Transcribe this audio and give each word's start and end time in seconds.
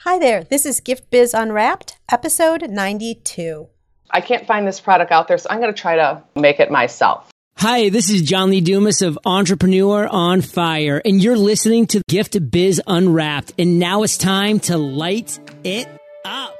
Hi 0.00 0.18
there, 0.18 0.44
this 0.44 0.66
is 0.66 0.80
Gift 0.80 1.10
Biz 1.10 1.32
Unwrapped, 1.32 1.96
episode 2.12 2.68
92. 2.68 3.66
I 4.10 4.20
can't 4.20 4.46
find 4.46 4.68
this 4.68 4.78
product 4.78 5.10
out 5.10 5.26
there, 5.26 5.38
so 5.38 5.48
I'm 5.50 5.58
going 5.58 5.72
to 5.72 5.80
try 5.80 5.96
to 5.96 6.22
make 6.36 6.60
it 6.60 6.70
myself. 6.70 7.30
Hi, 7.56 7.88
this 7.88 8.10
is 8.10 8.20
John 8.20 8.50
Lee 8.50 8.60
Dumas 8.60 9.00
of 9.00 9.18
Entrepreneur 9.24 10.06
on 10.06 10.42
Fire, 10.42 11.00
and 11.02 11.24
you're 11.24 11.36
listening 11.36 11.86
to 11.86 12.02
Gift 12.08 12.50
Biz 12.50 12.82
Unwrapped. 12.86 13.54
And 13.58 13.78
now 13.78 14.02
it's 14.02 14.18
time 14.18 14.60
to 14.60 14.76
light 14.76 15.40
it 15.64 15.88
up. 16.26 16.54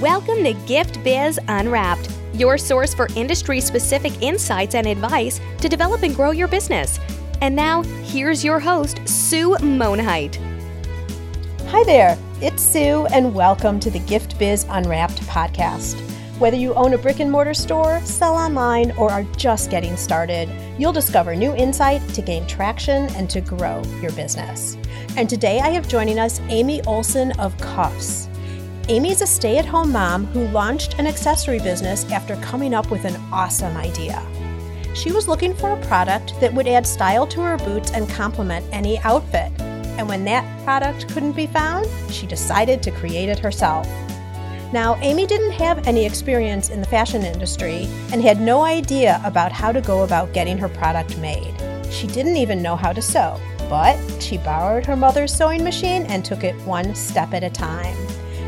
Welcome 0.00 0.42
to 0.42 0.52
Gift 0.66 1.02
Biz 1.04 1.38
Unwrapped, 1.46 2.10
your 2.34 2.58
source 2.58 2.92
for 2.92 3.06
industry 3.14 3.60
specific 3.60 4.20
insights 4.20 4.74
and 4.74 4.86
advice 4.88 5.40
to 5.60 5.68
develop 5.68 6.02
and 6.02 6.14
grow 6.14 6.32
your 6.32 6.48
business. 6.48 6.98
And 7.40 7.54
now, 7.54 7.82
here's 8.02 8.44
your 8.44 8.58
host, 8.58 9.00
Sue 9.08 9.56
Monhait. 9.60 10.36
Hi 11.68 11.84
there, 11.84 12.18
it's 12.40 12.62
Sue, 12.62 13.04
and 13.06 13.34
welcome 13.34 13.80
to 13.80 13.90
the 13.90 13.98
Gift 13.98 14.38
Biz 14.38 14.64
Unwrapped 14.68 15.20
podcast. 15.22 15.98
Whether 16.38 16.56
you 16.56 16.72
own 16.74 16.94
a 16.94 16.98
brick 16.98 17.18
and 17.18 17.32
mortar 17.32 17.52
store, 17.52 18.00
sell 18.02 18.36
online, 18.36 18.92
or 18.92 19.10
are 19.10 19.24
just 19.36 19.72
getting 19.72 19.96
started, 19.96 20.48
you'll 20.78 20.92
discover 20.92 21.34
new 21.34 21.52
insight 21.56 22.00
to 22.10 22.22
gain 22.22 22.46
traction 22.46 23.12
and 23.16 23.28
to 23.30 23.40
grow 23.40 23.82
your 24.00 24.12
business. 24.12 24.76
And 25.16 25.28
today 25.28 25.58
I 25.58 25.70
have 25.70 25.88
joining 25.88 26.20
us 26.20 26.40
Amy 26.48 26.80
Olson 26.84 27.32
of 27.40 27.58
Cuffs. 27.58 28.28
Amy 28.88 29.10
is 29.10 29.20
a 29.20 29.26
stay 29.26 29.58
at 29.58 29.66
home 29.66 29.90
mom 29.90 30.26
who 30.26 30.46
launched 30.48 30.96
an 31.00 31.08
accessory 31.08 31.58
business 31.58 32.08
after 32.12 32.36
coming 32.36 32.72
up 32.72 32.88
with 32.88 33.04
an 33.04 33.16
awesome 33.32 33.76
idea. 33.76 34.24
She 34.94 35.10
was 35.10 35.26
looking 35.26 35.54
for 35.54 35.72
a 35.72 35.86
product 35.86 36.34
that 36.40 36.54
would 36.54 36.68
add 36.68 36.86
style 36.86 37.26
to 37.26 37.40
her 37.40 37.56
boots 37.56 37.90
and 37.90 38.08
complement 38.08 38.64
any 38.70 39.00
outfit. 39.00 39.50
And 39.98 40.08
when 40.08 40.24
that 40.24 40.64
product 40.64 41.12
couldn't 41.12 41.32
be 41.32 41.48
found, 41.48 41.86
she 42.10 42.26
decided 42.26 42.82
to 42.84 42.92
create 42.92 43.28
it 43.28 43.40
herself. 43.40 43.86
Now, 44.72 44.96
Amy 45.00 45.26
didn't 45.26 45.52
have 45.52 45.86
any 45.88 46.06
experience 46.06 46.70
in 46.70 46.80
the 46.80 46.86
fashion 46.86 47.22
industry 47.24 47.88
and 48.12 48.22
had 48.22 48.40
no 48.40 48.62
idea 48.62 49.20
about 49.24 49.50
how 49.50 49.72
to 49.72 49.80
go 49.80 50.04
about 50.04 50.32
getting 50.32 50.56
her 50.58 50.68
product 50.68 51.18
made. 51.18 51.54
She 51.90 52.06
didn't 52.06 52.36
even 52.36 52.62
know 52.62 52.76
how 52.76 52.92
to 52.92 53.02
sew, 53.02 53.40
but 53.68 53.98
she 54.22 54.38
borrowed 54.38 54.86
her 54.86 54.94
mother's 54.94 55.34
sewing 55.34 55.64
machine 55.64 56.02
and 56.06 56.24
took 56.24 56.44
it 56.44 56.54
one 56.66 56.94
step 56.94 57.34
at 57.34 57.42
a 57.42 57.50
time. 57.50 57.96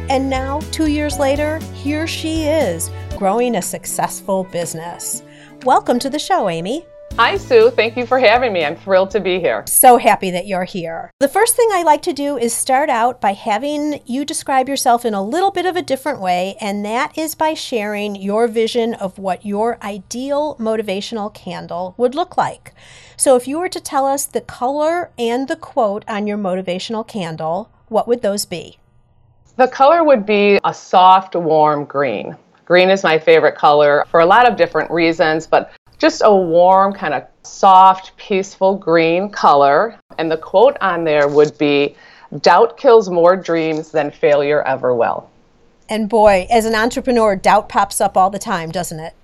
And 0.09 0.31
now, 0.31 0.61
two 0.71 0.89
years 0.89 1.19
later, 1.19 1.59
here 1.75 2.07
she 2.07 2.45
is, 2.45 2.91
growing 3.17 3.57
a 3.57 3.63
successful 3.63 4.45
business. 4.45 5.23
Welcome 5.65 5.99
to 6.01 6.11
the 6.11 6.19
show, 6.19 6.49
Amy. 6.49 6.87
Hi, 7.23 7.37
Sue. 7.37 7.69
Thank 7.69 7.99
you 7.99 8.07
for 8.07 8.19
having 8.19 8.51
me. 8.51 8.65
I'm 8.65 8.77
thrilled 8.77 9.11
to 9.11 9.21
be 9.21 9.39
here. 9.39 9.63
So 9.67 9.99
happy 9.99 10.31
that 10.31 10.47
you're 10.47 10.65
here. 10.65 11.11
The 11.21 11.29
first 11.29 11.55
thing 11.55 11.69
I 11.71 11.83
like 11.83 12.01
to 12.05 12.15
do 12.15 12.39
is 12.39 12.55
start 12.55 12.89
out 12.89 13.21
by 13.21 13.35
having 13.35 14.01
you 14.07 14.25
describe 14.25 14.71
yourself 14.71 15.05
in 15.05 15.13
a 15.13 15.23
little 15.23 15.51
bit 15.51 15.67
of 15.67 15.77
a 15.77 15.83
different 15.83 16.23
way, 16.23 16.57
and 16.63 16.83
that 16.87 17.19
is 17.19 17.35
by 17.35 17.53
sharing 17.53 18.17
your 18.17 18.49
vision 18.49 18.95
of 18.95 19.19
what 19.19 19.45
your 19.45 19.77
ideal 19.83 20.57
motivational 20.57 21.33
candle 21.35 21.95
would 21.99 22.15
look 22.15 22.39
like. 22.39 22.73
So, 23.19 23.37
if 23.37 23.47
you 23.47 23.59
were 23.59 23.69
to 23.69 23.81
tell 23.81 24.07
us 24.07 24.25
the 24.25 24.41
color 24.41 25.11
and 25.19 25.47
the 25.47 25.57
quote 25.57 26.07
on 26.09 26.27
your 26.27 26.39
motivational 26.39 27.07
candle, 27.07 27.71
what 27.89 28.09
would 28.09 28.23
those 28.23 28.47
be? 28.47 28.79
The 29.57 29.69
color 29.69 30.03
would 30.03 30.25
be 30.25 30.59
a 30.65 30.73
soft, 30.73 31.35
warm 31.35 31.85
green. 31.85 32.35
Green 32.65 32.89
is 32.89 33.03
my 33.03 33.19
favorite 33.19 33.57
color 33.57 34.07
for 34.09 34.21
a 34.21 34.27
lot 34.27 34.49
of 34.49 34.57
different 34.57 34.91
reasons, 34.91 35.47
but 35.47 35.73
just 36.01 36.23
a 36.25 36.35
warm, 36.35 36.93
kind 36.93 37.15
of 37.15 37.25
soft, 37.45 38.17
peaceful 38.17 38.77
green 38.77 39.31
color. 39.31 39.97
And 40.19 40.31
the 40.31 40.37
quote 40.37 40.77
on 40.81 41.05
there 41.05 41.29
would 41.29 41.57
be 41.59 41.95
Doubt 42.43 42.77
kills 42.77 43.11
more 43.11 43.37
dreams 43.37 43.91
than 43.91 44.11
failure 44.11 44.63
ever 44.63 44.95
will. 44.95 45.29
And 45.89 46.09
boy, 46.09 46.47
as 46.49 46.65
an 46.65 46.77
entrepreneur, 46.77 47.35
doubt 47.35 47.69
pops 47.69 48.01
up 48.01 48.17
all 48.17 48.31
the 48.31 48.39
time, 48.39 48.71
doesn't 48.71 49.01
it? 49.01 49.15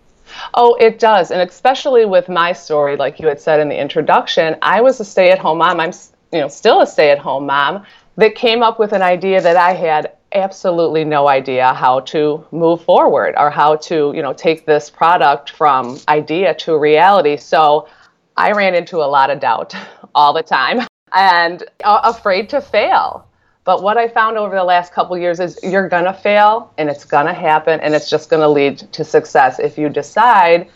Oh, 0.54 0.74
it 0.74 0.98
does. 0.98 1.30
And 1.30 1.41
especially 1.48 2.04
with 2.04 2.28
my 2.28 2.53
story, 2.53 2.97
like 2.97 3.20
you 3.20 3.28
had 3.28 3.41
said 3.41 3.60
in 3.60 3.69
the 3.69 3.81
introduction, 3.81 4.56
I 4.60 4.81
was 4.81 4.98
a 4.98 5.04
stay 5.04 5.31
at 5.31 5.38
home 5.38 5.59
mom. 5.59 5.78
I'm 5.78 5.92
you 6.32 6.41
know, 6.41 6.48
still 6.48 6.81
a 6.81 6.86
stay 6.86 7.12
at 7.12 7.20
home 7.20 7.47
mom 7.47 7.84
that 8.16 8.34
came 8.34 8.65
up 8.65 8.81
with 8.81 8.92
an 8.92 9.03
idea 9.03 9.41
that 9.41 9.56
I 9.56 9.72
had 9.72 10.16
absolutely 10.32 11.04
no 11.04 11.28
idea 11.28 11.72
how 11.72 12.00
to 12.00 12.44
move 12.50 12.82
forward 12.84 13.34
or 13.37 13.50
how 13.50 13.76
to, 13.76 14.12
you 14.14 14.22
know, 14.22 14.32
take 14.32 14.66
this 14.66 14.91
product 14.91 15.50
from 15.50 15.98
idea 16.09 16.54
to 16.54 16.76
reality. 16.76 17.37
So 17.37 17.88
I 18.36 18.53
ran 18.53 18.75
into 18.75 18.98
a 18.98 19.06
lot 19.06 19.31
of 19.31 19.41
doubt 19.41 19.75
all 20.15 20.32
the 20.32 20.42
time 20.42 20.86
and 21.12 21.65
afraid 21.84 22.48
to 22.50 22.60
fail. 22.60 23.26
But 23.65 23.82
what 23.82 23.97
I 23.97 24.06
found 24.06 24.38
over 24.38 24.54
the 24.54 24.65
last 24.65 24.92
couple 24.92 25.19
years 25.19 25.41
is 25.41 25.59
you're 25.62 25.88
going 25.88 26.04
to 26.04 26.12
fail 26.12 26.72
and 26.78 26.88
it's 26.88 27.04
going 27.04 27.26
to 27.26 27.32
happen 27.32 27.81
and 27.81 27.94
it's 27.94 28.09
just 28.09 28.31
going 28.31 28.42
to 28.42 28.48
lead 28.48 28.78
to 28.92 29.04
success 29.04 29.59
if 29.59 29.76
you 29.76 29.88
decide 29.88 30.69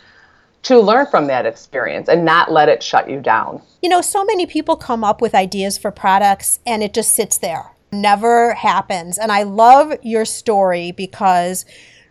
to 0.63 0.79
learn 0.79 1.07
from 1.07 1.27
that 1.27 1.45
experience 1.45 2.09
and 2.09 2.25
not 2.25 2.51
let 2.51 2.67
it 2.67 2.83
shut 2.83 3.09
you 3.09 3.19
down. 3.19 3.61
You 3.81 3.89
know, 3.89 4.01
so 4.01 4.25
many 4.25 4.45
people 4.45 4.75
come 4.75 5.03
up 5.03 5.21
with 5.21 5.33
ideas 5.33 5.77
for 5.77 5.89
products 5.89 6.59
and 6.67 6.83
it 6.83 6.93
just 6.93 7.15
sits 7.15 7.37
there 7.37 7.71
never 7.91 8.53
happens. 8.53 9.17
And 9.17 9.31
I 9.31 9.43
love 9.43 9.93
your 10.01 10.25
story 10.25 10.91
because 10.91 11.65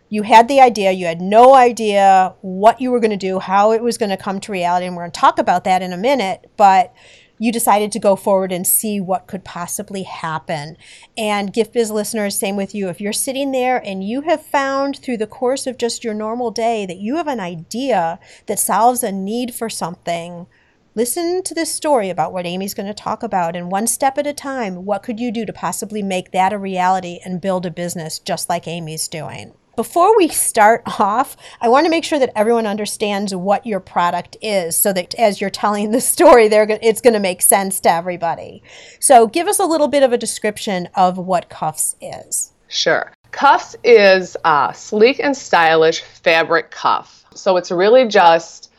you 0.09 0.23
had 0.23 0.47
the 0.47 0.59
idea, 0.59 0.91
you 0.91 1.05
had 1.05 1.21
no 1.21 1.55
idea 1.55 2.35
what 2.41 2.81
you 2.81 2.91
were 2.91 2.99
going 2.99 3.11
to 3.11 3.17
do, 3.17 3.39
how 3.39 3.71
it 3.71 3.81
was 3.81 3.97
going 3.97 4.09
to 4.09 4.17
come 4.17 4.39
to 4.41 4.51
reality. 4.51 4.85
And 4.85 4.95
we're 4.95 5.03
going 5.03 5.11
to 5.11 5.19
talk 5.19 5.39
about 5.39 5.63
that 5.63 5.81
in 5.81 5.93
a 5.93 5.97
minute. 5.97 6.51
But 6.57 6.93
you 7.39 7.51
decided 7.51 7.91
to 7.91 7.99
go 7.99 8.15
forward 8.15 8.51
and 8.51 8.67
see 8.67 8.99
what 8.99 9.25
could 9.25 9.43
possibly 9.43 10.03
happen. 10.03 10.77
And 11.17 11.51
Gift 11.51 11.73
Biz 11.73 11.89
listeners, 11.89 12.37
same 12.37 12.55
with 12.55 12.75
you. 12.75 12.87
If 12.87 13.01
you're 13.01 13.13
sitting 13.13 13.51
there 13.51 13.77
and 13.83 14.03
you 14.03 14.21
have 14.21 14.45
found 14.45 14.99
through 14.99 15.17
the 15.17 15.25
course 15.25 15.65
of 15.65 15.79
just 15.79 16.03
your 16.03 16.13
normal 16.13 16.51
day 16.51 16.85
that 16.85 16.99
you 16.99 17.15
have 17.15 17.27
an 17.27 17.39
idea 17.39 18.19
that 18.45 18.59
solves 18.59 19.01
a 19.01 19.11
need 19.11 19.55
for 19.55 19.69
something, 19.69 20.45
Listen 20.93 21.41
to 21.43 21.53
this 21.53 21.73
story 21.73 22.09
about 22.09 22.33
what 22.33 22.45
Amy's 22.45 22.73
going 22.73 22.87
to 22.87 22.93
talk 22.93 23.23
about, 23.23 23.55
and 23.55 23.71
one 23.71 23.87
step 23.87 24.17
at 24.17 24.27
a 24.27 24.33
time, 24.33 24.83
what 24.83 25.03
could 25.03 25.21
you 25.21 25.31
do 25.31 25.45
to 25.45 25.53
possibly 25.53 26.03
make 26.03 26.31
that 26.31 26.51
a 26.51 26.57
reality 26.57 27.19
and 27.23 27.39
build 27.39 27.65
a 27.65 27.71
business 27.71 28.19
just 28.19 28.49
like 28.49 28.67
Amy's 28.67 29.07
doing? 29.07 29.53
Before 29.77 30.17
we 30.17 30.27
start 30.27 30.83
off, 30.99 31.37
I 31.61 31.69
want 31.69 31.85
to 31.85 31.89
make 31.89 32.03
sure 32.03 32.19
that 32.19 32.33
everyone 32.35 32.67
understands 32.67 33.33
what 33.33 33.65
your 33.65 33.79
product 33.79 34.35
is 34.41 34.75
so 34.75 34.91
that 34.91 35.15
as 35.15 35.39
you're 35.39 35.49
telling 35.49 35.91
the 35.91 36.01
story, 36.01 36.47
it's 36.47 36.99
going 36.99 37.13
to 37.13 37.21
make 37.21 37.41
sense 37.41 37.79
to 37.81 37.89
everybody. 37.89 38.61
So, 38.99 39.27
give 39.27 39.47
us 39.47 39.59
a 39.59 39.65
little 39.65 39.87
bit 39.87 40.03
of 40.03 40.11
a 40.11 40.17
description 40.17 40.89
of 40.93 41.17
what 41.17 41.47
Cuffs 41.47 41.95
is. 42.01 42.51
Sure. 42.67 43.13
Cuffs 43.31 43.77
is 43.85 44.35
a 44.43 44.73
sleek 44.75 45.21
and 45.21 45.37
stylish 45.37 46.01
fabric 46.01 46.69
cuff. 46.69 47.23
So, 47.33 47.55
it's 47.55 47.71
really 47.71 48.09
just 48.09 48.70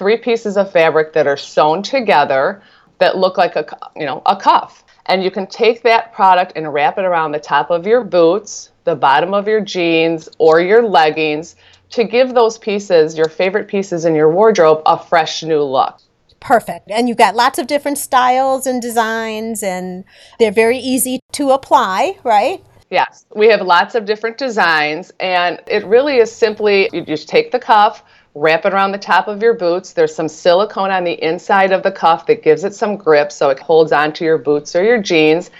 three 0.00 0.16
pieces 0.16 0.56
of 0.56 0.72
fabric 0.72 1.12
that 1.12 1.26
are 1.26 1.36
sewn 1.36 1.82
together 1.82 2.62
that 3.00 3.18
look 3.18 3.36
like 3.36 3.54
a 3.54 3.66
you 3.94 4.06
know 4.06 4.22
a 4.24 4.34
cuff. 4.34 4.82
And 5.04 5.22
you 5.22 5.30
can 5.30 5.46
take 5.46 5.82
that 5.82 6.14
product 6.14 6.54
and 6.56 6.72
wrap 6.72 6.96
it 6.96 7.04
around 7.04 7.32
the 7.32 7.38
top 7.38 7.70
of 7.70 7.86
your 7.86 8.02
boots 8.02 8.70
the 8.84 8.96
bottom 8.96 9.34
of 9.34 9.46
your 9.46 9.60
jeans 9.60 10.26
or 10.38 10.58
your 10.62 10.82
leggings 10.88 11.54
to 11.90 12.04
give 12.04 12.32
those 12.32 12.56
pieces 12.56 13.18
your 13.18 13.28
favorite 13.28 13.68
pieces 13.68 14.06
in 14.06 14.14
your 14.14 14.32
wardrobe 14.32 14.80
a 14.86 14.98
fresh 14.98 15.42
new 15.42 15.62
look. 15.62 16.00
Perfect. 16.40 16.90
And 16.90 17.06
you've 17.06 17.18
got 17.18 17.34
lots 17.34 17.58
of 17.58 17.66
different 17.66 17.98
styles 17.98 18.66
and 18.66 18.80
designs 18.80 19.62
and 19.62 20.04
they're 20.38 20.50
very 20.50 20.78
easy 20.78 21.20
to 21.32 21.50
apply 21.50 22.16
right? 22.24 22.64
Yes. 22.88 23.26
We 23.36 23.48
have 23.48 23.60
lots 23.60 23.94
of 23.94 24.06
different 24.06 24.38
designs 24.38 25.12
and 25.20 25.60
it 25.66 25.84
really 25.84 26.16
is 26.16 26.32
simply 26.32 26.88
you 26.94 27.04
just 27.04 27.28
take 27.28 27.52
the 27.52 27.58
cuff 27.58 28.02
wrap 28.34 28.64
it 28.64 28.72
around 28.72 28.92
the 28.92 28.98
top 28.98 29.28
of 29.28 29.42
your 29.42 29.54
boots. 29.54 29.92
There's 29.92 30.14
some 30.14 30.28
silicone 30.28 30.90
on 30.90 31.04
the 31.04 31.22
inside 31.24 31.72
of 31.72 31.82
the 31.82 31.92
cuff 31.92 32.26
that 32.26 32.42
gives 32.42 32.64
it 32.64 32.74
some 32.74 32.96
grip 32.96 33.32
so 33.32 33.50
it 33.50 33.58
holds 33.58 33.92
onto 33.92 34.24
your 34.24 34.38
boots 34.38 34.76
or 34.76 34.84
your 34.84 35.02
jeans. 35.02 35.50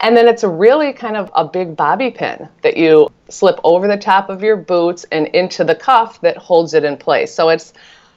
And 0.00 0.16
then 0.16 0.28
it's 0.28 0.44
really 0.44 0.92
kind 0.92 1.16
of 1.16 1.30
a 1.34 1.44
big 1.44 1.76
bobby 1.76 2.10
pin 2.10 2.48
that 2.62 2.76
you 2.76 3.08
slip 3.28 3.60
over 3.64 3.86
the 3.86 3.98
top 3.98 4.30
of 4.30 4.42
your 4.42 4.56
boots 4.56 5.04
and 5.12 5.26
into 5.28 5.64
the 5.64 5.74
cuff 5.74 6.20
that 6.22 6.36
holds 6.36 6.72
it 6.72 6.84
in 6.84 6.96
place. 6.96 7.34
So 7.34 7.50
it's 7.50 7.74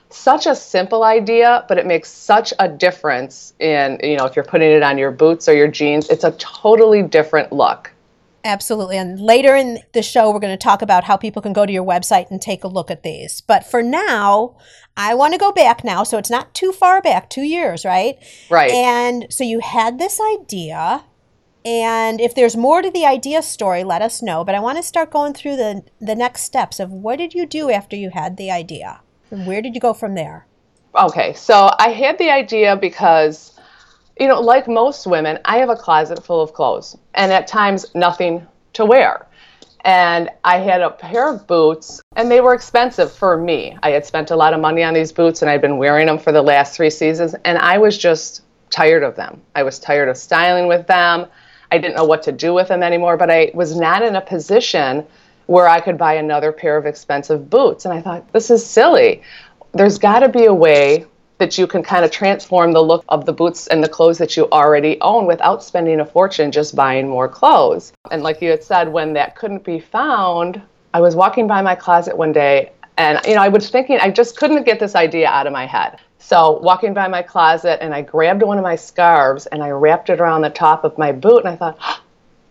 such 0.09 0.45
a 0.45 0.55
simple 0.55 1.03
idea, 1.03 1.65
but 1.67 1.77
it 1.77 1.85
makes 1.85 2.09
such 2.09 2.53
a 2.59 2.69
difference 2.69 3.53
in, 3.59 3.99
you 4.03 4.15
know, 4.15 4.25
if 4.25 4.35
you're 4.35 4.45
putting 4.45 4.71
it 4.71 4.83
on 4.83 4.97
your 4.97 5.11
boots 5.11 5.49
or 5.49 5.55
your 5.55 5.67
jeans, 5.67 6.07
it's 6.09 6.23
a 6.23 6.31
totally 6.33 7.01
different 7.01 7.51
look. 7.51 7.92
Absolutely. 8.45 8.97
And 8.97 9.19
later 9.21 9.55
in 9.55 9.79
the 9.93 10.03
show, 10.03 10.29
we're 10.31 10.39
going 10.39 10.57
to 10.57 10.61
talk 10.61 10.81
about 10.81 11.05
how 11.05 11.15
people 11.15 11.41
can 11.41 11.53
go 11.53 11.65
to 11.65 11.71
your 11.71 11.85
website 11.85 12.29
and 12.29 12.41
take 12.41 12.63
a 12.63 12.67
look 12.67 12.91
at 12.91 13.03
these. 13.03 13.39
But 13.39 13.65
for 13.65 13.81
now, 13.81 14.57
I 14.97 15.15
want 15.15 15.33
to 15.33 15.39
go 15.39 15.51
back 15.53 15.83
now. 15.83 16.03
So 16.03 16.17
it's 16.17 16.29
not 16.29 16.53
too 16.53 16.73
far 16.73 17.01
back, 17.01 17.29
two 17.29 17.43
years, 17.43 17.85
right? 17.85 18.17
Right. 18.49 18.71
And 18.71 19.27
so 19.29 19.45
you 19.45 19.59
had 19.59 19.97
this 19.97 20.19
idea. 20.35 21.05
And 21.65 22.19
if 22.19 22.35
there's 22.35 22.57
more 22.57 22.81
to 22.81 22.91
the 22.91 23.05
idea 23.05 23.41
story, 23.41 23.85
let 23.85 24.01
us 24.01 24.21
know. 24.21 24.43
But 24.43 24.55
I 24.55 24.59
want 24.59 24.77
to 24.77 24.83
start 24.83 25.09
going 25.09 25.33
through 25.33 25.55
the, 25.55 25.83
the 26.01 26.15
next 26.15 26.41
steps 26.41 26.81
of 26.81 26.91
what 26.91 27.19
did 27.19 27.33
you 27.33 27.45
do 27.45 27.71
after 27.71 27.95
you 27.95 28.09
had 28.09 28.35
the 28.35 28.51
idea? 28.51 28.99
And 29.31 29.47
where 29.47 29.61
did 29.61 29.73
you 29.73 29.79
go 29.79 29.93
from 29.93 30.15
there? 30.15 30.47
Okay. 30.93 31.31
So 31.33 31.71
I 31.79 31.89
had 31.89 32.17
the 32.17 32.29
idea 32.29 32.75
because 32.75 33.52
you 34.19 34.27
know, 34.27 34.39
like 34.39 34.67
most 34.67 35.07
women, 35.07 35.39
I 35.45 35.57
have 35.57 35.69
a 35.69 35.75
closet 35.75 36.23
full 36.23 36.41
of 36.41 36.53
clothes, 36.53 36.97
and 37.15 37.31
at 37.31 37.47
times 37.47 37.85
nothing 37.95 38.45
to 38.73 38.85
wear. 38.85 39.27
And 39.85 40.29
I 40.43 40.59
had 40.59 40.81
a 40.81 40.91
pair 40.91 41.29
of 41.29 41.45
boots, 41.45 42.01
and 42.15 42.31
they 42.31 42.39
were 42.39 42.53
expensive 42.53 43.11
for 43.11 43.37
me. 43.37 43.77
I 43.83 43.89
had 43.89 44.05
spent 44.05 44.31
a 44.31 44.35
lot 44.35 44.53
of 44.53 44.61
money 44.61 44.83
on 44.83 44.93
these 44.93 45.11
boots, 45.11 45.41
and 45.41 45.51
I'd 45.51 45.61
been 45.61 45.77
wearing 45.77 46.07
them 46.07 46.19
for 46.19 46.31
the 46.31 46.41
last 46.41 46.75
three 46.75 46.89
seasons, 46.89 47.35
and 47.43 47.57
I 47.57 47.77
was 47.77 47.97
just 47.97 48.43
tired 48.69 49.03
of 49.03 49.15
them. 49.15 49.41
I 49.55 49.63
was 49.63 49.79
tired 49.79 50.09
of 50.09 50.17
styling 50.17 50.67
with 50.67 50.87
them. 50.87 51.27
I 51.71 51.77
didn't 51.77 51.95
know 51.95 52.05
what 52.05 52.23
to 52.23 52.31
do 52.31 52.53
with 52.53 52.67
them 52.67 52.83
anymore, 52.83 53.17
but 53.17 53.29
I 53.29 53.51
was 53.53 53.75
not 53.75 54.03
in 54.03 54.15
a 54.15 54.21
position 54.21 55.05
where 55.47 55.67
I 55.67 55.81
could 55.81 55.97
buy 55.97 56.13
another 56.13 56.51
pair 56.51 56.77
of 56.77 56.85
expensive 56.85 57.49
boots. 57.49 57.85
And 57.85 57.93
I 57.93 58.01
thought, 58.01 58.31
this 58.31 58.49
is 58.49 58.65
silly. 58.65 59.21
There's 59.73 59.97
got 59.97 60.19
to 60.19 60.29
be 60.29 60.45
a 60.45 60.53
way 60.53 61.05
that 61.37 61.57
you 61.57 61.67
can 61.67 61.83
kind 61.83 62.05
of 62.05 62.11
transform 62.11 62.73
the 62.73 62.81
look 62.81 63.03
of 63.09 63.25
the 63.25 63.33
boots 63.33 63.67
and 63.67 63.83
the 63.83 63.89
clothes 63.89 64.17
that 64.17 64.37
you 64.37 64.49
already 64.51 64.99
own 65.01 65.25
without 65.25 65.63
spending 65.63 65.99
a 65.99 66.05
fortune 66.05 66.51
just 66.51 66.75
buying 66.75 67.07
more 67.07 67.27
clothes. 67.27 67.91
And 68.11 68.23
like 68.23 68.41
you 68.41 68.49
had 68.49 68.63
said, 68.63 68.91
when 68.91 69.13
that 69.13 69.35
couldn't 69.35 69.63
be 69.63 69.79
found, 69.79 70.61
I 70.93 71.01
was 71.01 71.15
walking 71.15 71.47
by 71.47 71.61
my 71.61 71.75
closet 71.75 72.17
one 72.17 72.31
day 72.31 72.71
and 72.97 73.19
you 73.25 73.35
know, 73.35 73.41
I 73.41 73.47
was 73.47 73.69
thinking 73.69 73.99
I 73.99 74.11
just 74.11 74.37
couldn't 74.37 74.63
get 74.65 74.79
this 74.79 74.95
idea 74.95 75.27
out 75.27 75.47
of 75.47 75.53
my 75.53 75.65
head. 75.65 75.99
So 76.19 76.59
walking 76.59 76.93
by 76.93 77.07
my 77.07 77.21
closet 77.21 77.83
and 77.83 77.93
I 77.93 78.01
grabbed 78.01 78.43
one 78.43 78.57
of 78.57 78.63
my 78.63 78.75
scarves 78.75 79.45
and 79.47 79.63
I 79.63 79.71
wrapped 79.71 80.09
it 80.09 80.21
around 80.21 80.41
the 80.41 80.49
top 80.49 80.83
of 80.83 80.97
my 80.97 81.11
boot 81.11 81.39
and 81.39 81.49
I 81.49 81.55
thought, 81.55 81.77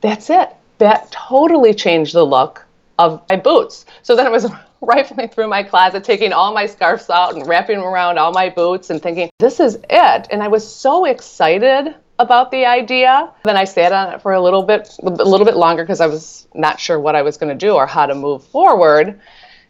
that's 0.00 0.28
it. 0.28 0.50
That 0.78 1.10
totally 1.12 1.72
changed 1.72 2.14
the 2.14 2.24
look 2.24 2.64
of 2.98 3.22
my 3.30 3.36
boots. 3.36 3.86
So 4.02 4.16
then 4.16 4.26
it 4.26 4.32
was 4.32 4.50
rifling 4.86 5.28
through 5.28 5.48
my 5.48 5.62
closet, 5.62 6.02
taking 6.02 6.32
all 6.32 6.52
my 6.52 6.66
scarves 6.66 7.08
out 7.08 7.34
and 7.34 7.46
wrapping 7.46 7.78
them 7.78 7.86
around 7.86 8.18
all 8.18 8.32
my 8.32 8.48
boots 8.48 8.90
and 8.90 9.00
thinking, 9.00 9.30
this 9.38 9.60
is 9.60 9.76
it. 9.88 10.28
And 10.30 10.42
I 10.42 10.48
was 10.48 10.66
so 10.66 11.04
excited 11.04 11.94
about 12.18 12.50
the 12.50 12.66
idea. 12.66 13.32
Then 13.44 13.56
I 13.56 13.64
sat 13.64 13.92
on 13.92 14.12
it 14.12 14.20
for 14.20 14.32
a 14.32 14.40
little 14.40 14.62
bit, 14.62 14.96
a 15.02 15.08
little 15.08 15.46
bit 15.46 15.56
longer 15.56 15.84
because 15.84 16.00
I 16.00 16.06
was 16.06 16.48
not 16.54 16.80
sure 16.80 16.98
what 16.98 17.14
I 17.14 17.22
was 17.22 17.36
going 17.36 17.56
to 17.56 17.66
do 17.66 17.74
or 17.74 17.86
how 17.86 18.06
to 18.06 18.14
move 18.14 18.44
forward. 18.44 19.20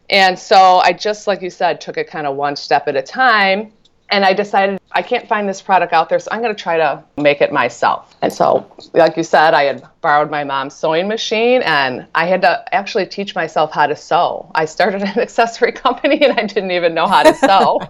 And 0.09 0.39
so 0.39 0.79
I 0.79 0.93
just, 0.93 1.27
like 1.27 1.43
you 1.43 1.51
said, 1.51 1.81
took 1.81 1.97
it 1.97 2.09
kind 2.09 2.27
of 2.27 2.37
one 2.37 2.57
step 2.57 2.89
at 2.89 2.97
a 2.97 3.03
time 3.03 3.73
and 4.13 4.27
I 4.27 4.35
decided 4.35 4.79
I 4.93 5.01
can't 5.01 5.27
find 5.27 5.49
this 5.49 5.63
product 5.63 5.95
out 5.95 6.11
there, 6.11 6.19
so 6.19 6.29
I'm 6.31 6.43
going 6.43 6.55
to 6.55 6.63
try 6.63 6.77
to 6.77 7.03
make 7.17 7.41
it 7.41 7.51
myself. 7.51 8.15
And 8.21 8.31
so, 8.31 8.71
like 8.93 9.17
you 9.17 9.23
said, 9.23 9.55
I 9.55 9.65
had 9.65 9.89
borrowed 10.03 10.31
my 10.31 10.45
mom's 10.45 10.75
sewing 10.75 11.09
machine 11.09 11.63
and 11.63 12.07
I 12.15 12.27
had 12.27 12.43
to 12.43 12.63
actually 12.75 13.07
teach 13.07 13.35
myself 13.35 13.73
how 13.73 13.87
to 13.87 13.97
sew. 13.97 14.51
I 14.55 14.67
started 14.67 15.03
an 15.03 15.19
accessory 15.19 15.73
company 15.73 16.23
and 16.23 16.39
I 16.39 16.45
didn't 16.45 16.73
even 16.73 16.93
know 16.93 17.07
how 17.07 17.23
to 17.23 17.35
sew. 17.35 17.81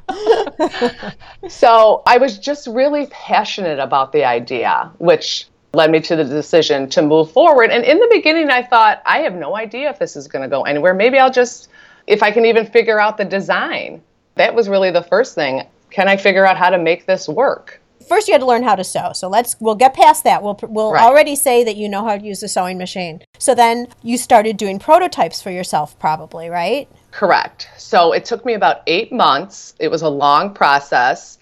so, 1.48 2.02
I 2.06 2.18
was 2.18 2.38
just 2.38 2.68
really 2.68 3.08
passionate 3.10 3.80
about 3.80 4.12
the 4.12 4.24
idea, 4.24 4.92
which 4.98 5.48
led 5.74 5.90
me 5.90 6.00
to 6.02 6.14
the 6.14 6.24
decision 6.24 6.88
to 6.90 7.02
move 7.02 7.32
forward. 7.32 7.70
And 7.70 7.84
in 7.84 7.98
the 7.98 8.08
beginning, 8.12 8.48
I 8.48 8.62
thought, 8.62 9.02
I 9.04 9.18
have 9.20 9.34
no 9.34 9.56
idea 9.56 9.90
if 9.90 9.98
this 9.98 10.14
is 10.14 10.28
going 10.28 10.42
to 10.42 10.48
go 10.48 10.62
anywhere. 10.62 10.94
Maybe 10.94 11.18
I'll 11.18 11.32
just, 11.32 11.68
if 12.06 12.22
I 12.22 12.30
can 12.30 12.44
even 12.44 12.64
figure 12.64 13.00
out 13.00 13.16
the 13.16 13.24
design. 13.24 14.02
That 14.36 14.54
was 14.54 14.68
really 14.68 14.90
the 14.90 15.02
first 15.02 15.34
thing 15.34 15.66
can 15.92 16.08
I 16.08 16.16
figure 16.16 16.46
out 16.46 16.56
how 16.56 16.70
to 16.70 16.78
make 16.78 17.06
this 17.06 17.28
work? 17.28 17.80
First, 18.08 18.26
you 18.26 18.34
had 18.34 18.40
to 18.40 18.46
learn 18.46 18.62
how 18.62 18.74
to 18.74 18.82
sew. 18.82 19.12
So 19.14 19.28
let's 19.28 19.56
we'll 19.60 19.76
get 19.76 19.94
past 19.94 20.24
that. 20.24 20.42
We'll 20.42 20.58
we'll 20.62 20.92
right. 20.92 21.04
already 21.04 21.36
say 21.36 21.62
that 21.64 21.76
you 21.76 21.88
know 21.88 22.04
how 22.04 22.16
to 22.16 22.24
use 22.24 22.42
a 22.42 22.48
sewing 22.48 22.78
machine. 22.78 23.22
So 23.38 23.54
then 23.54 23.86
you 24.02 24.18
started 24.18 24.56
doing 24.56 24.78
prototypes 24.78 25.40
for 25.40 25.50
yourself, 25.50 25.98
probably, 25.98 26.48
right? 26.48 26.88
Correct. 27.12 27.68
So 27.76 28.12
it 28.12 28.24
took 28.24 28.44
me 28.44 28.54
about 28.54 28.82
eight 28.86 29.12
months. 29.12 29.74
It 29.78 29.88
was 29.88 30.02
a 30.02 30.08
long 30.08 30.52
process. 30.52 31.38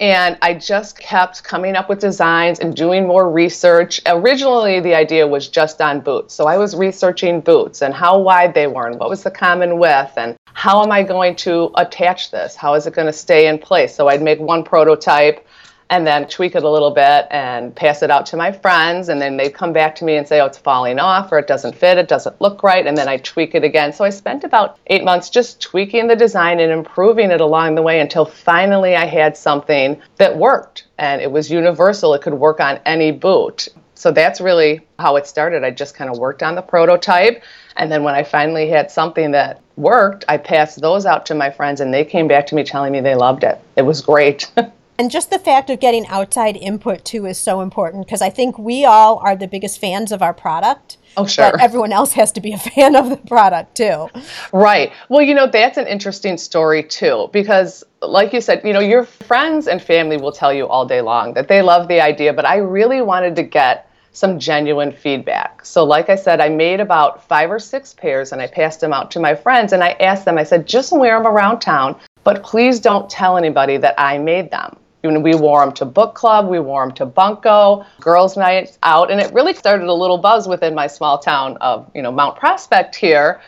And 0.00 0.38
I 0.42 0.54
just 0.54 0.98
kept 0.98 1.42
coming 1.42 1.74
up 1.74 1.88
with 1.88 1.98
designs 1.98 2.60
and 2.60 2.76
doing 2.76 3.06
more 3.06 3.28
research. 3.30 4.00
Originally, 4.06 4.78
the 4.78 4.94
idea 4.94 5.26
was 5.26 5.48
just 5.48 5.80
on 5.80 6.00
boots. 6.00 6.34
So 6.34 6.46
I 6.46 6.56
was 6.56 6.76
researching 6.76 7.40
boots 7.40 7.82
and 7.82 7.92
how 7.92 8.20
wide 8.20 8.54
they 8.54 8.68
were 8.68 8.86
and 8.86 8.98
what 8.98 9.08
was 9.08 9.24
the 9.24 9.30
common 9.30 9.78
width 9.78 10.12
and 10.16 10.36
how 10.52 10.82
am 10.82 10.92
I 10.92 11.02
going 11.02 11.34
to 11.36 11.70
attach 11.74 12.30
this? 12.30 12.54
How 12.54 12.74
is 12.74 12.86
it 12.86 12.94
going 12.94 13.06
to 13.06 13.12
stay 13.12 13.48
in 13.48 13.58
place? 13.58 13.94
So 13.94 14.08
I'd 14.08 14.22
make 14.22 14.38
one 14.38 14.62
prototype 14.62 15.46
and 15.90 16.06
then 16.06 16.28
tweak 16.28 16.54
it 16.54 16.62
a 16.62 16.70
little 16.70 16.90
bit 16.90 17.26
and 17.30 17.74
pass 17.74 18.02
it 18.02 18.10
out 18.10 18.26
to 18.26 18.36
my 18.36 18.52
friends. 18.52 19.08
And 19.08 19.20
then 19.20 19.36
they 19.36 19.48
come 19.48 19.72
back 19.72 19.94
to 19.96 20.04
me 20.04 20.16
and 20.16 20.26
say 20.26 20.40
oh 20.40 20.46
it's 20.46 20.58
falling 20.58 20.98
off 20.98 21.32
or 21.32 21.38
it 21.38 21.46
doesn't 21.46 21.74
fit 21.74 21.98
it 21.98 22.08
doesn't 22.08 22.40
look 22.40 22.62
right. 22.62 22.86
And 22.86 22.96
then 22.96 23.08
i 23.08 23.16
tweak 23.18 23.54
it 23.54 23.64
again. 23.64 23.92
So 23.92 24.04
i 24.04 24.10
spent 24.10 24.44
about 24.44 24.78
eight 24.88 25.04
months 25.04 25.30
just 25.30 25.60
tweaking 25.60 26.06
the 26.06 26.16
design 26.16 26.60
and 26.60 26.70
improving 26.70 27.30
it 27.30 27.40
along 27.40 27.74
the 27.74 27.82
way 27.82 28.00
until 28.00 28.24
finally 28.24 28.96
i 28.96 29.06
had 29.06 29.36
something 29.36 30.00
that 30.16 30.36
worked 30.36 30.86
and 30.98 31.22
it 31.22 31.30
was 31.30 31.50
universal. 31.50 32.14
It 32.14 32.22
could 32.22 32.34
work 32.34 32.60
on 32.60 32.80
any 32.84 33.12
boot. 33.12 33.68
So 33.94 34.12
that's 34.12 34.40
really 34.40 34.86
how 34.98 35.16
it 35.16 35.26
started. 35.26 35.64
I 35.64 35.70
just 35.70 35.94
kind 35.94 36.08
of 36.10 36.18
worked 36.18 36.42
on 36.42 36.54
the 36.54 36.62
prototype. 36.62 37.42
And 37.76 37.90
then 37.90 38.02
when 38.02 38.14
i 38.14 38.22
finally 38.22 38.68
had 38.68 38.90
something 38.90 39.30
that 39.30 39.60
worked 39.76 40.24
i 40.28 40.36
passed 40.36 40.80
those 40.80 41.06
out 41.06 41.24
to 41.24 41.34
my 41.36 41.48
friends 41.50 41.80
and 41.80 41.94
they 41.94 42.04
came 42.04 42.26
back 42.26 42.44
to 42.48 42.56
me 42.56 42.64
telling 42.64 42.92
me 42.92 43.00
they 43.00 43.14
loved 43.14 43.44
it. 43.44 43.58
It 43.76 43.82
was 43.82 44.02
great 44.02 44.50
And 45.00 45.12
just 45.12 45.30
the 45.30 45.38
fact 45.38 45.70
of 45.70 45.78
getting 45.78 46.08
outside 46.08 46.56
input 46.56 47.04
too 47.04 47.24
is 47.24 47.38
so 47.38 47.60
important 47.60 48.04
because 48.04 48.20
I 48.20 48.30
think 48.30 48.58
we 48.58 48.84
all 48.84 49.18
are 49.18 49.36
the 49.36 49.46
biggest 49.46 49.80
fans 49.80 50.10
of 50.10 50.22
our 50.22 50.34
product. 50.34 50.96
Oh, 51.16 51.24
sure. 51.24 51.52
But 51.52 51.60
everyone 51.60 51.92
else 51.92 52.14
has 52.14 52.32
to 52.32 52.40
be 52.40 52.52
a 52.52 52.58
fan 52.74 52.96
of 52.96 53.08
the 53.08 53.16
product 53.16 53.76
too. 53.76 54.08
Right. 54.52 54.92
Well, 55.08 55.22
you 55.22 55.34
know, 55.34 55.46
that's 55.46 55.78
an 55.78 55.86
interesting 55.86 56.36
story 56.36 56.82
too 56.82 57.30
because, 57.32 57.84
like 58.02 58.32
you 58.32 58.40
said, 58.40 58.62
you 58.64 58.72
know, 58.72 58.80
your 58.80 59.04
friends 59.04 59.68
and 59.68 59.80
family 59.80 60.16
will 60.16 60.32
tell 60.32 60.52
you 60.52 60.66
all 60.66 60.84
day 60.84 61.00
long 61.00 61.32
that 61.34 61.46
they 61.46 61.62
love 61.62 61.86
the 61.86 62.00
idea, 62.00 62.32
but 62.32 62.44
I 62.44 62.56
really 62.56 63.00
wanted 63.00 63.36
to 63.36 63.44
get 63.44 63.88
some 64.10 64.40
genuine 64.40 64.90
feedback. 64.90 65.64
So, 65.64 65.84
like 65.84 66.10
I 66.10 66.16
said, 66.16 66.40
I 66.40 66.48
made 66.48 66.80
about 66.80 67.22
five 67.28 67.52
or 67.52 67.60
six 67.60 67.94
pairs 67.94 68.32
and 68.32 68.42
I 68.42 68.48
passed 68.48 68.80
them 68.80 68.92
out 68.92 69.12
to 69.12 69.20
my 69.20 69.36
friends 69.36 69.72
and 69.72 69.84
I 69.84 69.90
asked 70.00 70.24
them, 70.24 70.38
I 70.38 70.42
said, 70.42 70.66
just 70.66 70.90
wear 70.90 71.16
them 71.16 71.26
around 71.26 71.60
town, 71.60 71.94
but 72.24 72.42
please 72.42 72.80
don't 72.80 73.08
tell 73.08 73.36
anybody 73.36 73.76
that 73.76 73.94
I 73.96 74.18
made 74.18 74.50
them 74.50 74.76
we 75.02 75.34
wore 75.34 75.64
them 75.64 75.74
to 75.74 75.84
book 75.84 76.14
club, 76.14 76.48
we 76.48 76.58
wore 76.58 76.86
them 76.86 76.94
to 76.96 77.06
bunco, 77.06 77.84
girls' 78.00 78.36
nights 78.36 78.78
out, 78.82 79.10
and 79.10 79.20
it 79.20 79.32
really 79.32 79.54
started 79.54 79.88
a 79.88 79.94
little 79.94 80.18
buzz 80.18 80.48
within 80.48 80.74
my 80.74 80.86
small 80.86 81.18
town 81.18 81.56
of 81.60 81.90
you 81.94 82.02
know 82.02 82.10
Mount 82.10 82.36
Prospect 82.36 82.94
here, 82.94 83.40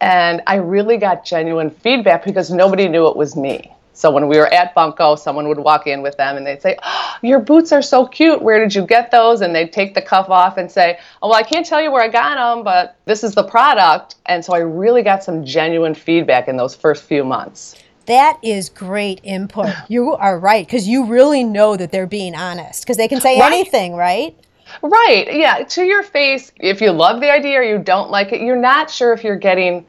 and 0.00 0.42
I 0.46 0.56
really 0.56 0.96
got 0.96 1.24
genuine 1.24 1.70
feedback 1.70 2.24
because 2.24 2.50
nobody 2.50 2.88
knew 2.88 3.06
it 3.08 3.16
was 3.16 3.36
me. 3.36 3.72
So 3.96 4.10
when 4.10 4.28
we 4.28 4.36
were 4.36 4.52
at 4.52 4.74
Bunco, 4.74 5.16
someone 5.16 5.48
would 5.48 5.58
walk 5.58 5.86
in 5.86 6.02
with 6.02 6.18
them 6.18 6.36
and 6.36 6.46
they'd 6.46 6.60
say, 6.60 6.76
oh, 6.82 7.16
"Your 7.22 7.38
boots 7.40 7.72
are 7.72 7.80
so 7.80 8.04
cute. 8.04 8.42
Where 8.42 8.58
did 8.58 8.74
you 8.74 8.86
get 8.86 9.10
those?" 9.10 9.40
And 9.40 9.54
they'd 9.54 9.72
take 9.72 9.94
the 9.94 10.02
cuff 10.02 10.28
off 10.28 10.58
and 10.58 10.70
say, 10.70 10.98
"Oh, 11.22 11.28
well, 11.28 11.38
I 11.38 11.42
can't 11.42 11.64
tell 11.64 11.80
you 11.80 11.90
where 11.90 12.02
I 12.02 12.08
got 12.08 12.34
them, 12.34 12.62
but 12.62 12.96
this 13.06 13.24
is 13.24 13.34
the 13.34 13.44
product." 13.44 14.16
And 14.26 14.44
so 14.44 14.54
I 14.54 14.58
really 14.58 15.02
got 15.02 15.24
some 15.24 15.46
genuine 15.46 15.94
feedback 15.94 16.46
in 16.46 16.58
those 16.58 16.74
first 16.74 17.04
few 17.04 17.24
months. 17.24 17.76
That 18.06 18.38
is 18.42 18.68
great 18.68 19.20
input. 19.22 19.74
You 19.88 20.14
are 20.14 20.38
right 20.38 20.66
because 20.66 20.88
you 20.88 21.06
really 21.06 21.44
know 21.44 21.76
that 21.76 21.92
they're 21.92 22.06
being 22.06 22.34
honest 22.34 22.82
because 22.82 22.96
they 22.96 23.08
can 23.08 23.20
say 23.20 23.38
right. 23.38 23.52
anything, 23.52 23.94
right? 23.94 24.36
Right. 24.82 25.32
Yeah. 25.32 25.62
To 25.62 25.84
your 25.84 26.02
face, 26.02 26.50
if 26.56 26.80
you 26.80 26.90
love 26.90 27.20
the 27.20 27.30
idea 27.30 27.60
or 27.60 27.62
you 27.62 27.78
don't 27.78 28.10
like 28.10 28.32
it, 28.32 28.40
you're 28.40 28.60
not 28.60 28.90
sure 28.90 29.12
if 29.12 29.22
you're 29.22 29.36
getting 29.36 29.86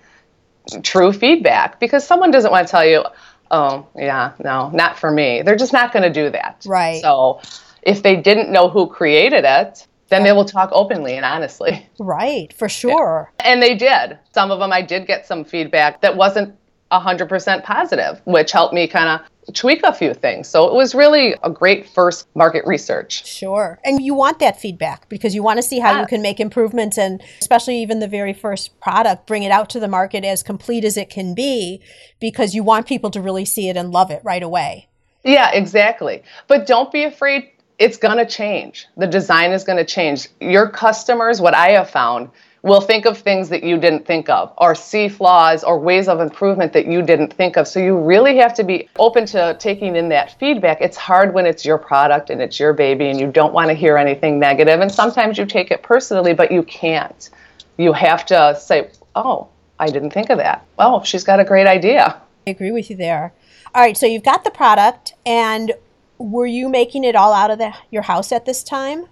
true 0.83 1.11
feedback 1.11 1.79
because 1.79 2.05
someone 2.05 2.31
doesn't 2.31 2.51
want 2.51 2.67
to 2.67 2.71
tell 2.71 2.85
you, 2.85 3.03
oh, 3.51 3.87
yeah, 3.95 4.33
no, 4.43 4.69
not 4.69 4.99
for 4.99 5.09
me. 5.11 5.41
They're 5.41 5.55
just 5.55 5.73
not 5.73 5.93
going 5.93 6.03
to 6.03 6.13
do 6.13 6.29
that. 6.31 6.63
Right. 6.67 7.01
So 7.01 7.41
if 7.81 8.03
they 8.03 8.15
didn't 8.15 8.51
know 8.51 8.69
who 8.69 8.87
created 8.87 9.45
it, 9.45 9.87
then 10.09 10.23
they 10.23 10.31
will 10.31 10.45
talk 10.45 10.69
openly 10.71 11.15
and 11.15 11.25
honestly. 11.25 11.87
Right, 11.99 12.53
for 12.53 12.69
sure. 12.69 13.31
Yeah. 13.39 13.51
And 13.51 13.61
they 13.61 13.75
did. 13.75 14.17
Some 14.33 14.51
of 14.51 14.59
them 14.59 14.71
I 14.71 14.81
did 14.81 15.07
get 15.07 15.25
some 15.25 15.43
feedback 15.43 16.01
that 16.01 16.15
wasn't 16.15 16.55
100% 16.91 17.63
positive, 17.63 18.21
which 18.25 18.51
helped 18.51 18.73
me 18.73 18.87
kind 18.87 19.21
of 19.21 19.53
tweak 19.53 19.81
a 19.83 19.93
few 19.93 20.13
things. 20.13 20.47
So 20.47 20.67
it 20.67 20.73
was 20.73 20.93
really 20.93 21.35
a 21.43 21.49
great 21.49 21.87
first 21.87 22.27
market 22.35 22.65
research. 22.65 23.25
Sure. 23.25 23.79
And 23.85 24.01
you 24.01 24.13
want 24.13 24.39
that 24.39 24.59
feedback 24.59 25.07
because 25.09 25.33
you 25.33 25.41
want 25.41 25.57
to 25.57 25.63
see 25.63 25.79
how 25.79 25.99
you 25.99 26.07
can 26.07 26.21
make 26.21 26.39
improvements 26.39 26.97
and 26.97 27.21
especially 27.39 27.81
even 27.81 27.99
the 27.99 28.07
very 28.07 28.33
first 28.33 28.79
product, 28.81 29.25
bring 29.25 29.43
it 29.43 29.51
out 29.51 29.69
to 29.71 29.79
the 29.79 29.87
market 29.87 30.25
as 30.25 30.43
complete 30.43 30.83
as 30.83 30.97
it 30.97 31.09
can 31.09 31.33
be 31.33 31.81
because 32.19 32.53
you 32.53 32.63
want 32.63 32.87
people 32.87 33.09
to 33.11 33.21
really 33.21 33.45
see 33.45 33.69
it 33.69 33.77
and 33.77 33.91
love 33.91 34.11
it 34.11 34.21
right 34.23 34.43
away. 34.43 34.89
Yeah, 35.23 35.51
exactly. 35.51 36.23
But 36.47 36.67
don't 36.67 36.91
be 36.91 37.03
afraid 37.03 37.51
it's 37.79 37.97
going 37.97 38.17
to 38.17 38.25
change. 38.25 38.87
The 38.97 39.07
design 39.07 39.51
is 39.51 39.63
going 39.63 39.77
to 39.77 39.85
change. 39.85 40.29
Your 40.39 40.69
customers, 40.69 41.39
what 41.39 41.53
I 41.53 41.69
have 41.69 41.89
found, 41.89 42.29
will 42.63 42.81
think 42.81 43.05
of 43.05 43.17
things 43.17 43.49
that 43.49 43.63
you 43.63 43.77
didn't 43.77 44.05
think 44.05 44.29
of 44.29 44.53
or 44.57 44.75
see 44.75 45.07
flaws 45.07 45.63
or 45.63 45.79
ways 45.79 46.07
of 46.07 46.19
improvement 46.19 46.73
that 46.73 46.87
you 46.87 47.01
didn't 47.01 47.33
think 47.33 47.55
of. 47.55 47.67
So 47.67 47.79
you 47.79 47.97
really 47.97 48.37
have 48.37 48.53
to 48.55 48.63
be 48.63 48.89
open 48.97 49.25
to 49.27 49.55
taking 49.59 49.95
in 49.95 50.09
that 50.09 50.37
feedback. 50.39 50.81
It's 50.81 50.97
hard 50.97 51.33
when 51.33 51.45
it's 51.45 51.63
your 51.63 51.77
product 51.77 52.29
and 52.29 52.41
it's 52.41 52.59
your 52.59 52.73
baby 52.73 53.07
and 53.07 53.19
you 53.19 53.31
don't 53.31 53.53
want 53.53 53.69
to 53.69 53.73
hear 53.73 53.97
anything 53.97 54.39
negative. 54.39 54.79
And 54.79 54.91
sometimes 54.91 55.37
you 55.37 55.45
take 55.45 55.71
it 55.71 55.83
personally, 55.83 56.33
but 56.33 56.51
you 56.51 56.63
can't. 56.63 57.29
You 57.77 57.93
have 57.93 58.25
to 58.27 58.57
say, 58.59 58.89
oh, 59.15 59.47
I 59.79 59.87
didn't 59.87 60.11
think 60.11 60.29
of 60.29 60.37
that. 60.39 60.65
Oh, 60.79 61.03
she's 61.03 61.23
got 61.23 61.39
a 61.39 61.43
great 61.43 61.67
idea. 61.67 62.19
I 62.47 62.49
agree 62.49 62.71
with 62.71 62.89
you 62.89 62.95
there. 62.95 63.33
All 63.75 63.81
right, 63.81 63.95
so 63.95 64.05
you've 64.05 64.23
got 64.23 64.43
the 64.43 64.49
product, 64.49 65.13
and 65.25 65.73
were 66.17 66.47
you 66.47 66.69
making 66.69 67.03
it 67.03 67.15
all 67.15 67.33
out 67.33 67.51
of 67.51 67.59
the, 67.59 67.73
your 67.91 68.01
house 68.01 68.31
at 68.31 68.45
this 68.45 68.63
time? 68.63 69.05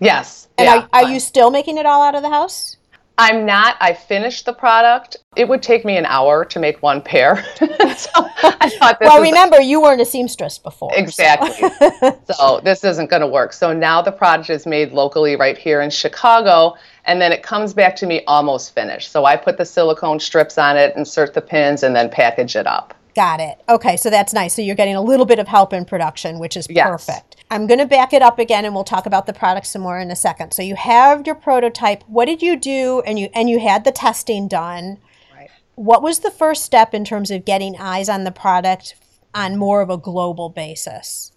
Yes. 0.00 0.48
And 0.58 0.66
yeah, 0.66 0.88
are, 0.92 1.04
are 1.04 1.10
you 1.10 1.20
still 1.20 1.50
making 1.50 1.78
it 1.78 1.86
all 1.86 2.02
out 2.02 2.14
of 2.14 2.22
the 2.22 2.28
house? 2.28 2.76
I'm 3.18 3.44
not. 3.44 3.76
I 3.80 3.92
finished 3.92 4.46
the 4.46 4.52
product. 4.52 5.16
It 5.36 5.48
would 5.48 5.62
take 5.62 5.84
me 5.84 5.96
an 5.96 6.06
hour 6.06 6.44
to 6.46 6.58
make 6.58 6.82
one 6.82 7.02
pair. 7.02 7.44
so 7.96 8.10
I 8.16 8.70
thought 8.78 8.98
Well, 9.00 9.20
remember, 9.20 9.60
you 9.60 9.80
weren't 9.82 10.00
a 10.00 10.04
seamstress 10.04 10.58
before. 10.58 10.90
Exactly. 10.94 11.68
So, 11.90 12.20
so 12.32 12.60
this 12.64 12.84
isn't 12.84 13.10
going 13.10 13.20
to 13.20 13.28
work. 13.28 13.52
So 13.52 13.72
now 13.72 14.00
the 14.02 14.12
product 14.12 14.50
is 14.50 14.66
made 14.66 14.92
locally 14.92 15.36
right 15.36 15.58
here 15.58 15.82
in 15.82 15.90
Chicago, 15.90 16.74
and 17.04 17.20
then 17.20 17.32
it 17.32 17.42
comes 17.42 17.74
back 17.74 17.96
to 17.96 18.06
me 18.06 18.22
almost 18.26 18.74
finished. 18.74 19.12
So 19.12 19.24
I 19.24 19.36
put 19.36 19.58
the 19.58 19.66
silicone 19.66 20.18
strips 20.18 20.56
on 20.56 20.76
it, 20.76 20.96
insert 20.96 21.34
the 21.34 21.42
pins, 21.42 21.82
and 21.82 21.94
then 21.94 22.08
package 22.08 22.56
it 22.56 22.66
up. 22.66 22.94
Got 23.14 23.40
it. 23.40 23.60
Okay, 23.68 23.96
so 23.98 24.08
that's 24.08 24.32
nice. 24.32 24.54
So 24.54 24.62
you're 24.62 24.74
getting 24.74 24.96
a 24.96 25.02
little 25.02 25.26
bit 25.26 25.38
of 25.38 25.46
help 25.46 25.74
in 25.74 25.84
production, 25.84 26.38
which 26.38 26.56
is 26.56 26.66
yes. 26.70 26.88
perfect. 26.88 27.41
I'm 27.52 27.66
going 27.66 27.80
to 27.80 27.86
back 27.86 28.14
it 28.14 28.22
up 28.22 28.38
again 28.38 28.64
and 28.64 28.74
we'll 28.74 28.82
talk 28.82 29.04
about 29.04 29.26
the 29.26 29.34
product 29.34 29.66
some 29.66 29.82
more 29.82 29.98
in 29.98 30.10
a 30.10 30.16
second. 30.16 30.52
So 30.52 30.62
you 30.62 30.74
have 30.74 31.26
your 31.26 31.34
prototype. 31.34 32.02
What 32.06 32.24
did 32.24 32.40
you 32.40 32.56
do 32.56 33.02
and 33.04 33.18
you 33.18 33.28
and 33.34 33.50
you 33.50 33.60
had 33.60 33.84
the 33.84 33.92
testing 33.92 34.48
done. 34.48 34.96
Right. 35.36 35.50
What 35.74 36.02
was 36.02 36.20
the 36.20 36.30
first 36.30 36.64
step 36.64 36.94
in 36.94 37.04
terms 37.04 37.30
of 37.30 37.44
getting 37.44 37.76
eyes 37.78 38.08
on 38.08 38.24
the 38.24 38.30
product 38.30 38.94
on 39.34 39.58
more 39.58 39.82
of 39.82 39.90
a 39.90 39.98
global 39.98 40.48
basis? 40.48 41.32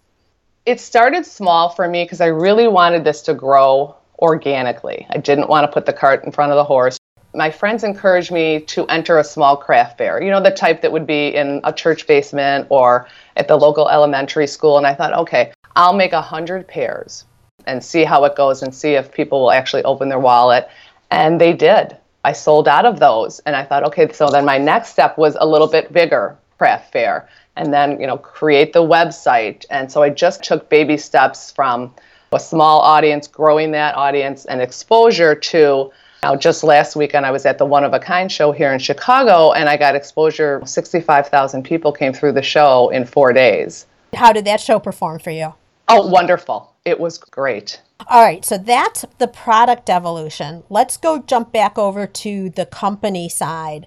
It 0.64 0.80
started 0.80 1.26
small 1.26 1.68
for 1.68 1.86
me 1.86 2.04
because 2.04 2.22
I 2.22 2.28
really 2.28 2.66
wanted 2.66 3.04
this 3.04 3.20
to 3.22 3.34
grow 3.34 3.94
organically. 4.18 5.06
I 5.10 5.18
didn't 5.18 5.50
want 5.50 5.64
to 5.66 5.72
put 5.72 5.84
the 5.84 5.92
cart 5.92 6.24
in 6.24 6.32
front 6.32 6.50
of 6.50 6.56
the 6.56 6.64
horse. 6.64 6.98
My 7.34 7.50
friends 7.50 7.84
encouraged 7.84 8.32
me 8.32 8.60
to 8.60 8.86
enter 8.86 9.18
a 9.18 9.24
small 9.24 9.58
craft 9.58 9.98
fair, 9.98 10.22
you 10.22 10.30
know, 10.30 10.42
the 10.42 10.50
type 10.50 10.80
that 10.80 10.92
would 10.92 11.06
be 11.06 11.34
in 11.34 11.60
a 11.64 11.74
church 11.74 12.06
basement 12.06 12.68
or 12.70 13.06
at 13.36 13.48
the 13.48 13.56
local 13.56 13.90
elementary 13.90 14.46
school. 14.46 14.78
And 14.78 14.86
I 14.86 14.94
thought, 14.94 15.12
okay, 15.12 15.52
I'll 15.76 15.92
make 15.92 16.12
a 16.12 16.22
hundred 16.22 16.66
pairs 16.66 17.24
and 17.66 17.84
see 17.84 18.04
how 18.04 18.24
it 18.24 18.34
goes 18.34 18.62
and 18.62 18.74
see 18.74 18.94
if 18.94 19.12
people 19.12 19.42
will 19.42 19.52
actually 19.52 19.84
open 19.84 20.08
their 20.08 20.18
wallet. 20.18 20.68
And 21.10 21.40
they 21.40 21.52
did. 21.52 21.96
I 22.24 22.32
sold 22.32 22.66
out 22.66 22.86
of 22.86 22.98
those. 22.98 23.40
And 23.40 23.54
I 23.54 23.64
thought, 23.64 23.84
okay, 23.84 24.10
so 24.12 24.28
then 24.28 24.44
my 24.44 24.56
next 24.58 24.88
step 24.88 25.18
was 25.18 25.36
a 25.38 25.46
little 25.46 25.68
bit 25.68 25.92
bigger 25.92 26.36
craft 26.58 26.92
fair 26.92 27.28
and 27.56 27.72
then, 27.72 28.00
you 28.00 28.06
know, 28.06 28.16
create 28.16 28.72
the 28.72 28.82
website. 28.82 29.66
And 29.70 29.92
so 29.92 30.02
I 30.02 30.10
just 30.10 30.42
took 30.42 30.68
baby 30.70 30.96
steps 30.96 31.52
from 31.52 31.94
a 32.32 32.40
small 32.40 32.80
audience, 32.80 33.28
growing 33.28 33.70
that 33.72 33.94
audience 33.94 34.46
and 34.46 34.60
exposure 34.60 35.34
to 35.34 35.92
now, 36.22 36.34
just 36.34 36.64
last 36.64 36.96
weekend, 36.96 37.24
I 37.24 37.30
was 37.30 37.46
at 37.46 37.58
the 37.58 37.66
One 37.66 37.84
of 37.84 37.92
a 37.92 38.00
Kind 38.00 38.32
show 38.32 38.50
here 38.50 38.72
in 38.72 38.80
Chicago, 38.80 39.52
and 39.52 39.68
I 39.68 39.76
got 39.76 39.94
exposure. 39.94 40.60
65,000 40.64 41.62
people 41.62 41.92
came 41.92 42.12
through 42.12 42.32
the 42.32 42.42
show 42.42 42.88
in 42.88 43.04
four 43.04 43.32
days. 43.32 43.86
How 44.12 44.32
did 44.32 44.44
that 44.46 44.60
show 44.60 44.80
perform 44.80 45.20
for 45.20 45.30
you? 45.30 45.54
Oh, 45.88 46.06
wonderful. 46.08 46.74
It 46.84 46.98
was 46.98 47.18
great. 47.18 47.80
All 48.08 48.22
right, 48.24 48.44
so 48.44 48.58
that's 48.58 49.04
the 49.18 49.28
product 49.28 49.88
evolution. 49.88 50.64
Let's 50.68 50.96
go 50.96 51.20
jump 51.20 51.52
back 51.52 51.78
over 51.78 52.06
to 52.06 52.50
the 52.50 52.66
company 52.66 53.28
side. 53.28 53.86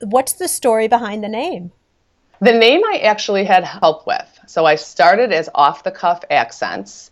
What's 0.00 0.32
the 0.34 0.48
story 0.48 0.88
behind 0.88 1.24
the 1.24 1.28
name? 1.28 1.72
The 2.40 2.52
name 2.52 2.82
I 2.84 2.98
actually 2.98 3.44
had 3.44 3.64
help 3.64 4.06
with. 4.06 4.38
So 4.46 4.66
I 4.66 4.74
started 4.74 5.32
as 5.32 5.48
off 5.54 5.84
the 5.84 5.92
cuff 5.92 6.24
accents, 6.30 7.10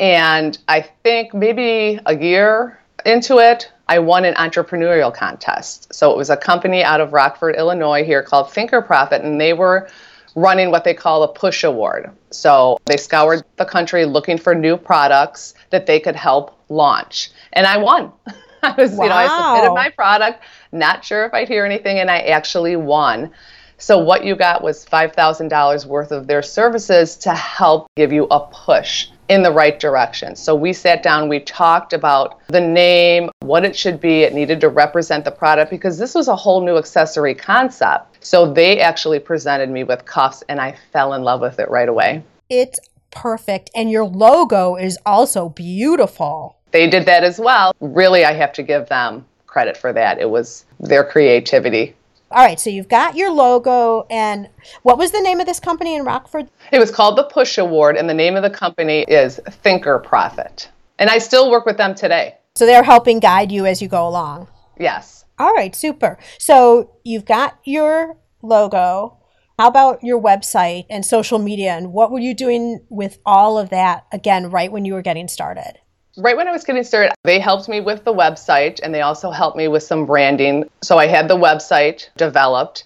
and 0.00 0.58
I 0.68 0.80
think 0.80 1.32
maybe 1.32 2.00
a 2.06 2.16
year 2.16 2.80
into 3.06 3.38
it, 3.38 3.70
I 3.88 4.00
won 4.00 4.24
an 4.24 4.34
entrepreneurial 4.34 5.14
contest. 5.14 5.94
So 5.94 6.10
it 6.10 6.16
was 6.16 6.30
a 6.30 6.36
company 6.36 6.82
out 6.82 7.00
of 7.00 7.12
Rockford, 7.12 7.54
Illinois, 7.56 8.04
here 8.04 8.22
called 8.22 8.50
Thinker 8.50 8.82
Profit, 8.82 9.22
and 9.22 9.40
they 9.40 9.52
were 9.52 9.88
running 10.34 10.70
what 10.70 10.84
they 10.84 10.94
call 10.94 11.22
a 11.22 11.28
push 11.28 11.64
award. 11.64 12.10
So 12.30 12.78
they 12.86 12.96
scoured 12.96 13.44
the 13.56 13.64
country 13.64 14.04
looking 14.04 14.38
for 14.38 14.54
new 14.54 14.76
products 14.76 15.54
that 15.70 15.86
they 15.86 16.00
could 16.00 16.16
help 16.16 16.58
launch. 16.68 17.30
And 17.52 17.66
I 17.66 17.78
won. 17.78 18.12
I 18.62 18.74
was, 18.76 18.92
wow. 18.92 19.04
you 19.04 19.10
know, 19.10 19.16
I 19.16 19.26
submitted 19.26 19.74
my 19.74 19.90
product, 19.90 20.42
not 20.72 21.04
sure 21.04 21.26
if 21.26 21.34
I'd 21.34 21.48
hear 21.48 21.66
anything, 21.66 21.98
and 21.98 22.10
I 22.10 22.20
actually 22.20 22.76
won. 22.76 23.30
So 23.76 23.98
what 23.98 24.24
you 24.24 24.36
got 24.36 24.62
was 24.62 24.86
$5,000 24.86 25.86
worth 25.86 26.12
of 26.12 26.26
their 26.26 26.42
services 26.42 27.16
to 27.18 27.34
help 27.34 27.88
give 27.96 28.12
you 28.12 28.26
a 28.30 28.40
push 28.40 29.08
in 29.28 29.42
the 29.42 29.50
right 29.50 29.78
direction. 29.80 30.36
So 30.36 30.54
we 30.54 30.72
sat 30.72 31.02
down, 31.02 31.28
we 31.28 31.40
talked 31.40 31.92
about 31.92 32.40
the 32.48 32.60
name, 32.60 33.30
what 33.40 33.64
it 33.64 33.76
should 33.76 34.00
be, 34.00 34.22
it 34.22 34.34
needed 34.34 34.60
to 34.60 34.68
represent 34.68 35.24
the 35.24 35.30
product 35.30 35.70
because 35.70 35.98
this 35.98 36.14
was 36.14 36.28
a 36.28 36.36
whole 36.36 36.64
new 36.64 36.76
accessory 36.76 37.34
concept. 37.34 38.24
So 38.24 38.52
they 38.52 38.80
actually 38.80 39.18
presented 39.18 39.70
me 39.70 39.84
with 39.84 40.04
cuffs 40.04 40.42
and 40.48 40.60
I 40.60 40.76
fell 40.92 41.14
in 41.14 41.22
love 41.22 41.40
with 41.40 41.58
it 41.58 41.70
right 41.70 41.88
away. 41.88 42.22
It's 42.50 42.78
perfect 43.10 43.70
and 43.74 43.90
your 43.90 44.04
logo 44.04 44.76
is 44.76 44.98
also 45.06 45.48
beautiful. 45.48 46.56
They 46.72 46.90
did 46.90 47.06
that 47.06 47.24
as 47.24 47.38
well. 47.38 47.72
Really, 47.80 48.24
I 48.24 48.32
have 48.32 48.52
to 48.54 48.62
give 48.62 48.88
them 48.88 49.24
credit 49.46 49.76
for 49.76 49.92
that. 49.92 50.18
It 50.18 50.28
was 50.28 50.64
their 50.80 51.04
creativity. 51.04 51.94
All 52.30 52.44
right, 52.44 52.58
so 52.58 52.68
you've 52.68 52.88
got 52.88 53.16
your 53.16 53.30
logo, 53.30 54.06
and 54.10 54.48
what 54.82 54.98
was 54.98 55.12
the 55.12 55.20
name 55.20 55.40
of 55.40 55.46
this 55.46 55.60
company 55.60 55.94
in 55.94 56.04
Rockford? 56.04 56.48
It 56.72 56.80
was 56.80 56.90
called 56.90 57.16
the 57.16 57.24
Push 57.24 57.58
Award, 57.58 57.96
and 57.96 58.08
the 58.10 58.14
name 58.14 58.34
of 58.34 58.42
the 58.42 58.50
company 58.50 59.02
is 59.02 59.38
Thinker 59.62 60.00
Profit. 60.00 60.68
And 60.98 61.10
I 61.10 61.18
still 61.18 61.50
work 61.50 61.64
with 61.64 61.76
them 61.76 61.94
today. 61.94 62.36
So 62.56 62.66
they're 62.66 62.82
helping 62.82 63.20
guide 63.20 63.52
you 63.52 63.66
as 63.66 63.80
you 63.80 63.88
go 63.88 64.08
along. 64.08 64.48
Yes. 64.80 65.24
All 65.38 65.52
right, 65.52 65.76
super. 65.76 66.18
So 66.38 66.96
you've 67.04 67.24
got 67.24 67.58
your 67.64 68.16
logo. 68.42 69.18
How 69.58 69.68
about 69.68 70.02
your 70.02 70.20
website 70.20 70.86
and 70.90 71.04
social 71.04 71.38
media? 71.38 71.76
And 71.76 71.92
what 71.92 72.10
were 72.10 72.18
you 72.18 72.34
doing 72.34 72.84
with 72.88 73.18
all 73.24 73.58
of 73.58 73.70
that 73.70 74.06
again, 74.10 74.50
right 74.50 74.72
when 74.72 74.84
you 74.84 74.94
were 74.94 75.02
getting 75.02 75.28
started? 75.28 75.78
Right 76.16 76.36
when 76.36 76.46
I 76.46 76.52
was 76.52 76.64
getting 76.64 76.84
started, 76.84 77.12
they 77.24 77.40
helped 77.40 77.68
me 77.68 77.80
with 77.80 78.04
the 78.04 78.14
website 78.14 78.78
and 78.82 78.94
they 78.94 79.02
also 79.02 79.30
helped 79.30 79.56
me 79.56 79.66
with 79.66 79.82
some 79.82 80.06
branding. 80.06 80.68
So 80.82 80.96
I 80.96 81.06
had 81.06 81.28
the 81.28 81.36
website 81.36 82.08
developed. 82.16 82.84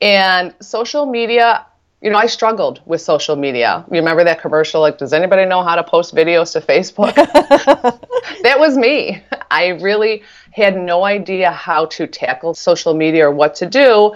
And 0.00 0.54
social 0.60 1.06
media, 1.06 1.66
you 2.00 2.10
know, 2.10 2.18
I 2.18 2.26
struggled 2.26 2.80
with 2.84 3.00
social 3.00 3.36
media. 3.36 3.84
You 3.90 3.98
remember 3.98 4.24
that 4.24 4.40
commercial? 4.40 4.80
Like, 4.80 4.98
does 4.98 5.12
anybody 5.12 5.44
know 5.44 5.62
how 5.62 5.76
to 5.76 5.84
post 5.84 6.14
videos 6.14 6.52
to 6.52 6.60
Facebook? 6.60 7.14
that 8.42 8.58
was 8.58 8.76
me. 8.76 9.22
I 9.50 9.68
really 9.68 10.22
had 10.52 10.76
no 10.76 11.04
idea 11.04 11.50
how 11.52 11.86
to 11.86 12.06
tackle 12.06 12.54
social 12.54 12.94
media 12.94 13.28
or 13.28 13.32
what 13.32 13.54
to 13.56 13.66
do. 13.66 14.14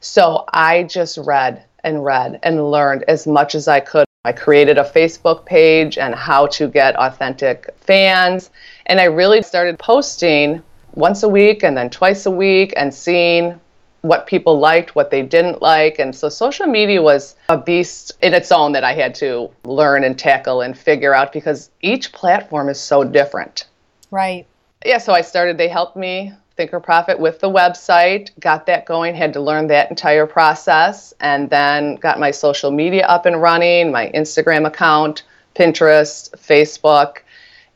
So 0.00 0.44
I 0.52 0.84
just 0.84 1.18
read 1.18 1.64
and 1.84 2.04
read 2.04 2.38
and 2.42 2.70
learned 2.70 3.04
as 3.08 3.26
much 3.26 3.54
as 3.54 3.68
I 3.68 3.80
could 3.80 4.06
I 4.24 4.32
created 4.32 4.78
a 4.78 4.84
Facebook 4.84 5.44
page 5.44 5.98
and 5.98 6.14
how 6.14 6.46
to 6.48 6.68
get 6.68 6.94
authentic 6.96 7.74
fans. 7.80 8.50
And 8.86 9.00
I 9.00 9.04
really 9.04 9.42
started 9.42 9.78
posting 9.80 10.62
once 10.94 11.24
a 11.24 11.28
week 11.28 11.64
and 11.64 11.76
then 11.76 11.90
twice 11.90 12.24
a 12.26 12.30
week 12.30 12.72
and 12.76 12.94
seeing 12.94 13.58
what 14.02 14.26
people 14.26 14.58
liked, 14.58 14.94
what 14.94 15.10
they 15.10 15.22
didn't 15.22 15.60
like. 15.60 15.98
And 15.98 16.14
so 16.14 16.28
social 16.28 16.66
media 16.66 17.02
was 17.02 17.34
a 17.48 17.58
beast 17.58 18.12
in 18.22 18.32
its 18.32 18.52
own 18.52 18.72
that 18.72 18.84
I 18.84 18.94
had 18.94 19.14
to 19.16 19.50
learn 19.64 20.04
and 20.04 20.16
tackle 20.16 20.60
and 20.60 20.78
figure 20.78 21.14
out 21.14 21.32
because 21.32 21.70
each 21.80 22.12
platform 22.12 22.68
is 22.68 22.80
so 22.80 23.02
different. 23.02 23.66
Right. 24.10 24.46
Yeah, 24.84 24.98
so 24.98 25.12
I 25.12 25.22
started, 25.22 25.58
they 25.58 25.68
helped 25.68 25.96
me 25.96 26.32
Thinker 26.62 26.78
Profit 26.78 27.18
with 27.18 27.40
the 27.40 27.50
website, 27.50 28.30
got 28.38 28.66
that 28.66 28.86
going, 28.86 29.16
had 29.16 29.32
to 29.32 29.40
learn 29.40 29.66
that 29.66 29.90
entire 29.90 30.28
process, 30.28 31.12
and 31.18 31.50
then 31.50 31.96
got 31.96 32.20
my 32.20 32.30
social 32.30 32.70
media 32.70 33.04
up 33.06 33.26
and 33.26 33.42
running, 33.42 33.90
my 33.90 34.12
Instagram 34.14 34.64
account, 34.64 35.24
Pinterest, 35.56 36.30
Facebook, 36.36 37.16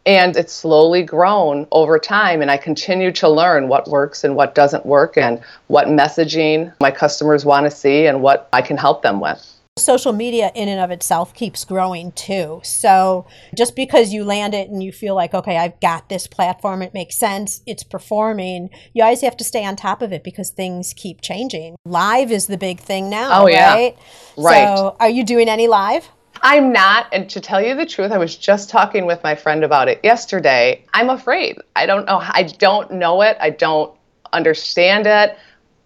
and 0.06 0.36
it's 0.36 0.52
slowly 0.52 1.02
grown 1.02 1.66
over 1.72 1.98
time. 1.98 2.42
And 2.42 2.48
I 2.48 2.58
continue 2.58 3.10
to 3.10 3.28
learn 3.28 3.66
what 3.66 3.88
works 3.88 4.22
and 4.22 4.36
what 4.36 4.54
doesn't 4.54 4.86
work, 4.86 5.16
and 5.16 5.42
what 5.66 5.88
messaging 5.88 6.72
my 6.78 6.92
customers 6.92 7.44
want 7.44 7.64
to 7.66 7.72
see, 7.72 8.06
and 8.06 8.22
what 8.22 8.48
I 8.52 8.62
can 8.62 8.76
help 8.76 9.02
them 9.02 9.18
with 9.18 9.55
social 9.78 10.12
media 10.14 10.50
in 10.54 10.70
and 10.70 10.80
of 10.80 10.90
itself 10.90 11.34
keeps 11.34 11.62
growing 11.66 12.10
too. 12.12 12.60
So 12.64 13.26
just 13.54 13.76
because 13.76 14.10
you 14.10 14.24
land 14.24 14.54
it 14.54 14.70
and 14.70 14.82
you 14.82 14.90
feel 14.90 15.14
like, 15.14 15.34
okay, 15.34 15.58
I've 15.58 15.78
got 15.80 16.08
this 16.08 16.26
platform, 16.26 16.80
it 16.80 16.94
makes 16.94 17.14
sense, 17.16 17.60
it's 17.66 17.82
performing, 17.82 18.70
you 18.94 19.02
always 19.02 19.20
have 19.20 19.36
to 19.36 19.44
stay 19.44 19.66
on 19.66 19.76
top 19.76 20.00
of 20.00 20.14
it 20.14 20.24
because 20.24 20.48
things 20.48 20.94
keep 20.94 21.20
changing. 21.20 21.76
Live 21.84 22.32
is 22.32 22.46
the 22.46 22.56
big 22.56 22.80
thing 22.80 23.10
now, 23.10 23.42
oh, 23.42 23.48
yeah. 23.48 23.74
right? 23.74 23.98
Right. 24.38 24.76
So 24.76 24.96
are 24.98 25.10
you 25.10 25.24
doing 25.24 25.46
any 25.46 25.68
live? 25.68 26.08
I'm 26.40 26.72
not. 26.72 27.08
And 27.12 27.28
to 27.30 27.40
tell 27.42 27.60
you 27.60 27.74
the 27.74 27.86
truth, 27.86 28.12
I 28.12 28.18
was 28.18 28.34
just 28.34 28.70
talking 28.70 29.04
with 29.04 29.22
my 29.22 29.34
friend 29.34 29.62
about 29.62 29.88
it 29.88 30.00
yesterday. 30.02 30.84
I'm 30.94 31.10
afraid. 31.10 31.58
I 31.74 31.84
don't 31.84 32.06
know. 32.06 32.20
I 32.22 32.44
don't 32.44 32.92
know 32.92 33.20
it. 33.20 33.36
I 33.40 33.50
don't 33.50 33.94
understand 34.32 35.06
it. 35.06 35.36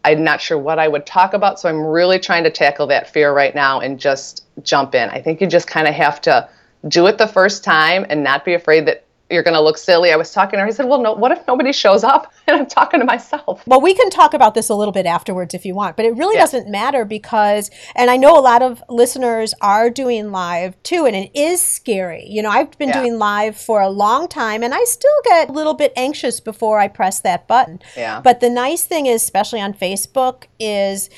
I'm 0.05 0.25
not 0.25 0.41
sure 0.41 0.59
what 0.59 0.79
I 0.79 0.89
would 0.89 1.07
talk 1.07 1.35
about. 1.35 1.61
So 1.61 1.69
I'm 1.69 1.85
really 1.85 2.19
trying 2.19 2.45
to 2.45 2.51
tackle 2.51 2.87
that 2.89 3.11
fear 3.11 3.33
right 3.33 3.55
now 3.55 3.81
and 3.81 3.99
just 3.99 4.45
jump 4.63 4.95
in. 4.95 5.11
I 5.11 5.21
think 5.21 5.41
you 5.41 5.47
just 5.47 5.67
kind 5.67 5.87
of 5.87 5.95
have 5.95 6.21
to 6.23 6.49
do 6.89 7.07
it 7.07 7.19
the 7.19 7.27
first 7.27 7.63
time 7.65 8.07
and 8.09 8.25
not 8.25 8.45
be 8.45 8.55
afraid 8.55 8.87
that 8.87 9.05
you're 9.31 9.43
going 9.43 9.55
to 9.55 9.61
look 9.61 9.79
silly. 9.79 10.13
I 10.13 10.17
was 10.17 10.33
talking 10.33 10.59
to 10.59 10.63
her. 10.63 10.67
I 10.67 10.71
said, 10.71 10.87
well, 10.87 11.01
no, 11.01 11.13
what 11.13 11.33
if 11.33 11.47
nobody 11.47 11.73
shows 11.73 12.03
up 12.03 12.33
and 12.47 12.57
I'm 12.57 12.67
talking 12.67 13.01
to 13.01 13.07
myself? 13.07 13.63
Well, 13.67 13.81
we 13.81 13.95
can 13.95 14.11
talk 14.11 14.35
about 14.35 14.55
this 14.55 14.69
a 14.69 14.75
little 14.75 14.93
bit 14.93 15.07
afterwards 15.07 15.55
if 15.55 15.65
you 15.65 15.75
want, 15.75 15.97
but 15.97 16.05
it 16.05 16.17
really 16.17 16.35
yeah. 16.35 16.43
doesn't 16.43 16.69
matter 16.69 17.05
because, 17.05 17.71
and 17.95 18.11
I 18.11 18.17
know 18.17 18.39
a 18.39 18.41
lot 18.43 18.63
of 18.63 18.83
listeners 18.89 19.55
are 19.61 19.91
doing 19.91 20.33
live 20.33 20.81
too, 20.83 21.07
and 21.07 21.15
it 21.15 21.31
is 21.35 21.61
scary. 21.61 22.27
You 22.27 22.43
know, 22.43 22.51
I've 22.51 22.77
been 22.79 22.89
yeah. 22.89 23.01
doing 23.01 23.19
live 23.19 23.57
for 23.57 23.81
a 23.81 23.89
long 23.89 24.29
time 24.29 24.63
and 24.63 24.75
I 24.75 24.83
still 24.85 25.11
get 25.25 25.49
a 25.49 25.53
little 25.53 25.75
bit 25.75 25.93
anxious 25.97 26.41
before 26.41 26.79
I 26.79 26.89
press 26.89 27.21
that 27.21 27.47
button. 27.47 27.81
Yeah. 27.97 28.21
But 28.21 28.41
the 28.41 28.51
nice 28.51 28.85
thing 28.85 29.07
is, 29.07 29.23
especially 29.23 29.61
on 29.61 29.75
Facebook, 29.75 30.45
is 30.59 31.09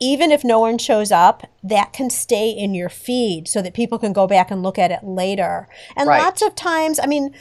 even 0.00 0.30
if 0.30 0.44
no 0.44 0.60
one 0.60 0.78
shows 0.78 1.12
up, 1.12 1.46
that 1.62 1.92
can 1.92 2.10
stay 2.10 2.50
in 2.50 2.74
your 2.74 2.88
feed 2.88 3.48
so 3.48 3.62
that 3.62 3.74
people 3.74 3.98
can 3.98 4.12
go 4.12 4.26
back 4.26 4.50
and 4.50 4.62
look 4.62 4.78
at 4.78 4.90
it 4.90 5.02
later. 5.02 5.68
And 5.96 6.08
right. 6.08 6.22
lots 6.22 6.42
of 6.42 6.54
times, 6.54 6.98
I 6.98 7.06
mean, 7.06 7.34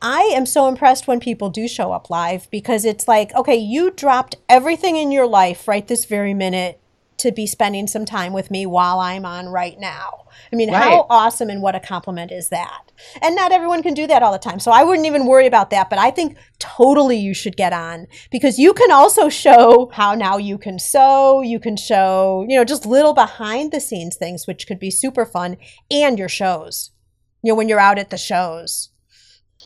I 0.00 0.20
am 0.34 0.46
so 0.46 0.68
impressed 0.68 1.08
when 1.08 1.18
people 1.18 1.50
do 1.50 1.66
show 1.66 1.92
up 1.92 2.08
live 2.08 2.48
because 2.50 2.84
it's 2.84 3.08
like, 3.08 3.34
okay, 3.34 3.56
you 3.56 3.90
dropped 3.90 4.36
everything 4.48 4.96
in 4.96 5.10
your 5.10 5.26
life 5.26 5.66
right 5.66 5.86
this 5.86 6.04
very 6.04 6.34
minute 6.34 6.80
to 7.18 7.32
be 7.32 7.46
spending 7.46 7.86
some 7.86 8.04
time 8.04 8.32
with 8.32 8.50
me 8.50 8.64
while 8.64 9.00
I'm 9.00 9.24
on 9.24 9.48
right 9.48 9.78
now. 9.78 10.24
I 10.52 10.56
mean, 10.56 10.72
right. 10.72 10.82
how 10.82 11.06
awesome 11.10 11.50
and 11.50 11.60
what 11.60 11.74
a 11.74 11.80
compliment 11.80 12.30
is 12.32 12.48
that? 12.48 12.92
And 13.20 13.34
not 13.34 13.52
everyone 13.52 13.82
can 13.82 13.94
do 13.94 14.06
that 14.06 14.22
all 14.22 14.32
the 14.32 14.38
time. 14.38 14.60
So 14.60 14.70
I 14.70 14.84
wouldn't 14.84 15.06
even 15.06 15.26
worry 15.26 15.46
about 15.46 15.70
that. 15.70 15.90
But 15.90 15.98
I 15.98 16.10
think 16.10 16.36
totally 16.58 17.18
you 17.18 17.34
should 17.34 17.56
get 17.56 17.72
on 17.72 18.06
because 18.30 18.58
you 18.58 18.72
can 18.72 18.90
also 18.90 19.28
show 19.28 19.90
how 19.92 20.14
now 20.14 20.36
you 20.36 20.58
can 20.58 20.78
sew. 20.78 21.42
You 21.42 21.60
can 21.60 21.76
show, 21.76 22.44
you 22.48 22.56
know, 22.56 22.64
just 22.64 22.86
little 22.86 23.14
behind 23.14 23.72
the 23.72 23.80
scenes 23.80 24.16
things, 24.16 24.46
which 24.46 24.66
could 24.66 24.78
be 24.78 24.90
super 24.90 25.26
fun, 25.26 25.56
and 25.90 26.18
your 26.18 26.28
shows, 26.28 26.90
you 27.42 27.52
know, 27.52 27.56
when 27.56 27.68
you're 27.68 27.80
out 27.80 27.98
at 27.98 28.10
the 28.10 28.18
shows. 28.18 28.90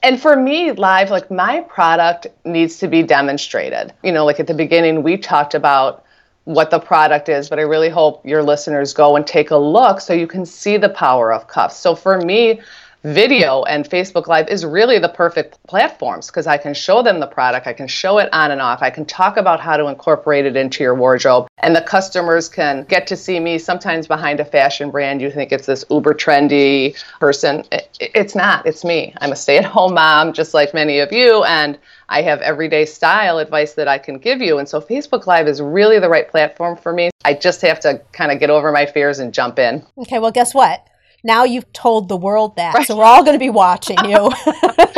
And 0.02 0.20
for 0.20 0.34
me, 0.36 0.72
live, 0.72 1.10
like 1.10 1.30
my 1.30 1.60
product 1.60 2.26
needs 2.44 2.78
to 2.78 2.88
be 2.88 3.02
demonstrated. 3.02 3.92
You 4.02 4.10
know, 4.12 4.24
like 4.24 4.40
at 4.40 4.46
the 4.46 4.54
beginning, 4.54 5.02
we 5.02 5.16
talked 5.16 5.54
about 5.54 6.04
what 6.44 6.70
the 6.70 6.78
product 6.80 7.28
is, 7.28 7.48
but 7.48 7.58
I 7.58 7.62
really 7.62 7.88
hope 7.88 8.26
your 8.26 8.42
listeners 8.42 8.92
go 8.92 9.16
and 9.16 9.26
take 9.26 9.50
a 9.50 9.56
look 9.56 10.00
so 10.00 10.12
you 10.12 10.26
can 10.26 10.44
see 10.44 10.76
the 10.76 10.88
power 10.88 11.32
of 11.32 11.46
cuffs. 11.46 11.76
So 11.76 11.94
for 11.94 12.18
me, 12.20 12.60
video 13.04 13.64
and 13.64 13.88
Facebook 13.88 14.26
Live 14.26 14.48
is 14.48 14.64
really 14.64 14.98
the 14.98 15.08
perfect 15.08 15.58
platforms 15.66 16.28
because 16.28 16.46
I 16.46 16.56
can 16.56 16.74
show 16.74 17.02
them 17.02 17.20
the 17.20 17.26
product, 17.26 17.66
I 17.66 17.72
can 17.72 17.88
show 17.88 18.18
it 18.18 18.28
on 18.32 18.50
and 18.50 18.60
off, 18.60 18.82
I 18.82 18.90
can 18.90 19.04
talk 19.04 19.36
about 19.36 19.60
how 19.60 19.76
to 19.76 19.86
incorporate 19.88 20.46
it 20.46 20.56
into 20.56 20.84
your 20.84 20.94
wardrobe, 20.94 21.48
and 21.58 21.74
the 21.74 21.82
customers 21.82 22.48
can 22.48 22.84
get 22.84 23.06
to 23.08 23.16
see 23.16 23.40
me 23.40 23.58
sometimes 23.58 24.06
behind 24.06 24.40
a 24.40 24.44
fashion 24.44 24.90
brand. 24.90 25.20
You 25.20 25.30
think 25.30 25.52
it's 25.52 25.66
this 25.66 25.84
uber 25.90 26.14
trendy 26.14 26.96
person. 27.18 27.64
It's 28.00 28.34
not, 28.34 28.66
it's 28.66 28.84
me. 28.84 29.14
I'm 29.20 29.32
a 29.32 29.36
stay 29.36 29.58
at 29.58 29.64
home 29.64 29.94
mom, 29.94 30.32
just 30.32 30.54
like 30.54 30.74
many 30.74 31.00
of 31.00 31.12
you, 31.12 31.44
and 31.44 31.78
I 32.08 32.22
have 32.22 32.40
everyday 32.40 32.84
style 32.84 33.38
advice 33.38 33.74
that 33.74 33.88
I 33.88 33.98
can 33.98 34.18
give 34.18 34.40
you. 34.40 34.58
And 34.58 34.68
so 34.68 34.80
Facebook 34.80 35.26
Live 35.26 35.48
is 35.48 35.60
really 35.60 35.98
the 35.98 36.08
right 36.08 36.28
platform 36.28 36.76
for 36.76 36.92
me. 36.92 37.10
I 37.24 37.34
just 37.34 37.62
have 37.62 37.80
to 37.80 38.00
kind 38.12 38.30
of 38.30 38.38
get 38.38 38.50
over 38.50 38.70
my 38.70 38.86
fears 38.86 39.18
and 39.18 39.32
jump 39.32 39.58
in. 39.58 39.84
Okay, 39.98 40.18
well, 40.18 40.32
guess 40.32 40.54
what? 40.54 40.86
Now 41.24 41.44
you've 41.44 41.72
told 41.72 42.08
the 42.08 42.16
world 42.16 42.56
that. 42.56 42.74
Right. 42.74 42.86
So 42.86 42.96
we're 42.96 43.04
all 43.04 43.22
going 43.22 43.34
to 43.34 43.44
be 43.44 43.50
watching 43.50 43.98
you. 44.04 44.30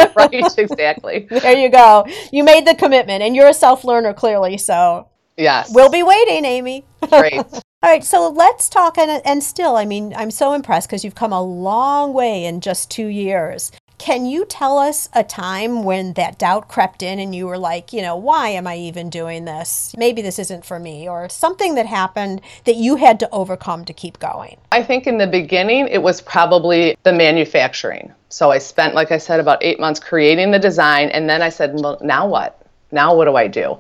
right, 0.17 0.59
exactly. 0.59 1.27
there 1.31 1.57
you 1.57 1.69
go. 1.69 2.07
You 2.33 2.45
made 2.45 2.67
the 2.67 2.75
commitment 2.75 3.23
and 3.23 3.37
you're 3.37 3.49
a 3.49 3.55
self 3.55 3.85
learner 3.85 4.15
clearly. 4.15 4.59
So, 4.59 5.09
yes. 5.37 5.71
We'll 5.75 5.91
be 5.91 6.03
waiting, 6.03 6.45
Amy. 6.45 6.85
Great. 7.09 7.35
all 7.53 7.63
right, 7.83 8.05
so 8.05 8.29
let's 8.31 8.69
talk. 8.69 8.99
And, 8.99 9.23
and 9.25 9.43
still, 9.43 9.77
I 9.77 9.85
mean, 9.85 10.15
I'm 10.17 10.31
so 10.31 10.53
impressed 10.53 10.89
because 10.89 11.05
you've 11.05 11.15
come 11.15 11.33
a 11.33 11.43
long 11.43 12.13
way 12.13 12.45
in 12.45 12.61
just 12.61 12.91
two 12.91 13.07
years. 13.07 13.71
Can 14.05 14.27
you 14.27 14.45
tell 14.45 14.77
us 14.77 15.09
a 15.15 15.25
time 15.25 15.83
when 15.83 16.13
that 16.13 16.39
doubt 16.39 16.69
crept 16.69 17.03
in 17.03 17.19
and 17.19 17.35
you 17.35 17.47
were 17.47 17.57
like, 17.57 17.91
you 17.91 18.03
know, 18.03 18.17
why 18.17 18.51
am 18.51 18.67
I 18.67 18.77
even 18.77 19.09
doing 19.09 19.47
this? 19.47 19.95
Maybe 19.97 20.21
this 20.21 20.39
isn't 20.39 20.67
for 20.67 20.79
me, 20.79 21.09
or 21.09 21.31
something 21.31 21.75
that 21.77 21.87
happened 21.87 22.43
that 22.65 22.77
you 22.77 22.97
had 22.97 23.19
to 23.21 23.31
overcome 23.31 23.87
to 23.87 23.95
keep 23.95 24.19
going? 24.19 24.59
I 24.73 24.83
think 24.83 25.07
in 25.07 25.17
the 25.17 25.27
beginning, 25.27 25.89
it 25.89 26.03
was 26.03 26.21
probably 26.21 26.99
the 27.03 27.15
manufacturing. 27.15 28.13
So 28.29 28.51
I 28.51 28.59
spent, 28.59 28.95
like 28.95 29.11
I 29.11 29.17
said, 29.17 29.41
about 29.41 29.65
eight 29.65 29.81
months 29.81 30.01
creating 30.01 30.51
the 30.51 30.59
design, 30.59 31.09
and 31.09 31.27
then 31.27 31.41
I 31.41 31.49
said, 31.49 31.73
well, 31.73 31.97
now 32.03 32.29
what? 32.29 32.61
Now 32.93 33.17
what 33.17 33.25
do 33.25 33.37
I 33.37 33.49
do? 33.49 33.79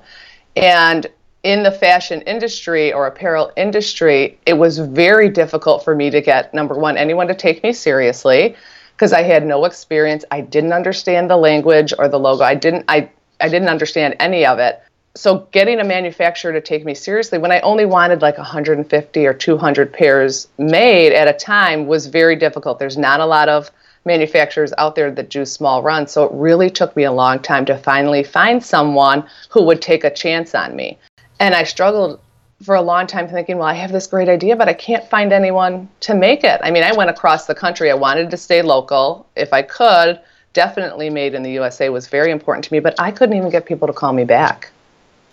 And 0.57 1.07
in 1.43 1.64
the 1.64 1.71
fashion 1.71 2.23
industry 2.23 2.95
or 2.95 3.06
apparel 3.06 3.52
industry, 3.58 4.39
it 4.47 4.54
was 4.54 4.78
very 4.78 5.28
difficult 5.28 5.84
for 5.84 5.95
me 5.95 6.08
to 6.08 6.23
get 6.23 6.54
number 6.54 6.78
one, 6.78 6.97
anyone 6.97 7.28
to 7.28 7.34
take 7.34 7.63
me 7.63 7.75
seriously 7.75 8.56
because 8.97 9.13
I 9.13 9.23
had 9.23 9.47
no 9.47 9.65
experience. 9.65 10.25
I 10.30 10.41
didn't 10.41 10.73
understand 10.73 11.30
the 11.30 11.37
language 11.37 11.93
or 11.99 12.09
the 12.09 12.19
logo. 12.19 12.45
I 12.45 12.54
didn't 12.54 12.85
I 12.89 13.11
I 13.41 13.49
didn't 13.49 13.69
understand 13.69 14.17
any 14.21 14.47
of 14.47 14.59
it. 14.59 14.80
So 15.17 15.47
getting 15.52 15.78
a 15.78 15.85
manufacturer 15.85 16.52
to 16.52 16.61
take 16.61 16.85
me 16.85 16.95
seriously 16.95 17.39
when 17.39 17.52
I 17.52 17.61
only 17.61 17.87
wanted 17.87 18.21
like 18.21 18.37
150 18.37 19.26
or 19.26 19.35
200 19.35 19.93
pairs 19.93 20.49
made 20.59 21.13
at 21.13 21.28
a 21.28 21.33
time 21.33 21.87
was 21.87 22.07
very 22.07 22.35
difficult. 22.35 22.78
There's 22.78 22.99
not 22.99 23.21
a 23.21 23.26
lot 23.26 23.49
of 23.49 23.71
manufacturers 24.04 24.73
out 24.76 24.97
there 24.97 25.11
that 25.11 25.30
do 25.30 25.45
small 25.45 25.83
runs. 25.83 26.13
So 26.13 26.25
it 26.25 26.33
really 26.33 26.69
took 26.69 26.95
me 26.97 27.04
a 27.04 27.13
long 27.13 27.39
time 27.39 27.65
to 27.67 27.78
finally 27.78 28.23
find 28.23 28.63
someone 28.63 29.25
who 29.50 29.63
would 29.63 29.80
take 29.80 30.04
a 30.04 30.11
chance 30.11 30.54
on 30.54 30.75
me. 30.76 30.99
And 31.41 31.54
I 31.54 31.65
struggled 31.65 32.21
for 32.62 32.75
a 32.75 32.82
long 32.82 33.06
time 33.06 33.28
thinking, 33.28 33.58
well, 33.58 33.67
I 33.67 33.75
have 33.75 33.93
this 33.93 34.06
great 34.06 34.28
idea, 34.28 34.56
but 34.56 34.69
I 34.69 34.73
can't 34.75 35.08
find 35.08 35.32
anyone 35.32 35.88
to 36.00 36.14
make 36.14 36.45
it. 36.45 36.60
I 36.62 36.71
mean, 36.71 36.82
I 36.82 36.93
went 36.93 37.10
across 37.10 37.47
the 37.47 37.54
country. 37.54 37.90
I 37.90 37.95
wanted 37.95 38.30
to 38.30 38.36
stay 38.36 38.62
local 38.62 39.26
if 39.36 39.52
I 39.52 39.62
could. 39.62 40.21
Definitely 40.52 41.10
made 41.10 41.34
in 41.34 41.43
the 41.43 41.50
USA 41.52 41.88
was 41.88 42.06
very 42.06 42.30
important 42.30 42.64
to 42.64 42.73
me, 42.73 42.80
but 42.80 42.95
I 42.99 43.10
couldn't 43.10 43.36
even 43.36 43.50
get 43.50 43.67
people 43.67 43.88
to 43.88 43.93
call 43.93 44.12
me 44.12 44.25
back. 44.25 44.71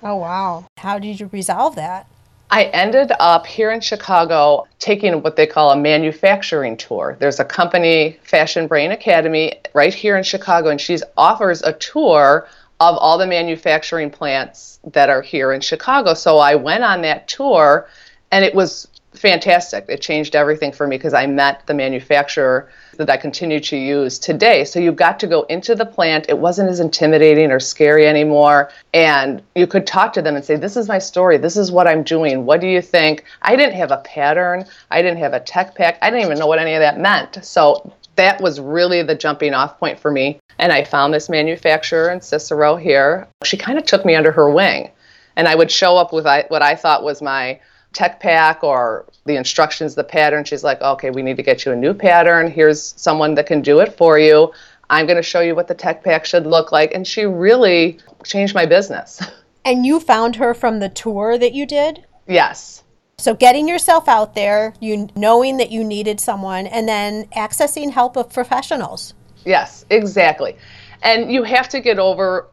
Oh, 0.04 0.16
wow. 0.16 0.66
How 0.78 0.98
did 0.98 1.20
you 1.20 1.30
resolve 1.32 1.76
that? 1.76 2.08
I 2.50 2.66
ended 2.66 3.14
up 3.18 3.46
here 3.46 3.72
in 3.72 3.80
Chicago 3.80 4.68
taking 4.80 5.22
what 5.22 5.38
they 5.38 5.48
call 5.48 5.72
a 5.72 5.78
manufacturing 5.78 6.76
tour. 6.76 7.16
There's 7.18 7.40
a 7.40 7.46
company, 7.46 8.18
Fashion 8.24 8.68
Brain 8.68 8.92
Academy, 8.92 9.54
right 9.74 9.94
here 9.94 10.18
in 10.18 10.24
Chicago, 10.24 10.68
and 10.68 10.82
she 10.82 10.98
offers 11.16 11.62
a 11.62 11.72
tour 11.74 12.50
of 12.82 12.98
all 12.98 13.20
the 13.20 13.28
manufacturing 13.28 14.10
plants 14.10 14.80
that 14.92 15.08
are 15.08 15.22
here 15.22 15.54
in 15.54 15.62
Chicago. 15.62 16.16
So 16.16 16.40
I 16.40 16.56
went 16.56 16.84
on 16.84 17.04
that 17.04 17.28
tour 17.28 17.88
and 18.32 18.44
it 18.44 18.56
was 18.56 18.88
fantastic. 19.14 19.86
It 19.88 20.02
changed 20.02 20.36
everything 20.36 20.72
for 20.72 20.88
me 20.88 20.98
because 20.98 21.14
I 21.14 21.28
met 21.28 21.68
the 21.68 21.76
manufacturer 21.76 22.72
that 22.98 23.08
I 23.08 23.18
continue 23.18 23.60
to 23.60 23.78
use 23.78 24.18
today. 24.18 24.64
So 24.66 24.80
you 24.80 24.92
got 24.92 25.20
to 25.20 25.28
go 25.28 25.44
into 25.44 25.76
the 25.76 25.86
plant. 25.86 26.26
It 26.28 26.40
wasn't 26.40 26.72
as 26.72 26.80
intimidating 26.80 27.52
or 27.52 27.60
scary 27.60 28.08
anymore. 28.08 28.72
And 28.96 29.44
you 29.54 29.68
could 29.68 29.86
talk 29.86 30.12
to 30.14 30.24
them 30.24 30.36
and 30.36 30.44
say, 30.44 30.56
This 30.56 30.76
is 30.76 30.88
my 30.88 30.98
story. 30.98 31.38
This 31.38 31.58
is 31.58 31.72
what 31.72 31.88
I'm 31.88 32.02
doing. 32.02 32.46
What 32.48 32.62
do 32.62 32.68
you 32.68 32.82
think? 32.82 33.26
I 33.44 33.56
didn't 33.56 33.76
have 33.76 33.92
a 33.92 33.98
pattern. 33.98 34.66
I 34.90 35.04
didn't 35.04 35.20
have 35.20 35.34
a 35.34 35.40
tech 35.40 35.76
pack. 35.76 36.00
I 36.02 36.10
didn't 36.10 36.26
even 36.26 36.40
know 36.40 36.48
what 36.48 36.58
any 36.58 36.74
of 36.74 36.80
that 36.80 37.00
meant. 37.00 37.46
So 37.46 37.94
that 38.16 38.42
was 38.42 38.60
really 38.60 39.04
the 39.04 39.16
jumping 39.16 39.54
off 39.54 39.80
point 39.80 40.00
for 40.00 40.12
me. 40.12 40.40
And 40.60 40.72
I 40.72 40.84
found 40.84 41.14
this 41.14 41.30
manufacturer 41.30 42.12
in 42.12 42.22
Cicero 42.22 42.76
here. 42.76 43.28
She 43.44 43.58
kind 43.58 43.78
of 43.78 43.86
took 43.86 44.06
me 44.06 44.16
under 44.16 44.32
her 44.32 44.50
wing. 44.50 44.92
And 45.36 45.48
I 45.48 45.56
would 45.56 45.72
show 45.72 45.98
up 45.98 46.12
with 46.14 46.26
what 46.26 46.62
I 46.62 46.76
thought 46.76 47.04
was 47.04 47.22
my 47.22 47.60
tech 47.94 48.20
pack 48.20 48.64
or 48.64 49.06
the 49.26 49.36
instructions, 49.36 49.96
the 49.96 50.04
pattern. 50.04 50.44
She's 50.44 50.64
like, 50.64 50.82
okay, 50.82 51.10
we 51.10 51.22
need 51.22 51.38
to 51.38 51.44
get 51.44 51.66
you 51.66 51.72
a 51.72 51.76
new 51.76 51.94
pattern. 51.94 52.50
Here's 52.50 52.94
someone 52.98 53.36
that 53.36 53.48
can 53.48 53.62
do 53.62 53.80
it 53.80 53.98
for 53.98 54.20
you. 54.20 54.52
I'm 54.90 55.06
going 55.06 55.18
to 55.18 55.24
show 55.24 55.40
you 55.40 55.56
what 55.56 55.68
the 55.68 55.74
tech 55.74 56.04
pack 56.04 56.26
should 56.26 56.46
look 56.46 56.72
like. 56.72 56.94
And 56.94 57.08
she 57.08 57.26
really 57.26 58.00
changed 58.24 58.54
my 58.54 58.66
business. 58.66 59.22
And 59.64 59.86
you 59.86 60.00
found 60.00 60.38
her 60.38 60.56
from 60.56 60.80
the 60.80 60.90
tour 60.90 61.38
that 61.38 61.54
you 61.54 61.68
did? 61.68 62.04
Yes. 62.28 62.82
So 63.22 63.36
getting 63.36 63.68
yourself 63.68 64.08
out 64.08 64.34
there, 64.34 64.74
you 64.80 65.08
knowing 65.16 65.58
that 65.58 65.70
you 65.70 65.84
needed 65.84 66.20
someone, 66.20 66.66
and 66.66 66.88
then 66.88 67.26
accessing 67.38 67.92
help 67.92 68.18
of 68.18 68.34
professionals. 68.34 69.14
Yes, 69.46 69.86
exactly. 69.92 70.58
And 71.04 71.32
you 71.32 71.44
have 71.44 71.70
to 71.70 71.82
get 71.82 72.00
over 72.00 72.48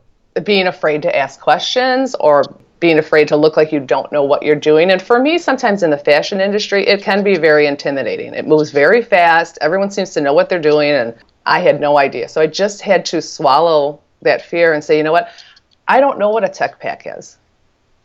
being 0.44 0.66
afraid 0.66 1.00
to 1.02 1.16
ask 1.16 1.40
questions 1.40 2.14
or 2.20 2.42
being 2.80 2.98
afraid 2.98 3.28
to 3.28 3.36
look 3.36 3.56
like 3.56 3.72
you 3.72 3.80
don't 3.80 4.12
know 4.12 4.22
what 4.22 4.42
you're 4.42 4.54
doing. 4.54 4.90
And 4.90 5.00
for 5.00 5.18
me, 5.18 5.38
sometimes 5.38 5.82
in 5.82 5.88
the 5.88 5.96
fashion 5.96 6.38
industry, 6.38 6.86
it 6.86 7.02
can 7.02 7.24
be 7.24 7.38
very 7.38 7.66
intimidating. 7.66 8.34
It 8.34 8.46
moves 8.46 8.70
very 8.70 9.00
fast. 9.00 9.56
Everyone 9.62 9.90
seems 9.90 10.10
to 10.10 10.20
know 10.20 10.34
what 10.34 10.50
they're 10.50 10.60
doing, 10.60 10.90
and 10.90 11.14
I 11.46 11.60
had 11.60 11.80
no 11.80 11.96
idea. 11.96 12.28
So 12.28 12.42
I 12.42 12.46
just 12.46 12.82
had 12.82 13.06
to 13.06 13.22
swallow 13.22 14.00
that 14.20 14.42
fear 14.42 14.74
and 14.74 14.84
say, 14.84 14.98
you 14.98 15.02
know 15.02 15.12
what? 15.12 15.30
I 15.88 15.98
don't 16.00 16.18
know 16.18 16.28
what 16.28 16.44
a 16.44 16.48
tech 16.50 16.78
pack 16.78 17.04
is. 17.06 17.38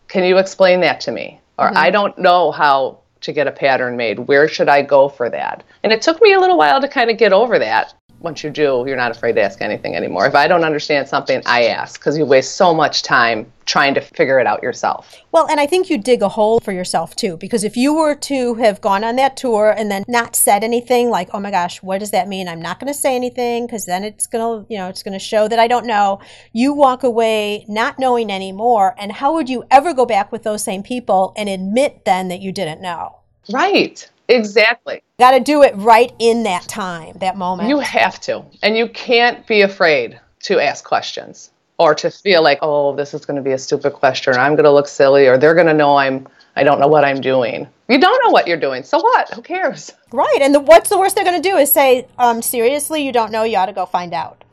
Can 0.07 0.23
you 0.23 0.37
explain 0.37 0.79
that 0.79 1.01
to 1.01 1.11
me? 1.11 1.41
Or 1.57 1.67
mm-hmm. 1.67 1.77
I 1.77 1.89
don't 1.89 2.17
know 2.17 2.51
how 2.51 2.99
to 3.21 3.31
get 3.31 3.47
a 3.47 3.51
pattern 3.51 3.95
made. 3.95 4.19
Where 4.19 4.47
should 4.47 4.69
I 4.69 4.81
go 4.81 5.09
for 5.09 5.29
that? 5.29 5.63
And 5.83 5.91
it 5.91 6.01
took 6.01 6.21
me 6.21 6.33
a 6.33 6.39
little 6.39 6.57
while 6.57 6.81
to 6.81 6.87
kind 6.87 7.09
of 7.09 7.17
get 7.17 7.33
over 7.33 7.57
that. 7.59 7.93
Once 8.23 8.43
you 8.43 8.49
do, 8.49 8.83
you're 8.87 8.95
not 8.95 9.11
afraid 9.11 9.33
to 9.33 9.41
ask 9.41 9.61
anything 9.61 9.95
anymore. 9.95 10.25
If 10.25 10.33
I 10.35 10.47
don't 10.47 10.63
understand 10.63 11.07
something, 11.07 11.41
I 11.45 11.65
ask 11.65 11.99
because 11.99 12.17
you 12.17 12.25
waste 12.25 12.55
so 12.55 12.73
much 12.73 13.03
time 13.03 13.51
trying 13.65 13.93
to 13.93 14.01
figure 14.01 14.39
it 14.39 14.47
out 14.47 14.63
yourself. 14.63 15.17
Well, 15.31 15.47
and 15.49 15.59
I 15.59 15.65
think 15.65 15.89
you 15.89 15.97
dig 15.97 16.21
a 16.21 16.29
hole 16.29 16.59
for 16.59 16.71
yourself 16.71 17.15
too, 17.15 17.37
because 17.37 17.63
if 17.63 17.77
you 17.77 17.93
were 17.93 18.15
to 18.15 18.55
have 18.55 18.81
gone 18.81 19.03
on 19.03 19.17
that 19.17 19.37
tour 19.37 19.73
and 19.77 19.91
then 19.91 20.03
not 20.07 20.35
said 20.35 20.63
anything, 20.63 21.09
like, 21.09 21.29
oh 21.33 21.39
my 21.39 21.51
gosh, 21.51 21.83
what 21.83 21.99
does 21.99 22.11
that 22.11 22.27
mean? 22.27 22.47
I'm 22.47 22.61
not 22.61 22.79
going 22.79 22.91
to 22.91 22.97
say 22.97 23.15
anything 23.15 23.65
because 23.65 23.85
then 23.85 24.03
it's 24.03 24.27
going 24.27 24.41
to, 24.65 24.73
you 24.73 24.77
know, 24.77 24.87
it's 24.87 25.03
going 25.03 25.13
to 25.13 25.19
show 25.19 25.47
that 25.47 25.59
I 25.59 25.67
don't 25.67 25.85
know. 25.85 26.19
You 26.53 26.73
walk 26.73 27.03
away 27.03 27.65
not 27.67 27.99
knowing 27.99 28.31
anymore. 28.31 28.95
And 28.97 29.11
how 29.11 29.33
would 29.33 29.49
you 29.49 29.65
ever 29.69 29.93
go 29.93 30.05
back 30.05 30.31
with 30.31 30.43
those 30.43 30.63
same 30.63 30.83
people 30.83 31.33
and 31.35 31.49
admit 31.49 32.05
then 32.05 32.29
that 32.29 32.41
you 32.41 32.51
didn't 32.51 32.81
know? 32.81 33.19
Right. 33.51 34.09
Exactly. 34.27 35.03
Got 35.19 35.31
to 35.31 35.39
do 35.39 35.63
it 35.63 35.73
right 35.75 36.13
in 36.19 36.43
that 36.43 36.63
time, 36.63 37.17
that 37.19 37.37
moment. 37.37 37.69
You 37.69 37.79
have 37.79 38.19
to. 38.21 38.45
And 38.61 38.77
you 38.77 38.87
can't 38.89 39.45
be 39.47 39.61
afraid 39.61 40.19
to 40.43 40.59
ask 40.59 40.83
questions 40.83 41.51
or 41.77 41.95
to 41.95 42.09
feel 42.09 42.41
like, 42.41 42.59
oh, 42.61 42.95
this 42.95 43.13
is 43.13 43.25
going 43.25 43.37
to 43.37 43.41
be 43.41 43.51
a 43.51 43.57
stupid 43.57 43.93
question, 43.93 44.33
or 44.33 44.39
I'm 44.39 44.53
going 44.53 44.65
to 44.65 44.71
look 44.71 44.87
silly, 44.87 45.27
or 45.27 45.37
they're 45.37 45.55
going 45.55 45.67
to 45.67 45.73
know 45.73 45.97
I'm 45.97 46.27
I 46.55 46.63
don't 46.63 46.79
know 46.79 46.87
what 46.87 47.03
I'm 47.03 47.19
doing. 47.19 47.67
You 47.89 47.99
don't 47.99 48.23
know 48.23 48.31
what 48.31 48.47
you're 48.47 48.59
doing. 48.59 48.83
So 48.83 48.99
what? 48.99 49.33
Who 49.33 49.41
cares? 49.41 49.91
Right. 50.11 50.39
And 50.41 50.53
the, 50.53 50.59
what's 50.59 50.89
the 50.89 50.97
worst 50.97 51.15
they're 51.15 51.23
going 51.23 51.41
to 51.41 51.49
do 51.49 51.57
is 51.57 51.71
say, 51.71 52.07
um, 52.17 52.41
seriously, 52.41 53.03
you 53.03 53.11
don't 53.11 53.31
know, 53.31 53.43
you 53.43 53.57
ought 53.57 53.65
to 53.65 53.73
go 53.73 53.85
find 53.85 54.13
out. 54.13 54.43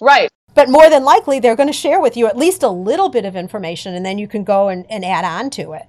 Right. 0.00 0.28
But 0.54 0.68
more 0.68 0.90
than 0.90 1.04
likely, 1.04 1.40
they're 1.40 1.56
going 1.56 1.68
to 1.68 1.72
share 1.72 2.00
with 2.00 2.16
you 2.16 2.26
at 2.26 2.36
least 2.36 2.62
a 2.62 2.68
little 2.68 3.08
bit 3.08 3.24
of 3.24 3.34
information, 3.34 3.94
and 3.94 4.04
then 4.04 4.18
you 4.18 4.28
can 4.28 4.44
go 4.44 4.68
and, 4.68 4.86
and 4.88 5.04
add 5.04 5.24
on 5.24 5.50
to 5.50 5.72
it. 5.72 5.86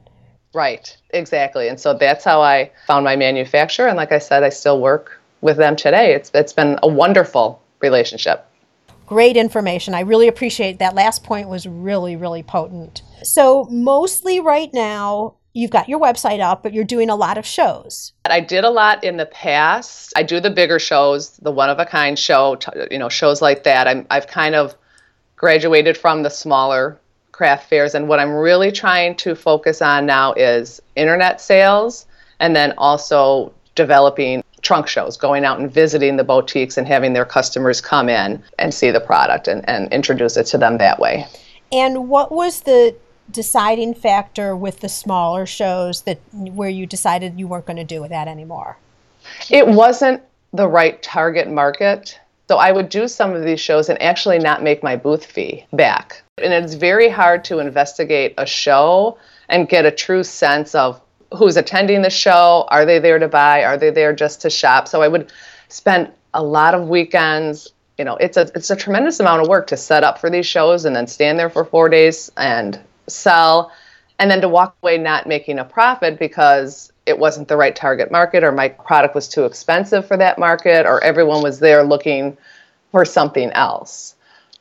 Right, 0.55 0.95
exactly. 1.09 1.67
And 1.67 1.77
so 1.77 1.93
that's 1.93 2.23
how 2.23 2.41
I 2.41 2.71
found 2.87 3.03
my 3.03 3.17
manufacturer. 3.17 3.87
And 3.87 3.97
like 3.97 4.13
I 4.13 4.19
said, 4.19 4.41
I 4.41 4.47
still 4.47 4.79
work 4.79 5.19
with 5.41 5.57
them 5.57 5.75
today. 5.75 6.13
It's, 6.13 6.31
it's 6.33 6.53
been 6.53 6.79
a 6.81 6.87
wonderful 6.87 7.61
relationship. 7.81 8.47
Great 9.05 9.35
information. 9.35 9.93
I 9.93 9.99
really 9.99 10.29
appreciate 10.29 10.79
that 10.79 10.95
last 10.95 11.25
point 11.25 11.49
was 11.49 11.67
really, 11.67 12.15
really 12.15 12.41
potent. 12.41 13.01
So, 13.21 13.65
mostly 13.65 14.39
right 14.39 14.73
now, 14.73 15.35
you've 15.51 15.71
got 15.71 15.89
your 15.89 15.99
website 15.99 16.39
up, 16.39 16.63
but 16.63 16.73
you're 16.73 16.85
doing 16.85 17.09
a 17.09 17.15
lot 17.17 17.37
of 17.37 17.45
shows. 17.45 18.13
I 18.23 18.39
did 18.39 18.63
a 18.63 18.69
lot 18.69 19.03
in 19.03 19.17
the 19.17 19.25
past. 19.25 20.13
I 20.15 20.23
do 20.23 20.39
the 20.39 20.49
bigger 20.49 20.79
shows, 20.79 21.31
the 21.37 21.51
one 21.51 21.69
of 21.69 21.79
a 21.79 21.85
kind 21.85 22.17
show, 22.17 22.57
you 22.89 22.97
know, 22.97 23.09
shows 23.09 23.41
like 23.41 23.65
that. 23.65 23.89
I'm, 23.89 24.07
I've 24.09 24.27
kind 24.27 24.55
of 24.55 24.73
graduated 25.35 25.97
from 25.97 26.23
the 26.23 26.29
smaller 26.29 26.97
craft 27.36 27.69
fairs. 27.69 27.93
And 27.93 28.08
what 28.08 28.19
I'm 28.19 28.32
really 28.32 28.71
trying 28.71 29.15
to 29.17 29.36
focus 29.36 29.82
on 29.82 30.06
now 30.06 30.32
is 30.34 30.82
internet 30.95 31.41
sales 31.41 32.06
and 32.39 32.56
then 32.56 32.74
also 32.78 33.54
developing 33.76 34.41
trunk 34.62 34.88
shows, 34.88 35.17
going 35.17 35.43
out 35.43 35.60
and 35.60 35.69
visiting 35.69 36.15
the 36.15 36.24
boutiques 36.24 36.78
and 36.78 36.88
having 36.88 37.12
their 37.12 37.26
customers 37.26 37.82
come 37.82 38.08
in 38.08 38.41
and 38.58 38.74
see 38.74 38.89
the 38.89 39.02
product 39.02 39.50
and, 39.50 39.67
and 39.69 39.91
introduce 39.91 40.38
it 40.38 40.45
to 40.45 40.58
them 40.58 40.78
that 40.78 40.98
way. 40.98 41.26
And 41.74 42.08
what 42.08 42.32
was 42.32 42.62
the 42.62 42.95
deciding 43.30 43.95
factor 43.95 44.56
with 44.56 44.80
the 44.80 44.89
smaller 44.89 45.45
shows 45.45 46.04
that 46.04 46.19
where 46.32 46.69
you 46.69 46.86
decided 46.86 47.38
you 47.38 47.48
weren't 47.48 47.65
going 47.65 47.76
to 47.78 47.84
do 47.84 48.08
that 48.08 48.30
anymore? 48.30 48.78
It 49.50 49.67
wasn't 49.67 50.24
the 50.54 50.69
right 50.69 51.02
target 51.04 51.50
market. 51.50 52.17
So 52.47 52.58
I 52.58 52.71
would 52.71 52.89
do 52.89 53.08
some 53.08 53.34
of 53.34 53.43
these 53.43 53.60
shows 53.60 53.89
and 53.89 54.01
actually 54.01 54.38
not 54.38 54.62
make 54.62 54.84
my 54.84 54.95
booth 54.95 55.25
fee 55.25 55.65
back. 55.73 56.21
And 56.38 56.53
it's 56.53 56.75
very 56.75 57.10
hard 57.10 57.43
to 57.45 57.60
investigate 57.60 58.36
a 58.38 58.45
show 58.45 59.17
and 59.49 59.67
get 59.67 59.86
a 59.86 59.91
true 59.91 60.23
sense 60.23 60.75
of 60.75 61.01
who's 61.36 61.58
attending 61.58 62.01
the 62.01 62.10
show. 62.10 62.65
Are 62.69 62.86
they 62.86 62.99
there 62.99 63.19
to 63.19 63.27
buy? 63.27 63.63
Are 63.63 63.77
they 63.77 63.89
there 63.89 64.13
just 64.13 64.41
to 64.41 64.49
shop? 64.49 64.88
So 64.88 65.01
I 65.01 65.08
would 65.08 65.31
spend 65.69 66.12
a 66.34 66.43
lot 66.43 66.75
of 66.75 66.88
weekends. 66.88 67.71
You 67.97 68.05
know, 68.05 68.15
it's 68.17 68.38
a 68.38 68.51
it's 68.53 68.69
a 68.69 68.75
tremendous 68.75 69.19
amount 69.19 69.41
of 69.41 69.47
work 69.47 69.67
to 69.67 69.77
set 69.77 70.03
up 70.03 70.19
for 70.19 70.29
these 70.29 70.45
shows 70.45 70.86
and 70.86 70.95
then 70.95 71.08
stand 71.08 71.39
there 71.39 71.49
for 71.49 71.65
four 71.65 71.89
days 71.89 72.31
and 72.38 72.79
sell, 73.08 73.71
and 74.19 74.32
then 74.32 74.41
to 74.41 74.49
walk 74.49 74.75
away 74.82 74.97
not 74.97 75.28
making 75.28 75.60
a 75.60 75.65
profit 75.65 76.17
because 76.19 76.91
it 77.06 77.19
wasn't 77.19 77.47
the 77.47 77.58
right 77.58 77.75
target 77.75 78.12
market 78.12 78.43
or 78.43 78.51
my 78.51 78.69
product 78.69 79.13
was 79.13 79.28
too 79.28 79.45
expensive 79.45 80.08
for 80.08 80.17
that 80.17 80.39
market 80.39 80.86
or 80.86 81.04
everyone 81.04 81.43
was 81.43 81.60
there 81.60 81.84
looking 81.84 82.38
for 82.91 83.06
something 83.06 83.51
else. 83.51 84.15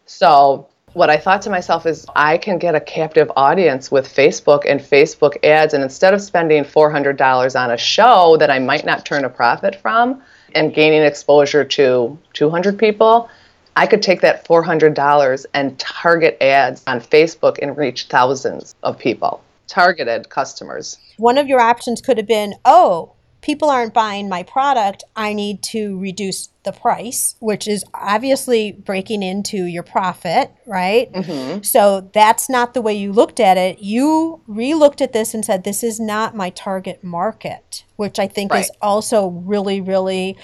So 0.06 0.68
what 0.92 1.10
I 1.10 1.16
thought 1.16 1.42
to 1.42 1.50
myself 1.50 1.86
is 1.86 2.06
I 2.14 2.38
can 2.38 2.58
get 2.58 2.74
a 2.74 2.80
captive 2.80 3.30
audience 3.36 3.90
with 3.90 4.06
Facebook 4.06 4.62
and 4.66 4.80
Facebook 4.80 5.36
ads. 5.44 5.74
And 5.74 5.82
instead 5.82 6.14
of 6.14 6.22
spending 6.22 6.64
$400 6.64 7.60
on 7.60 7.70
a 7.70 7.76
show 7.76 8.36
that 8.38 8.50
I 8.50 8.58
might 8.60 8.84
not 8.84 9.04
turn 9.04 9.24
a 9.24 9.28
profit 9.28 9.76
from 9.76 10.22
and 10.54 10.72
gaining 10.72 11.02
exposure 11.02 11.64
to 11.64 12.16
200 12.32 12.78
people, 12.78 13.28
I 13.76 13.86
could 13.86 14.02
take 14.02 14.20
that 14.20 14.46
$400 14.46 15.46
and 15.52 15.78
target 15.78 16.36
ads 16.40 16.82
on 16.86 17.00
Facebook 17.00 17.58
and 17.60 17.76
reach 17.76 18.04
thousands 18.04 18.74
of 18.82 18.98
people, 18.98 19.42
targeted 19.66 20.28
customers. 20.28 20.98
One 21.16 21.38
of 21.38 21.48
your 21.48 21.60
options 21.60 22.00
could 22.00 22.16
have 22.16 22.26
been, 22.26 22.54
oh, 22.64 23.14
people 23.44 23.68
aren't 23.68 23.92
buying 23.92 24.26
my 24.26 24.42
product, 24.42 25.04
I 25.14 25.34
need 25.34 25.62
to 25.64 25.98
reduce 25.98 26.48
the 26.62 26.72
price, 26.72 27.36
which 27.40 27.68
is 27.68 27.84
obviously 27.92 28.72
breaking 28.72 29.22
into 29.22 29.66
your 29.66 29.82
profit, 29.82 30.50
right? 30.66 31.12
Mm-hmm. 31.12 31.62
So 31.62 32.10
that's 32.14 32.48
not 32.48 32.72
the 32.72 32.80
way 32.80 32.94
you 32.94 33.12
looked 33.12 33.38
at 33.38 33.58
it. 33.58 33.80
You 33.80 34.40
re 34.46 34.72
looked 34.72 35.02
at 35.02 35.12
this 35.12 35.34
and 35.34 35.44
said, 35.44 35.62
this 35.62 35.82
is 35.84 36.00
not 36.00 36.34
my 36.34 36.48
target 36.48 37.04
market, 37.04 37.84
which 37.96 38.18
I 38.18 38.26
think 38.26 38.50
right. 38.50 38.60
is 38.60 38.70
also 38.80 39.28
really, 39.28 39.82
really 39.82 40.38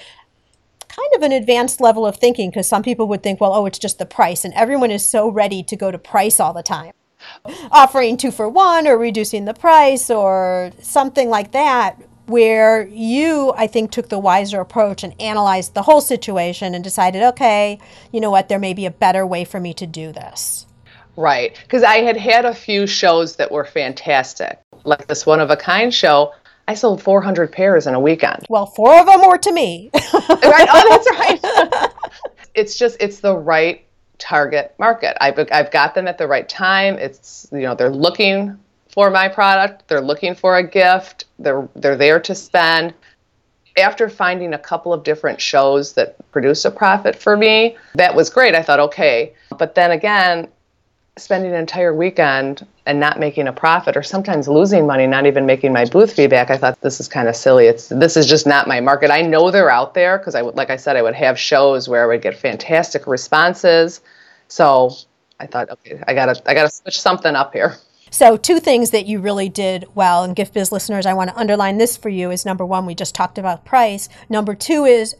kind 0.95 1.09
of 1.15 1.21
an 1.21 1.31
advanced 1.31 1.81
level 1.81 2.05
of 2.05 2.17
thinking 2.17 2.49
because 2.49 2.67
some 2.67 2.83
people 2.83 3.07
would 3.07 3.23
think, 3.23 3.39
well, 3.39 3.53
oh, 3.53 3.65
it's 3.65 3.79
just 3.79 3.99
the 3.99 4.05
price. 4.05 4.43
And 4.45 4.53
everyone 4.53 4.91
is 4.91 5.07
so 5.07 5.29
ready 5.29 5.63
to 5.63 5.75
go 5.75 5.91
to 5.91 5.97
price 5.97 6.39
all 6.39 6.53
the 6.53 6.63
time 6.63 6.93
offering 7.71 8.17
two 8.17 8.31
for 8.31 8.49
one 8.49 8.87
or 8.87 8.97
reducing 8.97 9.45
the 9.45 9.53
price 9.53 10.09
or 10.09 10.71
something 10.81 11.29
like 11.29 11.51
that 11.51 11.95
where 12.27 12.87
you, 12.87 13.53
I 13.57 13.67
think, 13.67 13.91
took 13.91 14.09
the 14.09 14.19
wiser 14.19 14.61
approach 14.61 15.03
and 15.03 15.13
analyzed 15.19 15.73
the 15.73 15.81
whole 15.81 16.01
situation 16.01 16.73
and 16.73 16.83
decided, 16.83 17.23
okay, 17.23 17.77
you 18.11 18.21
know 18.21 18.31
what, 18.31 18.47
there 18.47 18.59
may 18.59 18.73
be 18.73 18.85
a 18.85 18.91
better 18.91 19.25
way 19.27 19.43
for 19.43 19.59
me 19.59 19.73
to 19.75 19.85
do 19.85 20.11
this. 20.13 20.65
Right. 21.17 21.57
Because 21.61 21.83
I 21.83 21.97
had 21.97 22.15
had 22.15 22.45
a 22.45 22.55
few 22.55 22.87
shows 22.87 23.35
that 23.35 23.51
were 23.51 23.65
fantastic, 23.65 24.59
like 24.85 25.07
this 25.07 25.25
one 25.25 25.41
of 25.41 25.49
a 25.49 25.57
kind 25.57 25.93
show. 25.93 26.31
I 26.67 26.73
sold 26.73 27.01
400 27.01 27.51
pairs 27.51 27.87
in 27.87 27.93
a 27.93 27.99
weekend. 27.99 28.45
Well, 28.49 28.65
four 28.65 28.99
of 28.99 29.05
them 29.05 29.27
were 29.27 29.37
to 29.37 29.51
me. 29.51 29.89
right. 29.93 30.67
Oh, 30.71 30.87
that's 30.89 31.09
right. 31.11 31.91
it's 32.53 32.77
just, 32.77 32.97
it's 32.99 33.19
the 33.19 33.35
right 33.35 33.83
target 34.17 34.73
market. 34.77 35.17
I've, 35.21 35.39
I've 35.51 35.71
got 35.71 35.95
them 35.95 36.07
at 36.07 36.17
the 36.17 36.27
right 36.27 36.47
time. 36.47 36.97
It's, 36.97 37.47
you 37.51 37.61
know, 37.61 37.75
they're 37.75 37.89
looking 37.89 38.57
for 38.91 39.09
my 39.09 39.27
product. 39.27 39.87
They're 39.87 40.01
looking 40.01 40.35
for 40.35 40.57
a 40.57 40.67
gift. 40.67 41.25
They're 41.39 41.67
they're 41.75 41.95
there 41.95 42.19
to 42.19 42.35
spend. 42.35 42.93
After 43.77 44.09
finding 44.09 44.53
a 44.53 44.59
couple 44.59 44.91
of 44.91 45.03
different 45.03 45.39
shows 45.39 45.93
that 45.93 46.15
produce 46.31 46.65
a 46.65 46.71
profit 46.71 47.15
for 47.15 47.37
me, 47.37 47.77
that 47.95 48.13
was 48.13 48.29
great. 48.29 48.53
I 48.53 48.61
thought, 48.61 48.81
okay. 48.81 49.33
But 49.57 49.75
then 49.75 49.91
again, 49.91 50.49
spending 51.17 51.51
an 51.51 51.57
entire 51.57 51.93
weekend 51.93 52.65
and 52.91 52.99
not 52.99 53.19
making 53.19 53.47
a 53.47 53.53
profit 53.53 53.95
or 53.95 54.03
sometimes 54.03 54.49
losing 54.49 54.85
money, 54.85 55.07
not 55.07 55.25
even 55.25 55.45
making 55.45 55.71
my 55.71 55.85
booth 55.85 56.13
fee 56.13 56.27
back, 56.27 56.49
I 56.51 56.57
thought 56.57 56.79
this 56.81 56.99
is 56.99 57.07
kind 57.07 57.29
of 57.29 57.37
silly. 57.37 57.67
It's 57.67 57.87
this 57.87 58.17
is 58.17 58.27
just 58.27 58.45
not 58.45 58.67
my 58.67 58.81
market. 58.81 59.09
I 59.09 59.21
know 59.21 59.49
they're 59.49 59.71
out 59.71 59.93
there 59.93 60.17
because 60.17 60.35
I 60.35 60.41
would 60.41 60.55
like 60.55 60.69
I 60.69 60.75
said, 60.75 60.97
I 60.97 61.01
would 61.01 61.15
have 61.15 61.39
shows 61.39 61.87
where 61.87 62.03
I 62.03 62.07
would 62.07 62.21
get 62.21 62.37
fantastic 62.37 63.07
responses. 63.07 64.01
So 64.49 64.91
I 65.39 65.47
thought, 65.47 65.69
okay, 65.69 66.03
I 66.05 66.13
gotta 66.13 66.41
I 66.45 66.53
gotta 66.53 66.69
switch 66.69 66.99
something 66.99 67.33
up 67.33 67.53
here. 67.53 67.77
So, 68.13 68.35
two 68.35 68.59
things 68.59 68.89
that 68.89 69.05
you 69.05 69.21
really 69.21 69.47
did 69.47 69.85
well, 69.95 70.25
and 70.25 70.35
Gift 70.35 70.53
Biz 70.53 70.73
listeners, 70.73 71.05
I 71.05 71.13
want 71.13 71.29
to 71.29 71.37
underline 71.37 71.77
this 71.77 71.95
for 71.95 72.09
you 72.09 72.29
is 72.29 72.45
number 72.45 72.65
one, 72.65 72.85
we 72.85 72.93
just 72.93 73.15
talked 73.15 73.37
about 73.37 73.63
price. 73.63 74.09
Number 74.29 74.53
two 74.53 74.83
is 74.83 75.15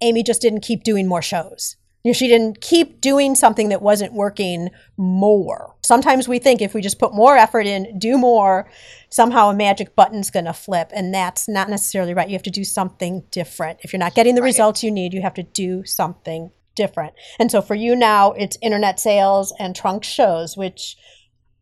Amy 0.00 0.22
just 0.22 0.42
didn't 0.42 0.60
keep 0.60 0.84
doing 0.84 1.08
more 1.08 1.22
shows. 1.22 1.74
You 2.06 2.10
know, 2.10 2.14
she 2.14 2.28
didn't 2.28 2.60
keep 2.60 3.00
doing 3.00 3.34
something 3.34 3.70
that 3.70 3.82
wasn't 3.82 4.12
working 4.12 4.70
more. 4.96 5.74
Sometimes 5.82 6.28
we 6.28 6.38
think 6.38 6.62
if 6.62 6.72
we 6.72 6.80
just 6.80 7.00
put 7.00 7.12
more 7.12 7.36
effort 7.36 7.66
in, 7.66 7.98
do 7.98 8.16
more, 8.16 8.70
somehow 9.10 9.50
a 9.50 9.54
magic 9.56 9.96
button's 9.96 10.30
going 10.30 10.44
to 10.44 10.52
flip. 10.52 10.92
And 10.94 11.12
that's 11.12 11.48
not 11.48 11.68
necessarily 11.68 12.14
right. 12.14 12.28
You 12.28 12.36
have 12.36 12.44
to 12.44 12.50
do 12.52 12.62
something 12.62 13.24
different. 13.32 13.80
If 13.82 13.92
you're 13.92 13.98
not 13.98 14.14
getting 14.14 14.36
the 14.36 14.40
right. 14.40 14.46
results 14.46 14.84
you 14.84 14.92
need, 14.92 15.14
you 15.14 15.22
have 15.22 15.34
to 15.34 15.42
do 15.42 15.84
something 15.84 16.52
different. 16.76 17.14
And 17.40 17.50
so 17.50 17.60
for 17.60 17.74
you 17.74 17.96
now, 17.96 18.30
it's 18.34 18.56
internet 18.62 19.00
sales 19.00 19.52
and 19.58 19.74
trunk 19.74 20.04
shows, 20.04 20.56
which 20.56 20.96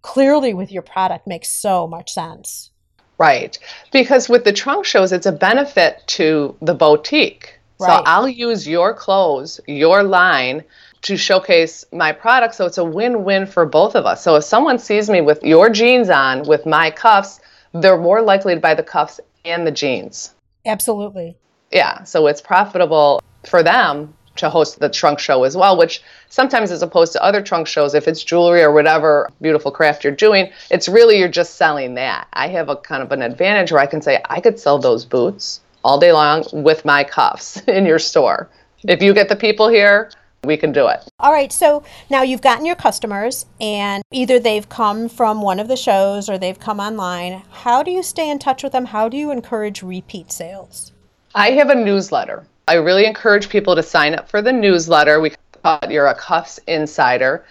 clearly 0.03 0.53
with 0.53 0.71
your 0.71 0.83
product 0.83 1.27
makes 1.27 1.49
so 1.49 1.89
much 1.89 2.13
sense. 2.13 2.71
Right. 3.17 3.59
Because 3.93 4.29
with 4.29 4.45
the 4.45 4.53
trunk 4.53 4.85
shows, 4.85 5.11
it's 5.11 5.25
a 5.25 5.33
benefit 5.33 6.03
to 6.09 6.55
the 6.61 6.75
boutique. 6.75 7.54
Right. 7.81 7.89
So 7.89 8.03
I'll 8.05 8.29
use 8.29 8.67
your 8.67 8.95
clothes, 8.95 9.61
your 9.67 10.03
line 10.03 10.65
to 11.03 11.17
showcase 11.17 11.85
my 11.93 12.13
product. 12.13 12.55
So 12.55 12.67
it's 12.67 12.79
a 12.79 12.85
win 12.85 13.25
win 13.25 13.47
for 13.47 13.67
both 13.67 13.95
of 13.95 14.07
us. 14.07 14.23
So 14.23 14.37
if 14.37 14.45
someone 14.45 14.79
sees 14.79 15.11
me 15.11 15.21
with 15.21 15.43
your 15.43 15.71
jeans 15.71 16.09
on 16.09 16.45
with 16.45 16.67
my 16.67 16.91
cuffs, 16.91 17.41
they're 17.73 17.99
more 17.99 18.23
likely 18.23 18.55
to 18.55 18.61
buy 18.61 18.75
the 18.75 18.83
cuffs 18.83 19.21
and 19.45 19.67
the 19.67 19.71
jeans. 19.71 20.35
Absolutely. 20.65 21.37
Yeah. 21.71 22.05
So 22.05 22.27
it's 22.27 22.41
profitable 22.41 23.21
for 23.45 23.63
them 23.63 24.15
to 24.37 24.51
host 24.51 24.81
the 24.81 24.89
trunk 24.89 25.19
show 25.19 25.45
as 25.45 25.57
well, 25.57 25.77
which 25.77 26.03
sometimes 26.29 26.71
as 26.71 26.83
opposed 26.83 27.13
to 27.13 27.23
other 27.23 27.43
trunk 27.43 27.67
shows, 27.67 27.95
if 27.95 28.09
it's 28.09 28.25
jewelry 28.25 28.63
or 28.63 28.73
whatever 28.73 29.31
beautiful 29.41 29.71
craft 29.71 30.03
you're 30.03 30.13
doing, 30.13 30.51
it's 30.71 30.89
really 30.89 31.19
you're 31.19 31.29
just 31.29 31.55
selling 31.55 31.95
that. 31.95 32.27
I 32.33 32.49
have 32.49 32.69
a 32.69 32.77
kind 32.77 33.03
of 33.03 33.13
an 33.13 33.23
advantage 33.23 33.71
where 33.71 33.81
I 33.81 33.87
can 33.87 34.03
say 34.03 34.21
I 34.29 34.41
could 34.41 34.59
sell 34.59 34.79
those 34.79 35.05
boots 35.05 35.61
all 35.85 35.99
day 35.99 36.13
long 36.13 36.45
with 36.53 36.85
my 36.85 37.05
cuffs 37.05 37.61
in 37.69 37.87
your 37.87 37.99
store. 37.99 38.49
If 38.89 39.03
you 39.03 39.15
get 39.15 39.29
the 39.29 39.37
people 39.37 39.69
here, 39.69 40.11
we 40.43 40.57
can 40.57 40.73
do 40.73 40.89
it. 40.89 41.01
All 41.21 41.33
right. 41.33 41.53
So 41.53 41.85
now 42.11 42.23
you've 42.23 42.43
gotten 42.43 42.67
your 42.67 42.77
customers, 42.77 43.47
and 43.61 44.03
either 44.13 44.39
they've 44.39 44.69
come 44.69 45.09
from 45.09 45.41
one 45.41 45.59
of 45.59 45.69
the 45.69 45.77
shows 45.77 46.29
or 46.29 46.39
they've 46.39 46.59
come 46.59 46.81
online. 46.81 47.43
How 47.51 47.83
do 47.83 47.91
you 47.91 48.03
stay 48.03 48.31
in 48.31 48.39
touch 48.39 48.63
with 48.63 48.73
them? 48.73 48.87
How 48.87 49.09
do 49.09 49.17
you 49.17 49.31
encourage 49.31 49.83
repeat 49.83 50.33
sales? 50.33 50.93
I 51.35 51.53
have 51.53 51.71
a 51.71 51.75
newsletter. 51.75 52.47
I 52.69 52.75
really 52.75 53.07
encourage 53.07 53.49
people 53.49 53.75
to 53.75 53.83
sign 53.83 54.15
up 54.15 54.29
for 54.29 54.41
the 54.41 54.53
newsletter. 54.53 55.21
We 55.21 55.33
call 55.63 55.79
it 55.83 55.91
You're 55.91 56.07
a 56.07 56.15
Cuffs 56.15 56.59
Insider. 56.67 57.45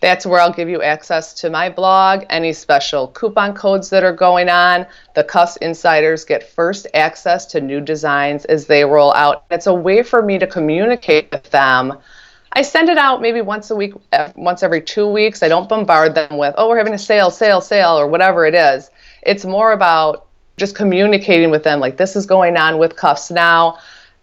That's 0.00 0.24
where 0.24 0.40
I'll 0.40 0.52
give 0.52 0.68
you 0.68 0.82
access 0.82 1.34
to 1.34 1.50
my 1.50 1.68
blog, 1.68 2.24
any 2.30 2.52
special 2.52 3.08
coupon 3.08 3.54
codes 3.54 3.90
that 3.90 4.04
are 4.04 4.12
going 4.12 4.48
on. 4.48 4.86
The 5.14 5.24
Cuffs 5.24 5.56
Insiders 5.56 6.24
get 6.24 6.48
first 6.50 6.86
access 6.94 7.46
to 7.46 7.60
new 7.60 7.80
designs 7.80 8.44
as 8.44 8.66
they 8.66 8.84
roll 8.84 9.12
out. 9.14 9.44
It's 9.50 9.66
a 9.66 9.74
way 9.74 10.02
for 10.02 10.22
me 10.22 10.38
to 10.38 10.46
communicate 10.46 11.30
with 11.32 11.50
them 11.50 11.98
I 12.52 12.62
send 12.62 12.88
it 12.88 12.98
out 12.98 13.20
maybe 13.20 13.40
once 13.40 13.70
a 13.70 13.76
week, 13.76 13.94
uh, 14.12 14.30
once 14.34 14.62
every 14.62 14.80
two 14.80 15.06
weeks. 15.06 15.42
I 15.42 15.48
don't 15.48 15.68
bombard 15.68 16.14
them 16.14 16.38
with, 16.38 16.54
oh, 16.56 16.68
we're 16.68 16.78
having 16.78 16.94
a 16.94 16.98
sale, 16.98 17.30
sale, 17.30 17.60
sale, 17.60 17.98
or 17.98 18.06
whatever 18.06 18.46
it 18.46 18.54
is. 18.54 18.90
It's 19.22 19.44
more 19.44 19.72
about 19.72 20.26
just 20.56 20.74
communicating 20.74 21.50
with 21.50 21.62
them, 21.62 21.78
like, 21.78 21.96
this 21.96 22.16
is 22.16 22.26
going 22.26 22.56
on 22.56 22.78
with 22.78 22.96
cuffs 22.96 23.30
now. 23.30 23.78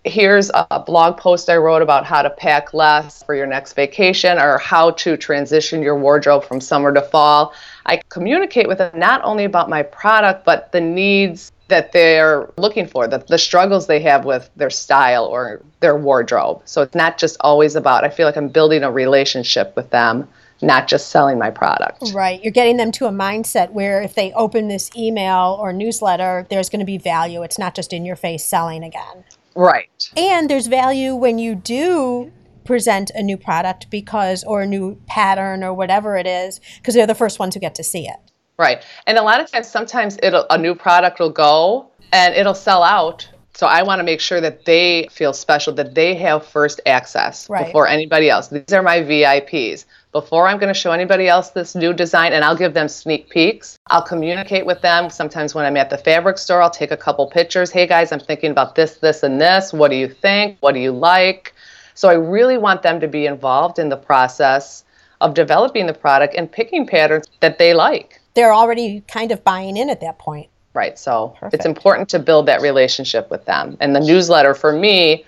Here's 0.05 0.51
a 0.53 0.79
blog 0.79 1.17
post 1.17 1.49
I 1.49 1.57
wrote 1.57 1.81
about 1.81 2.05
how 2.05 2.21
to 2.21 2.29
pack 2.29 2.75
less 2.75 3.23
for 3.23 3.33
your 3.33 3.47
next 3.47 3.73
vacation 3.73 4.37
or 4.37 4.59
how 4.59 4.91
to 4.91 5.17
transition 5.17 5.81
your 5.81 5.97
wardrobe 5.97 6.45
from 6.45 6.61
summer 6.61 6.93
to 6.93 7.01
fall. 7.01 7.53
I 7.87 8.01
communicate 8.09 8.67
with 8.67 8.77
them 8.77 8.91
not 8.97 9.23
only 9.23 9.45
about 9.45 9.67
my 9.67 9.81
product, 9.81 10.45
but 10.45 10.71
the 10.71 10.79
needs 10.79 11.51
that 11.69 11.91
they're 11.91 12.51
looking 12.57 12.85
for, 12.85 13.07
the, 13.07 13.17
the 13.27 13.39
struggles 13.39 13.87
they 13.87 13.99
have 14.01 14.25
with 14.25 14.47
their 14.55 14.69
style 14.69 15.25
or 15.25 15.63
their 15.79 15.95
wardrobe. 15.95 16.61
So 16.65 16.83
it's 16.83 16.93
not 16.93 17.17
just 17.17 17.37
always 17.39 17.75
about, 17.75 18.03
I 18.03 18.09
feel 18.09 18.27
like 18.27 18.37
I'm 18.37 18.49
building 18.49 18.83
a 18.83 18.91
relationship 18.91 19.75
with 19.75 19.89
them, 19.89 20.27
not 20.61 20.87
just 20.87 21.09
selling 21.09 21.39
my 21.39 21.49
product. 21.49 22.11
Right. 22.13 22.43
You're 22.43 22.53
getting 22.53 22.77
them 22.77 22.91
to 22.93 23.07
a 23.07 23.11
mindset 23.11 23.71
where 23.71 24.03
if 24.03 24.13
they 24.13 24.31
open 24.33 24.67
this 24.67 24.95
email 24.95 25.57
or 25.59 25.73
newsletter, 25.73 26.45
there's 26.51 26.69
going 26.69 26.81
to 26.81 26.85
be 26.85 26.99
value. 26.99 27.41
It's 27.41 27.57
not 27.57 27.73
just 27.73 27.91
in 27.91 28.05
your 28.05 28.15
face 28.15 28.45
selling 28.45 28.83
again. 28.83 29.23
Right. 29.55 30.11
And 30.17 30.49
there's 30.49 30.67
value 30.67 31.15
when 31.15 31.39
you 31.39 31.55
do 31.55 32.31
present 32.65 33.11
a 33.15 33.23
new 33.23 33.37
product 33.37 33.89
because, 33.89 34.43
or 34.43 34.61
a 34.61 34.65
new 34.65 34.99
pattern 35.07 35.63
or 35.63 35.73
whatever 35.73 36.17
it 36.17 36.27
is, 36.27 36.59
because 36.77 36.93
they're 36.93 37.07
the 37.07 37.15
first 37.15 37.39
ones 37.39 37.53
who 37.55 37.61
get 37.61 37.75
to 37.75 37.83
see 37.83 38.07
it. 38.07 38.17
Right. 38.57 38.83
And 39.07 39.17
a 39.17 39.21
lot 39.21 39.39
of 39.39 39.51
times, 39.51 39.67
sometimes 39.67 40.17
it'll, 40.23 40.45
a 40.49 40.57
new 40.57 40.75
product 40.75 41.19
will 41.19 41.29
go 41.29 41.89
and 42.11 42.33
it'll 42.33 42.55
sell 42.55 42.83
out. 42.83 43.29
So 43.55 43.67
I 43.67 43.83
want 43.83 43.99
to 43.99 44.03
make 44.03 44.19
sure 44.19 44.41
that 44.41 44.65
they 44.65 45.07
feel 45.09 45.31
special, 45.31 45.71
that 45.75 45.95
they 45.95 46.13
have 46.15 46.45
first 46.45 46.81
access 46.85 47.49
right. 47.49 47.65
before 47.65 47.87
anybody 47.87 48.29
else. 48.29 48.49
These 48.49 48.73
are 48.73 48.81
my 48.81 48.99
VIPs. 48.99 49.85
Before 50.11 50.45
I'm 50.47 50.57
going 50.57 50.73
to 50.73 50.77
show 50.77 50.91
anybody 50.91 51.29
else 51.29 51.51
this 51.51 51.73
new 51.73 51.93
design, 51.93 52.33
and 52.33 52.43
I'll 52.43 52.57
give 52.57 52.73
them 52.73 52.89
sneak 52.89 53.29
peeks. 53.29 53.79
I'll 53.87 54.01
communicate 54.01 54.65
with 54.65 54.81
them. 54.81 55.09
Sometimes 55.09 55.55
when 55.55 55.65
I'm 55.65 55.77
at 55.77 55.89
the 55.89 55.97
fabric 55.97 56.37
store, 56.37 56.61
I'll 56.61 56.69
take 56.69 56.91
a 56.91 56.97
couple 56.97 57.29
pictures. 57.29 57.71
Hey 57.71 57.87
guys, 57.87 58.11
I'm 58.11 58.19
thinking 58.19 58.51
about 58.51 58.75
this, 58.75 58.97
this, 58.97 59.23
and 59.23 59.39
this. 59.39 59.71
What 59.71 59.89
do 59.89 59.95
you 59.95 60.09
think? 60.09 60.57
What 60.59 60.73
do 60.73 60.81
you 60.81 60.91
like? 60.91 61.53
So 61.93 62.09
I 62.09 62.15
really 62.15 62.57
want 62.57 62.81
them 62.81 62.99
to 62.99 63.07
be 63.07 63.25
involved 63.25 63.79
in 63.79 63.87
the 63.87 63.97
process 63.97 64.83
of 65.21 65.33
developing 65.33 65.85
the 65.85 65.93
product 65.93 66.35
and 66.35 66.51
picking 66.51 66.85
patterns 66.85 67.25
that 67.39 67.57
they 67.57 67.73
like 67.73 68.19
they're 68.35 68.53
already 68.53 69.01
kind 69.07 69.31
of 69.31 69.43
buying 69.43 69.77
in 69.77 69.89
at 69.89 70.01
that 70.01 70.19
point. 70.19 70.49
Right. 70.75 70.99
So 70.99 71.29
Perfect. 71.39 71.55
it's 71.55 71.65
important 71.65 72.09
to 72.09 72.19
build 72.19 72.45
that 72.47 72.61
relationship 72.61 73.31
with 73.31 73.45
them. 73.45 73.77
And 73.79 73.95
the 73.95 74.01
newsletter 74.01 74.53
for 74.53 74.73
me 74.73 75.25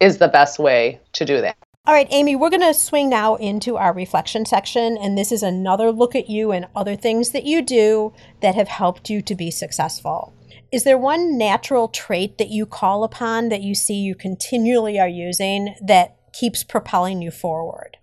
is 0.00 0.18
the 0.18 0.28
best 0.28 0.58
way 0.58 0.98
to 1.12 1.24
do 1.24 1.40
that. 1.42 1.56
All 1.86 1.94
right, 1.94 2.08
Amy, 2.10 2.34
we're 2.34 2.50
going 2.50 2.62
to 2.62 2.74
swing 2.74 3.08
now 3.08 3.36
into 3.36 3.76
our 3.76 3.92
reflection 3.92 4.44
section. 4.46 4.96
And 4.96 5.16
this 5.16 5.30
is 5.30 5.42
another 5.42 5.92
look 5.92 6.16
at 6.16 6.28
you 6.28 6.50
and 6.50 6.66
other 6.74 6.96
things 6.96 7.30
that 7.30 7.44
you 7.44 7.62
do 7.62 8.12
that 8.40 8.56
have 8.56 8.68
helped 8.68 9.08
you 9.08 9.22
to 9.22 9.34
be 9.36 9.52
successful. 9.52 10.34
Is 10.72 10.82
there 10.82 10.98
one 10.98 11.38
natural 11.38 11.88
trait 11.88 12.38
that 12.38 12.48
you 12.48 12.66
call 12.66 13.04
upon 13.04 13.50
that 13.50 13.62
you 13.62 13.74
see 13.74 13.94
you 13.94 14.14
continually 14.14 14.98
are 14.98 15.06
using 15.06 15.76
that 15.80 16.16
keeps 16.32 16.64
propelling 16.64 17.22
you 17.22 17.30
forward? 17.30 17.98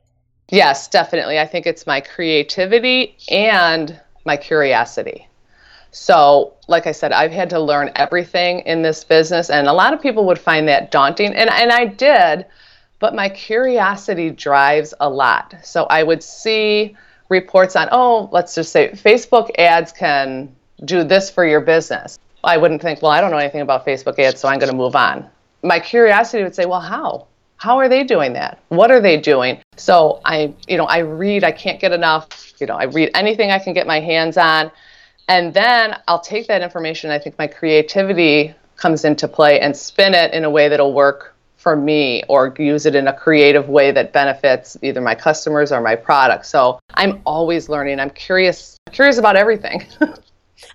Yes, 0.50 0.88
definitely. 0.88 1.40
I 1.40 1.48
think 1.48 1.66
it's 1.66 1.88
my 1.88 2.00
creativity 2.00 3.18
and 3.30 4.00
my 4.26 4.38
curiosity. 4.38 5.28
So, 5.94 6.56
like 6.68 6.88
I 6.88 6.92
said, 6.92 7.12
I've 7.12 7.32
had 7.32 7.52
to 7.52 7.60
learn 7.60 7.92
everything 7.96 8.62
in 8.62 8.82
this 8.82 9.04
business, 9.04 9.50
and 9.52 9.68
a 9.68 9.74
lot 9.74 9.94
of 9.94 10.02
people 10.02 10.26
would 10.26 10.40
find 10.40 10.68
that 10.68 10.90
daunting, 10.90 11.36
and, 11.36 11.50
and 11.50 11.72
I 11.72 11.86
did, 11.86 12.48
but 13.00 13.14
my 13.14 13.30
curiosity 13.30 14.32
drives 14.32 14.94
a 15.00 15.08
lot. 15.08 15.54
So, 15.64 15.84
I 15.86 16.02
would 16.02 16.24
see 16.24 16.98
reports 17.30 17.76
on, 17.76 17.90
oh, 17.92 18.28
let's 18.32 18.56
just 18.56 18.72
say 18.72 18.90
Facebook 18.90 19.52
ads 19.60 19.92
can 19.92 20.54
do 20.84 21.04
this 21.04 21.30
for 21.30 21.46
your 21.46 21.62
business. 21.62 22.18
I 22.44 22.58
wouldn't 22.58 22.82
think, 22.82 23.02
well, 23.02 23.12
I 23.12 23.22
don't 23.22 23.32
know 23.32 23.38
anything 23.38 23.62
about 23.62 23.86
Facebook 23.86 24.18
ads, 24.20 24.42
so 24.42 24.48
I'm 24.48 24.60
going 24.60 24.72
to 24.72 24.76
move 24.76 24.96
on. 24.96 25.30
My 25.62 25.80
curiosity 25.80 26.44
would 26.44 26.56
say, 26.56 26.66
well, 26.66 26.82
how? 26.82 27.28
How 27.58 27.78
are 27.78 27.88
they 27.88 28.04
doing 28.04 28.34
that? 28.34 28.60
What 28.70 28.92
are 28.92 29.00
they 29.00 29.18
doing? 29.18 29.60
So 29.78 30.20
I, 30.26 30.54
you 30.68 30.76
know, 30.76 30.86
I 30.86 30.98
read, 30.98 31.44
I 31.44 31.52
can't 31.52 31.80
get 31.80 31.94
enough, 31.94 32.28
you 32.60 32.68
know, 32.68 32.76
I 32.76 32.86
read 32.86 33.12
anything 33.14 33.52
I 33.52 33.60
can 33.60 33.74
get 33.74 33.88
my 33.88 34.00
hands 34.00 34.38
on. 34.38 34.72
And 35.28 35.54
then 35.54 35.98
I'll 36.08 36.20
take 36.20 36.48
that 36.48 36.62
information. 36.62 37.10
I 37.10 37.20
think 37.20 37.38
my 37.38 37.48
creativity 37.48 38.54
comes 38.76 39.06
into 39.06 39.28
play 39.28 39.60
and 39.60 39.76
spin 39.76 40.14
it 40.14 40.34
in 40.34 40.44
a 40.44 40.50
way 40.50 40.68
that'll 40.68 40.94
work 40.94 41.36
for 41.56 41.76
me 41.78 42.24
or 42.28 42.54
use 42.60 42.86
it 42.86 42.94
in 42.94 43.08
a 43.08 43.14
creative 43.14 43.70
way 43.70 43.92
that 43.92 44.12
benefits 44.12 44.76
either 44.82 45.00
my 45.00 45.16
customers 45.16 45.72
or 45.72 45.80
my 45.80 45.96
product. 45.96 46.46
So 46.46 46.80
I'm 46.96 47.22
always 47.26 47.70
learning. 47.70 48.02
I'm 48.02 48.10
curious 48.10 48.78
curious 48.92 49.18
about 49.18 49.36
everything. 49.38 49.86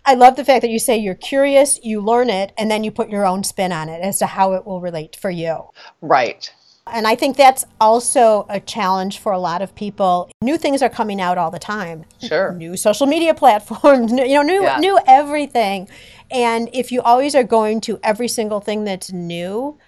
I 0.04 0.14
love 0.14 0.36
the 0.36 0.44
fact 0.44 0.62
that 0.62 0.70
you 0.70 0.78
say 0.78 0.96
you're 0.96 1.14
curious, 1.14 1.78
you 1.82 2.00
learn 2.00 2.30
it, 2.30 2.52
and 2.58 2.70
then 2.70 2.84
you 2.84 2.90
put 2.90 3.10
your 3.10 3.26
own 3.26 3.44
spin 3.44 3.72
on 3.72 3.88
it 3.88 4.00
as 4.00 4.18
to 4.18 4.26
how 4.26 4.54
it 4.54 4.66
will 4.66 4.80
relate 4.80 5.16
for 5.16 5.30
you. 5.30 5.70
Right. 6.00 6.52
And 6.92 7.06
I 7.06 7.14
think 7.14 7.36
that's 7.36 7.64
also 7.80 8.46
a 8.48 8.60
challenge 8.60 9.18
for 9.18 9.32
a 9.32 9.38
lot 9.38 9.62
of 9.62 9.74
people. 9.74 10.30
New 10.42 10.56
things 10.56 10.82
are 10.82 10.88
coming 10.88 11.20
out 11.20 11.38
all 11.38 11.50
the 11.50 11.58
time. 11.58 12.04
Sure. 12.20 12.52
New 12.52 12.76
social 12.76 13.06
media 13.06 13.34
platforms, 13.42 14.12
you 14.12 14.34
know, 14.34 14.42
new 14.42 14.62
yeah. 14.62 14.78
new 14.78 14.98
everything. 15.06 15.88
And 16.30 16.68
if 16.72 16.92
you 16.92 17.00
always 17.02 17.34
are 17.34 17.44
going 17.44 17.80
to 17.82 17.98
every 18.02 18.28
single 18.28 18.60
thing 18.60 18.84
that's 18.84 19.12
new, 19.12 19.78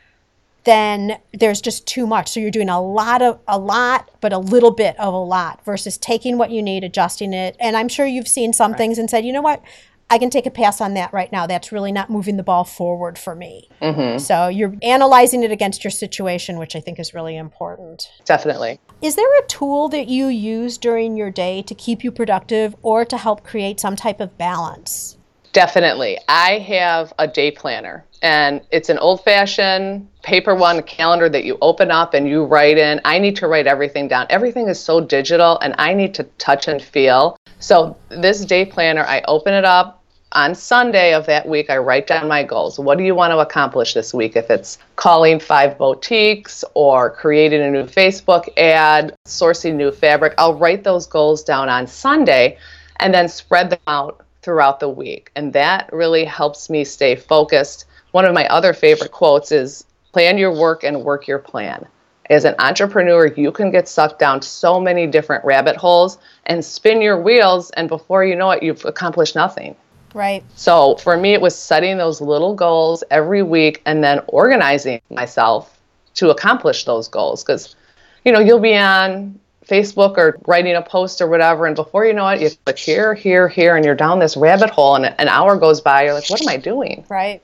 then 0.64 1.18
there's 1.32 1.60
just 1.60 1.86
too 1.86 2.06
much. 2.06 2.28
So 2.28 2.40
you're 2.40 2.50
doing 2.50 2.68
a 2.68 2.80
lot 2.80 3.22
of 3.22 3.40
a 3.48 3.58
lot, 3.58 4.10
but 4.20 4.32
a 4.32 4.38
little 4.38 4.70
bit 4.70 4.98
of 4.98 5.14
a 5.14 5.16
lot 5.16 5.64
versus 5.64 5.96
taking 5.96 6.38
what 6.38 6.50
you 6.50 6.62
need, 6.62 6.84
adjusting 6.84 7.32
it. 7.32 7.56
And 7.60 7.76
I'm 7.76 7.88
sure 7.88 8.06
you've 8.06 8.28
seen 8.28 8.52
some 8.52 8.72
right. 8.72 8.78
things 8.78 8.98
and 8.98 9.08
said, 9.08 9.24
you 9.24 9.32
know 9.32 9.42
what, 9.42 9.62
I 10.10 10.18
can 10.18 10.28
take 10.28 10.44
a 10.44 10.50
pass 10.50 10.80
on 10.80 10.94
that 10.94 11.12
right 11.12 11.30
now. 11.30 11.46
That's 11.46 11.70
really 11.70 11.92
not 11.92 12.10
moving 12.10 12.36
the 12.36 12.42
ball 12.42 12.64
forward 12.64 13.16
for 13.16 13.36
me. 13.36 13.68
Mm-hmm. 13.80 14.18
So 14.18 14.48
you're 14.48 14.74
analyzing 14.82 15.44
it 15.44 15.52
against 15.52 15.84
your 15.84 15.92
situation, 15.92 16.58
which 16.58 16.74
I 16.74 16.80
think 16.80 16.98
is 16.98 17.14
really 17.14 17.36
important. 17.36 18.10
Definitely. 18.24 18.80
Is 19.00 19.14
there 19.14 19.38
a 19.38 19.46
tool 19.46 19.88
that 19.90 20.08
you 20.08 20.26
use 20.26 20.78
during 20.78 21.16
your 21.16 21.30
day 21.30 21.62
to 21.62 21.74
keep 21.76 22.02
you 22.02 22.10
productive 22.10 22.74
or 22.82 23.04
to 23.04 23.16
help 23.16 23.44
create 23.44 23.78
some 23.78 23.94
type 23.94 24.20
of 24.20 24.36
balance? 24.36 25.16
Definitely. 25.52 26.18
I 26.28 26.58
have 26.58 27.12
a 27.18 27.26
day 27.26 27.50
planner, 27.50 28.04
and 28.22 28.60
it's 28.70 28.88
an 28.88 28.98
old 28.98 29.24
fashioned 29.24 30.08
paper 30.22 30.54
one, 30.54 30.82
calendar 30.82 31.28
that 31.28 31.44
you 31.44 31.58
open 31.60 31.90
up 31.90 32.14
and 32.14 32.28
you 32.28 32.44
write 32.44 32.78
in. 32.78 33.00
I 33.04 33.18
need 33.18 33.34
to 33.36 33.48
write 33.48 33.66
everything 33.66 34.06
down. 34.06 34.26
Everything 34.30 34.68
is 34.68 34.78
so 34.78 35.00
digital, 35.00 35.58
and 35.58 35.74
I 35.78 35.94
need 35.94 36.14
to 36.14 36.24
touch 36.38 36.68
and 36.68 36.80
feel. 36.80 37.36
So, 37.58 37.96
this 38.10 38.44
day 38.44 38.64
planner, 38.64 39.02
I 39.02 39.22
open 39.26 39.52
it 39.52 39.64
up, 39.64 39.99
on 40.32 40.54
Sunday 40.54 41.12
of 41.12 41.26
that 41.26 41.48
week, 41.48 41.70
I 41.70 41.78
write 41.78 42.06
down 42.06 42.28
my 42.28 42.44
goals. 42.44 42.78
What 42.78 42.98
do 42.98 43.04
you 43.04 43.14
want 43.14 43.32
to 43.32 43.38
accomplish 43.38 43.94
this 43.94 44.14
week? 44.14 44.36
If 44.36 44.48
it's 44.48 44.78
calling 44.94 45.40
five 45.40 45.76
boutiques 45.76 46.64
or 46.74 47.10
creating 47.10 47.62
a 47.62 47.70
new 47.70 47.84
Facebook 47.84 48.48
ad, 48.56 49.14
sourcing 49.26 49.74
new 49.74 49.90
fabric, 49.90 50.34
I'll 50.38 50.54
write 50.54 50.84
those 50.84 51.06
goals 51.06 51.42
down 51.42 51.68
on 51.68 51.86
Sunday 51.86 52.58
and 53.00 53.12
then 53.12 53.28
spread 53.28 53.70
them 53.70 53.80
out 53.88 54.24
throughout 54.42 54.78
the 54.78 54.88
week. 54.88 55.32
And 55.34 55.52
that 55.52 55.92
really 55.92 56.24
helps 56.24 56.70
me 56.70 56.84
stay 56.84 57.16
focused. 57.16 57.86
One 58.12 58.24
of 58.24 58.34
my 58.34 58.46
other 58.48 58.72
favorite 58.72 59.12
quotes 59.12 59.50
is 59.50 59.84
plan 60.12 60.38
your 60.38 60.56
work 60.56 60.84
and 60.84 61.04
work 61.04 61.26
your 61.26 61.38
plan. 61.38 61.86
As 62.28 62.44
an 62.44 62.54
entrepreneur, 62.60 63.26
you 63.26 63.50
can 63.50 63.72
get 63.72 63.88
sucked 63.88 64.20
down 64.20 64.42
so 64.42 64.78
many 64.78 65.08
different 65.08 65.44
rabbit 65.44 65.74
holes 65.74 66.18
and 66.46 66.64
spin 66.64 67.02
your 67.02 67.20
wheels, 67.20 67.70
and 67.70 67.88
before 67.88 68.24
you 68.24 68.36
know 68.36 68.52
it, 68.52 68.62
you've 68.62 68.84
accomplished 68.84 69.34
nothing. 69.34 69.74
Right. 70.14 70.42
So 70.56 70.96
for 70.96 71.16
me, 71.16 71.32
it 71.32 71.40
was 71.40 71.56
setting 71.56 71.98
those 71.98 72.20
little 72.20 72.54
goals 72.54 73.04
every 73.10 73.42
week 73.42 73.82
and 73.86 74.02
then 74.02 74.20
organizing 74.28 75.00
myself 75.10 75.78
to 76.14 76.30
accomplish 76.30 76.84
those 76.84 77.08
goals 77.08 77.44
because 77.44 77.76
you 78.24 78.32
know 78.32 78.40
you'll 78.40 78.58
be 78.58 78.76
on 78.76 79.38
Facebook 79.66 80.18
or 80.18 80.38
writing 80.46 80.74
a 80.74 80.82
post 80.82 81.20
or 81.20 81.28
whatever, 81.28 81.66
and 81.66 81.76
before 81.76 82.04
you 82.04 82.12
know 82.12 82.26
it, 82.28 82.40
you 82.40 82.50
click 82.64 82.78
here, 82.78 83.14
here, 83.14 83.48
here, 83.48 83.76
and 83.76 83.84
you're 83.84 83.94
down 83.94 84.18
this 84.18 84.36
rabbit 84.36 84.70
hole, 84.70 84.96
and 84.96 85.06
an 85.06 85.28
hour 85.28 85.56
goes 85.56 85.80
by. 85.80 86.04
You're 86.04 86.14
like, 86.14 86.28
what 86.28 86.42
am 86.42 86.48
I 86.48 86.56
doing? 86.56 87.04
Right. 87.10 87.40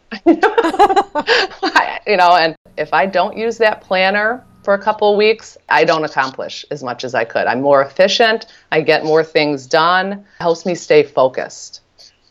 you 2.06 2.16
know, 2.16 2.36
and 2.36 2.56
if 2.76 2.92
I 2.92 3.06
don't 3.06 3.36
use 3.36 3.58
that 3.58 3.80
planner 3.80 4.44
for 4.62 4.74
a 4.74 4.78
couple 4.78 5.12
of 5.12 5.16
weeks, 5.16 5.56
I 5.68 5.84
don't 5.84 6.04
accomplish 6.04 6.64
as 6.70 6.82
much 6.82 7.04
as 7.04 7.14
I 7.14 7.24
could. 7.24 7.46
I'm 7.46 7.62
more 7.62 7.82
efficient. 7.82 8.46
I 8.72 8.80
get 8.80 9.04
more 9.04 9.22
things 9.22 9.66
done. 9.66 10.12
It 10.12 10.24
helps 10.40 10.66
me 10.66 10.74
stay 10.74 11.04
focused. 11.04 11.80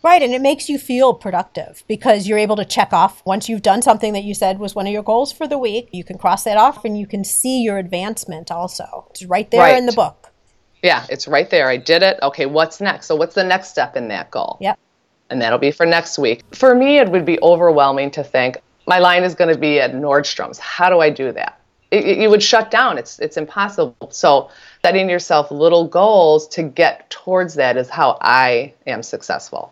Right, 0.06 0.22
and 0.22 0.36
it 0.36 0.42
makes 0.42 0.70
you 0.70 0.78
feel 0.78 1.16
productive 1.16 1.84
because 1.88 2.28
you're 2.28 2.38
able 2.38 2.56
to 2.58 2.64
check 2.64 2.94
off 2.94 3.26
once 3.26 3.50
you've 3.50 3.64
done 3.64 3.82
something 3.82 4.14
that 4.14 4.24
you 4.24 4.36
said 4.36 4.60
was 4.60 4.76
one 4.76 4.86
of 4.86 4.94
your 4.94 5.02
goals 5.02 5.34
for 5.34 5.48
the 5.48 5.58
week. 5.58 5.90
You 5.92 6.04
can 6.04 6.20
cross 6.20 6.44
that 6.44 6.58
off 6.58 6.86
and 6.86 6.96
you 6.96 7.08
can 7.08 7.24
see 7.24 7.64
your 7.64 7.80
advancement 7.80 8.52
also. 8.52 9.08
It's 9.10 9.26
right 9.26 9.50
there 9.50 9.62
right. 9.62 9.76
in 9.76 9.88
the 9.88 9.94
book. 9.94 10.32
Yeah, 10.84 11.08
it's 11.10 11.28
right 11.28 11.50
there. 11.50 11.68
I 11.68 11.78
did 11.78 12.04
it. 12.04 12.20
Okay, 12.22 12.46
what's 12.46 12.80
next? 12.80 13.08
So, 13.08 13.16
what's 13.16 13.34
the 13.34 13.44
next 13.44 13.70
step 13.70 13.96
in 13.96 14.08
that 14.10 14.30
goal? 14.30 14.60
Yep. 14.62 14.78
And 15.32 15.42
that'll 15.42 15.58
be 15.58 15.72
for 15.72 15.88
next 15.88 16.20
week. 16.20 16.44
For 16.52 16.76
me, 16.76 17.00
it 17.00 17.10
would 17.10 17.26
be 17.26 17.42
overwhelming 17.42 18.12
to 18.12 18.24
think 18.24 18.58
my 18.86 19.00
line 19.00 19.24
is 19.24 19.34
going 19.34 19.52
to 19.52 19.60
be 19.60 19.80
at 19.80 19.94
Nordstrom's. 19.94 20.60
How 20.60 20.92
do 20.92 21.00
I 21.00 21.10
do 21.10 21.32
that? 21.32 21.60
It, 21.90 22.06
it, 22.06 22.18
you 22.20 22.30
would 22.30 22.44
shut 22.44 22.70
down. 22.70 23.00
It's 23.00 23.18
it's 23.18 23.38
impossible. 23.38 23.96
So 24.12 24.52
setting 24.84 25.10
yourself 25.10 25.50
little 25.50 25.88
goals 25.88 26.48
to 26.50 26.62
get 26.62 27.10
towards 27.10 27.56
that 27.56 27.76
is 27.76 27.90
how 27.90 28.20
I 28.22 28.72
am 28.86 29.02
successful 29.02 29.72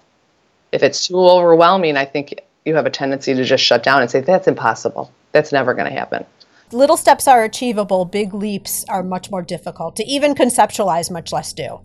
if 0.73 0.83
it's 0.83 1.07
too 1.07 1.17
overwhelming, 1.17 1.95
I 1.95 2.05
think 2.05 2.41
you 2.65 2.75
have 2.75 2.85
a 2.85 2.89
tendency 2.89 3.33
to 3.33 3.43
just 3.45 3.63
shut 3.63 3.83
down 3.83 4.01
and 4.01 4.09
say, 4.09 4.21
that's 4.21 4.47
impossible. 4.47 5.11
That's 5.31 5.51
never 5.51 5.73
going 5.73 5.89
to 5.89 5.97
happen. 5.97 6.25
Little 6.71 6.97
steps 6.97 7.27
are 7.27 7.43
achievable, 7.43 8.03
big 8.05 8.33
leaps 8.33 8.83
are 8.89 9.03
much 9.03 9.29
more 9.29 9.43
difficult 9.43 9.95
to 9.97 10.03
even 10.05 10.33
conceptualize, 10.33 11.11
much 11.11 11.31
less 11.31 11.53
do. 11.53 11.79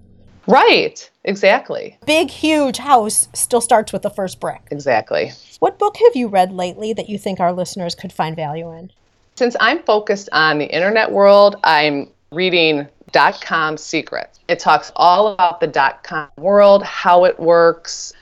Right, 0.47 1.11
exactly. 1.25 1.99
Big, 2.07 2.31
huge 2.31 2.79
house 2.79 3.29
still 3.35 3.61
starts 3.61 3.93
with 3.93 4.01
the 4.01 4.09
first 4.09 4.41
brick. 4.41 4.63
Exactly. 4.71 5.33
What 5.59 5.79
book 5.79 5.99
have 5.99 6.17
you 6.17 6.29
read 6.29 6.53
lately 6.53 6.95
that 6.95 7.11
you 7.11 7.19
think 7.19 7.39
our 7.39 7.53
listeners 7.53 7.95
could 7.95 8.15
find 8.15 8.35
value 8.35 8.73
in? 8.73 8.91
Since 9.37 9.57
I'm 9.61 9.83
focused 9.83 10.31
on 10.33 10.59
the 10.59 10.65
internet 10.65 11.13
world, 11.13 11.57
I'm 11.65 12.09
reading 12.33 12.89
DotCom 13.13 13.79
Secrets. 13.79 14.39
It 14.49 14.59
talks 14.59 14.91
all 14.97 15.29
about 15.29 15.61
the 15.61 15.67
dot 15.67 16.03
com 16.03 16.29
world, 16.39 16.83
how 16.83 17.25
it 17.25 17.39
works, 17.39 18.15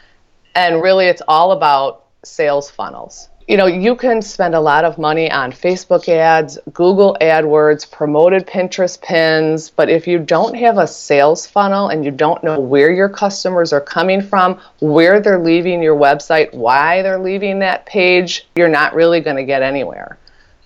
and 0.56 0.82
really, 0.82 1.06
it's 1.06 1.22
all 1.28 1.52
about 1.52 2.06
sales 2.24 2.70
funnels. 2.70 3.28
You 3.46 3.56
know, 3.56 3.66
you 3.66 3.94
can 3.94 4.22
spend 4.22 4.56
a 4.56 4.60
lot 4.60 4.84
of 4.84 4.98
money 4.98 5.30
on 5.30 5.52
Facebook 5.52 6.08
ads, 6.08 6.58
Google 6.72 7.16
AdWords, 7.20 7.88
promoted 7.88 8.44
Pinterest 8.44 9.00
pins, 9.00 9.70
but 9.70 9.88
if 9.88 10.08
you 10.08 10.18
don't 10.18 10.56
have 10.56 10.78
a 10.78 10.86
sales 10.86 11.46
funnel 11.46 11.88
and 11.88 12.04
you 12.04 12.10
don't 12.10 12.42
know 12.42 12.58
where 12.58 12.90
your 12.90 13.08
customers 13.08 13.72
are 13.72 13.80
coming 13.80 14.20
from, 14.20 14.60
where 14.80 15.20
they're 15.20 15.38
leaving 15.38 15.80
your 15.80 15.94
website, 15.94 16.52
why 16.52 17.02
they're 17.02 17.20
leaving 17.20 17.60
that 17.60 17.86
page, 17.86 18.48
you're 18.56 18.66
not 18.68 18.94
really 18.96 19.20
going 19.20 19.36
to 19.36 19.44
get 19.44 19.62
anywhere. 19.62 20.18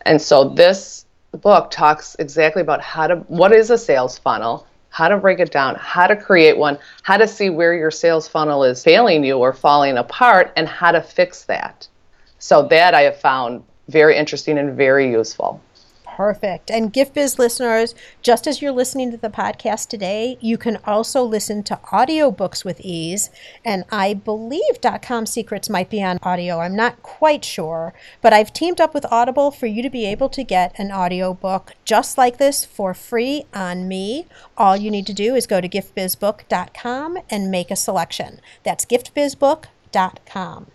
And 0.07 0.23
so 0.23 0.49
this 0.49 1.05
book 1.33 1.71
talks 1.71 2.17
exactly 2.19 2.63
about 2.63 2.81
how 2.81 3.09
to 3.09 3.17
what 3.29 3.53
is 3.53 3.69
a 3.69 3.77
sales 3.77 4.19
funnel 4.19 4.67
how 4.91 5.09
to 5.09 5.17
break 5.17 5.39
it 5.39 5.51
down, 5.51 5.77
how 5.77 6.07
to 6.07 6.17
create 6.17 6.59
one, 6.59 6.79
how 7.03 7.17
to 7.17 7.27
see 7.27 7.49
where 7.49 7.75
your 7.75 7.91
sales 7.91 8.29
funnel 8.29 8.65
is 8.65 8.85
failing 8.85 9.25
you 9.25 9.39
or 9.39 9.53
falling 9.53 9.97
apart, 9.97 10.53
and 10.57 10.69
how 10.69 10.93
to 10.93 11.01
fix 11.01 11.45
that. 11.45 11.89
So, 12.39 12.67
that 12.69 12.95
I 12.95 13.03
have 13.03 13.21
found 13.21 13.63
very 13.89 14.17
interesting 14.17 14.59
and 14.59 14.77
very 14.77 15.11
useful. 15.11 15.61
Perfect. 16.17 16.71
And 16.71 16.93
Gift 16.93 17.15
Biz 17.15 17.39
listeners, 17.39 17.95
just 18.21 18.47
as 18.47 18.61
you're 18.61 18.73
listening 18.73 19.11
to 19.11 19.17
the 19.17 19.31
podcast 19.31 19.89
today, 19.89 20.37
you 20.41 20.59
can 20.59 20.79
also 20.85 21.23
listen 21.23 21.63
to 21.65 21.79
audiobooks 21.93 22.65
with 22.65 22.81
ease. 22.81 23.31
And 23.65 23.85
I 23.91 24.15
believe 24.15 24.81
com 25.03 25.25
secrets 25.25 25.71
might 25.71 25.89
be 25.89 26.03
on 26.03 26.19
audio. 26.23 26.59
I'm 26.59 26.75
not 26.75 27.03
quite 27.03 27.45
sure, 27.45 27.95
but 28.21 28.33
I've 28.33 28.53
teamed 28.53 28.81
up 28.81 28.93
with 28.93 29.07
Audible 29.11 29.51
for 29.51 29.67
you 29.67 29.83
to 29.83 29.91
be 29.91 30.05
able 30.05 30.29
to 30.31 30.45
get 30.45 30.79
an 30.79 30.91
audiobook 30.91 31.75
just 31.85 32.19
like 32.19 32.39
this 32.39 32.65
for 32.65 32.93
free 32.93 33.47
on 33.55 33.87
me. 33.89 34.27
All 34.59 34.77
you 34.77 34.91
need 34.91 35.07
to 35.07 35.15
do 35.15 35.35
is 35.35 35.47
go 35.47 35.61
to 35.61 35.69
giftbizbook.com 35.69 37.19
and 37.31 37.51
make 37.51 37.71
a 37.71 37.77
selection. 37.77 38.41
That's 38.65 38.85
giftbizbook.com. 38.85 40.67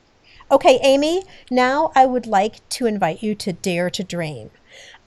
Okay, 0.51 0.79
Amy, 0.83 1.23
now 1.49 1.91
I 1.95 2.05
would 2.05 2.27
like 2.27 2.67
to 2.69 2.85
invite 2.85 3.23
you 3.23 3.33
to 3.35 3.51
Dare 3.51 3.89
to 3.89 4.03
Dream. 4.03 4.51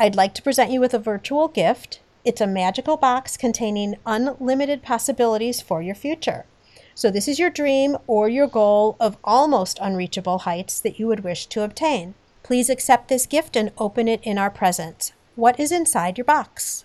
I'd 0.00 0.14
like 0.14 0.32
to 0.34 0.42
present 0.42 0.70
you 0.70 0.80
with 0.80 0.94
a 0.94 0.98
virtual 0.98 1.48
gift. 1.48 1.98
It's 2.24 2.40
a 2.40 2.46
magical 2.46 2.96
box 2.96 3.36
containing 3.36 3.96
unlimited 4.06 4.80
possibilities 4.82 5.60
for 5.60 5.82
your 5.82 5.96
future. 5.96 6.46
So, 6.94 7.10
this 7.10 7.26
is 7.26 7.40
your 7.40 7.50
dream 7.50 7.96
or 8.06 8.28
your 8.28 8.46
goal 8.46 8.96
of 9.00 9.16
almost 9.24 9.78
unreachable 9.80 10.40
heights 10.40 10.78
that 10.80 11.00
you 11.00 11.08
would 11.08 11.24
wish 11.24 11.46
to 11.46 11.62
obtain. 11.62 12.14
Please 12.44 12.70
accept 12.70 13.08
this 13.08 13.26
gift 13.26 13.56
and 13.56 13.72
open 13.76 14.06
it 14.06 14.20
in 14.22 14.38
our 14.38 14.50
presence. 14.50 15.12
What 15.34 15.58
is 15.58 15.72
inside 15.72 16.16
your 16.16 16.24
box? 16.24 16.84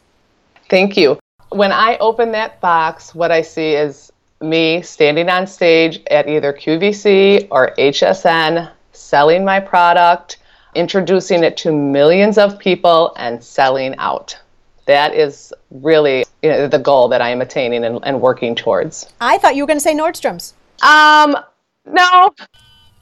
Thank 0.69 0.97
you. 0.97 1.19
When 1.49 1.71
I 1.71 1.97
open 1.97 2.31
that 2.31 2.59
box, 2.61 3.13
what 3.13 3.31
I 3.31 3.43
see 3.43 3.73
is 3.73 4.11
me 4.41 4.81
standing 4.81 5.29
on 5.29 5.45
stage 5.45 6.01
at 6.09 6.27
either 6.27 6.51
QVC 6.51 7.47
or 7.51 7.75
HSN 7.77 8.71
selling 8.91 9.45
my 9.45 9.59
product 9.59 10.37
introducing 10.75 11.43
it 11.43 11.57
to 11.57 11.71
millions 11.71 12.37
of 12.37 12.59
people 12.59 13.13
and 13.17 13.43
selling 13.43 13.95
out. 13.97 14.37
That 14.85 15.13
is 15.13 15.53
really 15.71 16.25
you 16.41 16.49
know, 16.49 16.67
the 16.67 16.79
goal 16.79 17.07
that 17.07 17.21
I 17.21 17.29
am 17.29 17.41
attaining 17.41 17.85
and, 17.85 17.99
and 18.03 18.19
working 18.19 18.53
towards. 18.53 19.13
I 19.21 19.37
thought 19.37 19.55
you 19.55 19.63
were 19.63 19.67
going 19.67 19.77
to 19.77 19.83
say 19.83 19.95
Nordstrom's. 19.95 20.53
Um, 20.81 21.37
no. 21.85 22.33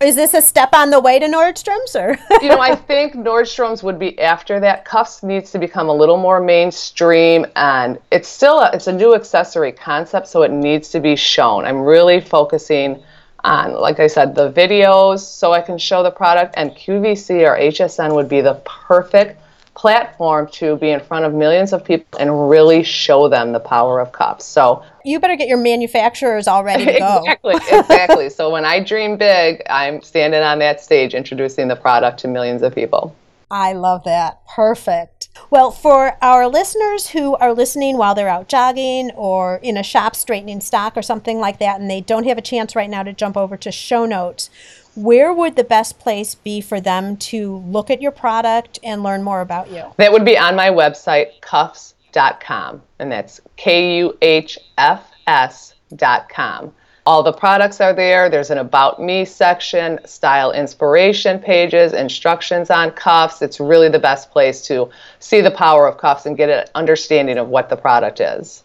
Is 0.01 0.15
this 0.15 0.33
a 0.33 0.41
step 0.41 0.69
on 0.73 0.89
the 0.89 0.99
way 0.99 1.19
to 1.19 1.27
Nordstrom's 1.27 1.95
or? 1.95 2.17
you 2.41 2.49
know, 2.49 2.59
I 2.59 2.75
think 2.75 3.13
Nordstrom's 3.13 3.83
would 3.83 3.99
be 3.99 4.17
after 4.19 4.59
that. 4.59 4.85
Kuhfs 4.85 5.21
needs 5.21 5.51
to 5.51 5.59
become 5.59 5.89
a 5.89 5.93
little 5.93 6.17
more 6.17 6.39
mainstream 6.39 7.45
and 7.55 7.99
it's 8.11 8.27
still 8.27 8.59
a, 8.59 8.71
it's 8.73 8.87
a 8.87 8.93
new 8.93 9.13
accessory 9.13 9.71
concept 9.71 10.27
so 10.27 10.41
it 10.41 10.51
needs 10.51 10.89
to 10.89 10.99
be 10.99 11.15
shown. 11.15 11.65
I'm 11.65 11.81
really 11.81 12.19
focusing 12.19 13.03
on, 13.43 13.73
like 13.73 13.99
I 13.99 14.07
said, 14.07 14.35
the 14.35 14.51
videos 14.51 15.19
so 15.19 15.51
I 15.51 15.61
can 15.61 15.77
show 15.77 16.03
the 16.03 16.11
product, 16.11 16.55
and 16.57 16.71
QVC 16.71 17.47
or 17.47 17.57
HSN 17.57 18.13
would 18.15 18.29
be 18.29 18.41
the 18.41 18.55
perfect 18.65 19.41
platform 19.73 20.47
to 20.51 20.75
be 20.77 20.89
in 20.89 20.99
front 20.99 21.25
of 21.25 21.33
millions 21.33 21.73
of 21.73 21.83
people 21.83 22.19
and 22.19 22.49
really 22.49 22.83
show 22.83 23.29
them 23.29 23.51
the 23.53 23.59
power 23.59 23.99
of 23.99 24.11
Kuhfs. 24.11 24.41
So 24.41 24.83
you 25.05 25.19
better 25.19 25.35
get 25.35 25.47
your 25.47 25.57
manufacturers 25.57 26.47
all 26.47 26.63
ready 26.63 26.85
to 26.85 26.91
go. 26.99 27.17
exactly, 27.19 27.55
exactly. 27.71 28.29
so 28.29 28.49
when 28.49 28.65
I 28.65 28.83
dream 28.83 29.17
big, 29.17 29.61
I'm 29.69 30.01
standing 30.01 30.41
on 30.41 30.59
that 30.59 30.81
stage 30.81 31.13
introducing 31.13 31.67
the 31.67 31.75
product 31.75 32.19
to 32.19 32.27
millions 32.27 32.61
of 32.61 32.75
people. 32.75 33.15
I 33.49 33.73
love 33.73 34.03
that. 34.05 34.45
Perfect. 34.47 35.10
Well, 35.49 35.71
for 35.71 36.17
our 36.21 36.47
listeners 36.47 37.09
who 37.09 37.35
are 37.35 37.53
listening 37.53 37.97
while 37.97 38.15
they're 38.15 38.29
out 38.29 38.47
jogging 38.47 39.11
or 39.11 39.57
in 39.57 39.77
a 39.77 39.83
shop 39.83 40.15
straightening 40.15 40.61
stock 40.61 40.95
or 40.95 41.01
something 41.01 41.39
like 41.39 41.59
that, 41.59 41.79
and 41.79 41.89
they 41.89 42.01
don't 42.01 42.25
have 42.25 42.37
a 42.37 42.41
chance 42.41 42.75
right 42.75 42.89
now 42.89 43.03
to 43.03 43.13
jump 43.13 43.35
over 43.35 43.57
to 43.57 43.71
show 43.71 44.05
notes, 44.05 44.49
where 44.95 45.33
would 45.33 45.55
the 45.55 45.63
best 45.63 45.99
place 45.99 46.35
be 46.35 46.61
for 46.61 46.81
them 46.81 47.15
to 47.15 47.57
look 47.57 47.89
at 47.89 48.01
your 48.01 48.11
product 48.11 48.79
and 48.83 49.03
learn 49.03 49.23
more 49.23 49.41
about 49.41 49.71
you? 49.71 49.85
That 49.97 50.11
would 50.11 50.25
be 50.25 50.37
on 50.37 50.55
my 50.55 50.69
website, 50.69 51.39
kuhfs.com, 51.41 52.81
and 52.99 53.11
that's 53.11 53.41
K 53.55 53.97
U 53.97 54.17
H 54.21 54.59
F 54.77 55.11
S.com. 55.27 56.73
All 57.05 57.23
the 57.23 57.33
products 57.33 57.81
are 57.81 57.93
there. 57.93 58.29
There's 58.29 58.51
an 58.51 58.59
About 58.59 59.01
Me 59.01 59.25
section, 59.25 59.99
style 60.05 60.51
inspiration 60.51 61.39
pages, 61.39 61.93
instructions 61.93 62.69
on 62.69 62.91
cuffs. 62.91 63.41
It's 63.41 63.59
really 63.59 63.89
the 63.89 63.99
best 63.99 64.29
place 64.29 64.61
to 64.67 64.89
see 65.19 65.41
the 65.41 65.49
power 65.49 65.87
of 65.87 65.97
Kuhfs 65.97 66.27
and 66.27 66.37
get 66.37 66.49
an 66.49 66.65
understanding 66.75 67.39
of 67.39 67.47
what 67.47 67.69
the 67.69 67.75
product 67.75 68.19
is. 68.19 68.63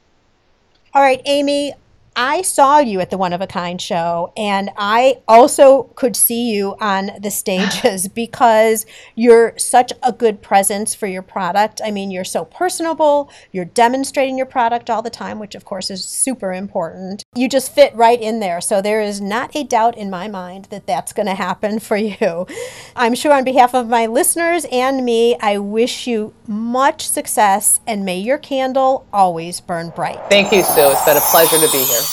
All 0.93 1.01
right, 1.01 1.23
Amy, 1.25 1.73
I 2.19 2.41
saw 2.41 2.79
you 2.79 3.01
at 3.01 3.11
the 3.11 3.19
One 3.19 3.35
of 3.35 3.43
a 3.43 3.47
Kind 3.47 3.81
show, 3.81 4.33
and 4.39 4.71
I 4.79 5.19
also 5.29 5.85
could 5.97 6.17
see 6.17 6.51
you 6.51 6.75
on 6.81 7.11
the 7.21 7.31
stages 7.31 8.09
because 8.15 8.87
you're 9.15 9.53
such 9.59 9.93
a 10.03 10.15
good 10.15 10.41
presence 10.41 10.95
for 10.95 11.07
your 11.07 11.21
product. 11.21 11.83
I 11.85 11.91
mean, 11.91 12.11
you're 12.11 12.25
so 12.25 12.47
personable, 12.47 13.31
you're 13.53 13.67
demonstrating 13.67 14.39
your 14.39 14.47
product 14.47 14.89
all 14.89 15.03
the 15.03 15.11
time, 15.11 15.39
which 15.39 15.55
of 15.55 15.67
course 15.67 15.91
is 15.91 16.07
super 16.07 16.55
important. 16.55 17.23
You 17.35 17.51
just 17.51 17.75
fit 17.75 17.95
right 17.95 18.21
in 18.21 18.41
there. 18.41 18.63
So 18.63 18.81
there 18.81 19.03
is 19.03 19.21
not 19.21 19.55
a 19.55 19.63
doubt 19.63 19.99
in 19.99 20.09
my 20.09 20.27
mind 20.27 20.69
that 20.71 20.87
that's 20.87 21.13
going 21.13 21.27
to 21.27 21.35
happen 21.35 21.79
for 21.81 21.99
you. 21.99 22.47
I'm 22.97 23.15
sure 23.15 23.35
on 23.35 23.45
behalf 23.45 23.75
of 23.75 23.89
my 23.89 24.07
listeners 24.07 24.65
and 24.73 25.05
me, 25.05 25.37
I 25.41 25.59
wish 25.59 26.07
you 26.07 26.33
much 26.47 27.07
success 27.07 27.81
and 27.87 28.07
may 28.07 28.19
your 28.19 28.39
candle 28.39 29.07
always 29.13 29.61
burn 29.61 29.91
bright. 29.91 30.19
Thank 30.31 30.51
you, 30.51 30.63
Sue. 30.63 30.91
It's 30.91 31.05
been 31.05 31.19
a 31.19 31.21
pleasure 31.21 31.59
to 31.59 31.71
be 31.71 31.85
here. 31.85 32.06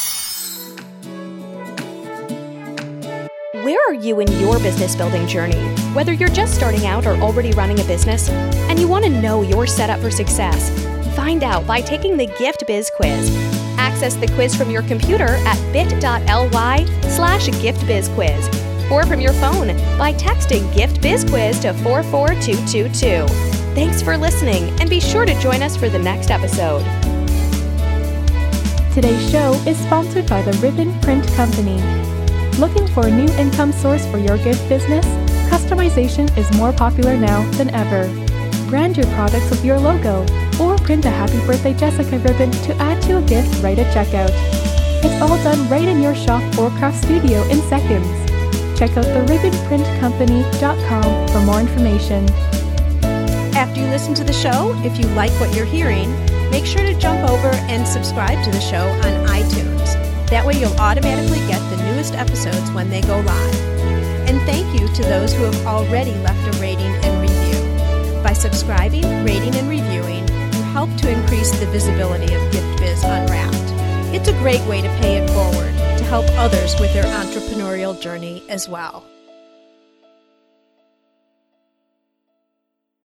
Where 3.63 3.79
are 3.87 3.93
you 3.93 4.19
in 4.19 4.27
your 4.41 4.59
business 4.59 4.93
building 4.93 5.25
journey? 5.25 5.63
Whether 5.93 6.11
you're 6.11 6.27
just 6.27 6.53
starting 6.53 6.85
out 6.85 7.05
or 7.05 7.15
already 7.21 7.53
running 7.53 7.79
a 7.79 7.83
business 7.85 8.27
and 8.29 8.77
you 8.77 8.89
want 8.89 9.05
to 9.05 9.09
know 9.09 9.41
you're 9.41 9.67
set 9.67 9.89
up 9.89 10.01
for 10.01 10.11
success, 10.11 10.69
find 11.15 11.45
out 11.45 11.65
by 11.65 11.79
taking 11.79 12.17
the 12.17 12.25
Gift 12.37 12.67
Biz 12.67 12.91
quiz. 12.93 13.33
Access 13.77 14.15
the 14.15 14.27
quiz 14.35 14.53
from 14.53 14.69
your 14.69 14.81
computer 14.81 15.37
at 15.45 15.71
bit.ly 15.71 16.85
slash 17.03 17.47
giftbizquiz 17.47 18.91
or 18.91 19.05
from 19.05 19.21
your 19.21 19.31
phone 19.31 19.67
by 19.97 20.11
texting 20.15 20.69
Gift 20.75 21.01
Biz 21.01 21.23
Quiz 21.23 21.61
to 21.61 21.73
44222. 21.73 23.33
Thanks 23.75 24.01
for 24.01 24.17
listening 24.17 24.77
and 24.81 24.89
be 24.89 24.99
sure 24.99 25.23
to 25.25 25.39
join 25.39 25.63
us 25.63 25.77
for 25.77 25.87
the 25.87 25.99
next 25.99 26.31
episode. 26.31 26.83
Today's 28.93 29.31
show 29.31 29.53
is 29.65 29.77
sponsored 29.77 30.27
by 30.27 30.41
the 30.41 30.51
Ribbon 30.57 30.99
Print 30.99 31.25
Company. 31.29 32.12
Looking 32.59 32.85
for 32.87 33.07
a 33.07 33.11
new 33.11 33.27
income 33.33 33.71
source 33.71 34.05
for 34.05 34.19
your 34.19 34.37
gift 34.37 34.69
business? 34.69 35.03
Customization 35.49 36.29
is 36.37 36.55
more 36.55 36.71
popular 36.71 37.17
now 37.17 37.41
than 37.53 37.71
ever. 37.71 38.07
Brand 38.69 38.95
your 38.95 39.07
products 39.07 39.49
with 39.49 39.65
your 39.65 39.79
logo 39.79 40.23
or 40.61 40.77
print 40.77 41.05
a 41.05 41.09
Happy 41.09 41.43
Birthday 41.47 41.73
Jessica 41.73 42.19
ribbon 42.19 42.51
to 42.51 42.75
add 42.75 43.01
to 43.03 43.17
a 43.17 43.23
gift 43.23 43.63
right 43.63 43.79
at 43.79 43.91
checkout. 43.93 44.29
It's 45.03 45.19
all 45.19 45.35
done 45.43 45.67
right 45.67 45.87
in 45.87 45.99
your 46.01 46.13
shop 46.13 46.43
or 46.59 46.69
craft 46.77 47.03
studio 47.03 47.41
in 47.49 47.59
seconds. 47.63 48.07
Check 48.77 48.95
out 48.97 49.05
theribbonprintcompany.com 49.05 51.27
for 51.29 51.41
more 51.41 51.59
information. 51.59 52.29
After 53.55 53.81
you 53.81 53.87
listen 53.87 54.13
to 54.13 54.23
the 54.23 54.31
show, 54.31 54.75
if 54.85 54.99
you 54.99 55.07
like 55.15 55.33
what 55.39 55.55
you're 55.55 55.65
hearing, 55.65 56.11
make 56.51 56.67
sure 56.67 56.83
to 56.83 56.93
jump 56.99 57.27
over 57.27 57.49
and 57.67 57.87
subscribe 57.87 58.43
to 58.43 58.51
the 58.51 58.61
show 58.61 58.87
on 58.87 59.25
iTunes. 59.27 59.95
That 60.29 60.45
way 60.45 60.59
you'll 60.59 60.79
automatically 60.79 61.39
get 61.47 61.59
the 61.69 61.77
newest 62.03 62.15
episodes 62.15 62.71
when 62.71 62.89
they 62.89 63.01
go 63.01 63.19
live. 63.19 63.55
And 64.27 64.41
thank 64.41 64.79
you 64.79 64.87
to 64.87 65.03
those 65.03 65.33
who 65.33 65.43
have 65.43 65.65
already 65.65 66.13
left 66.15 66.55
a 66.55 66.59
rating 66.59 66.85
and 66.85 67.21
review. 67.21 68.21
By 68.21 68.33
subscribing, 68.33 69.03
rating, 69.23 69.55
and 69.55 69.69
reviewing, 69.69 70.27
you 70.27 70.63
help 70.73 70.93
to 70.97 71.09
increase 71.09 71.51
the 71.59 71.65
visibility 71.67 72.33
of 72.33 72.51
Gift 72.51 72.79
Biz 72.79 73.03
Unwrapped. 73.03 74.13
It's 74.13 74.27
a 74.27 74.33
great 74.33 74.61
way 74.67 74.81
to 74.81 74.89
pay 74.99 75.17
it 75.17 75.29
forward 75.29 75.73
to 75.97 76.03
help 76.03 76.25
others 76.31 76.77
with 76.79 76.93
their 76.93 77.05
entrepreneurial 77.05 77.99
journey 77.99 78.43
as 78.49 78.67
well. 78.67 79.05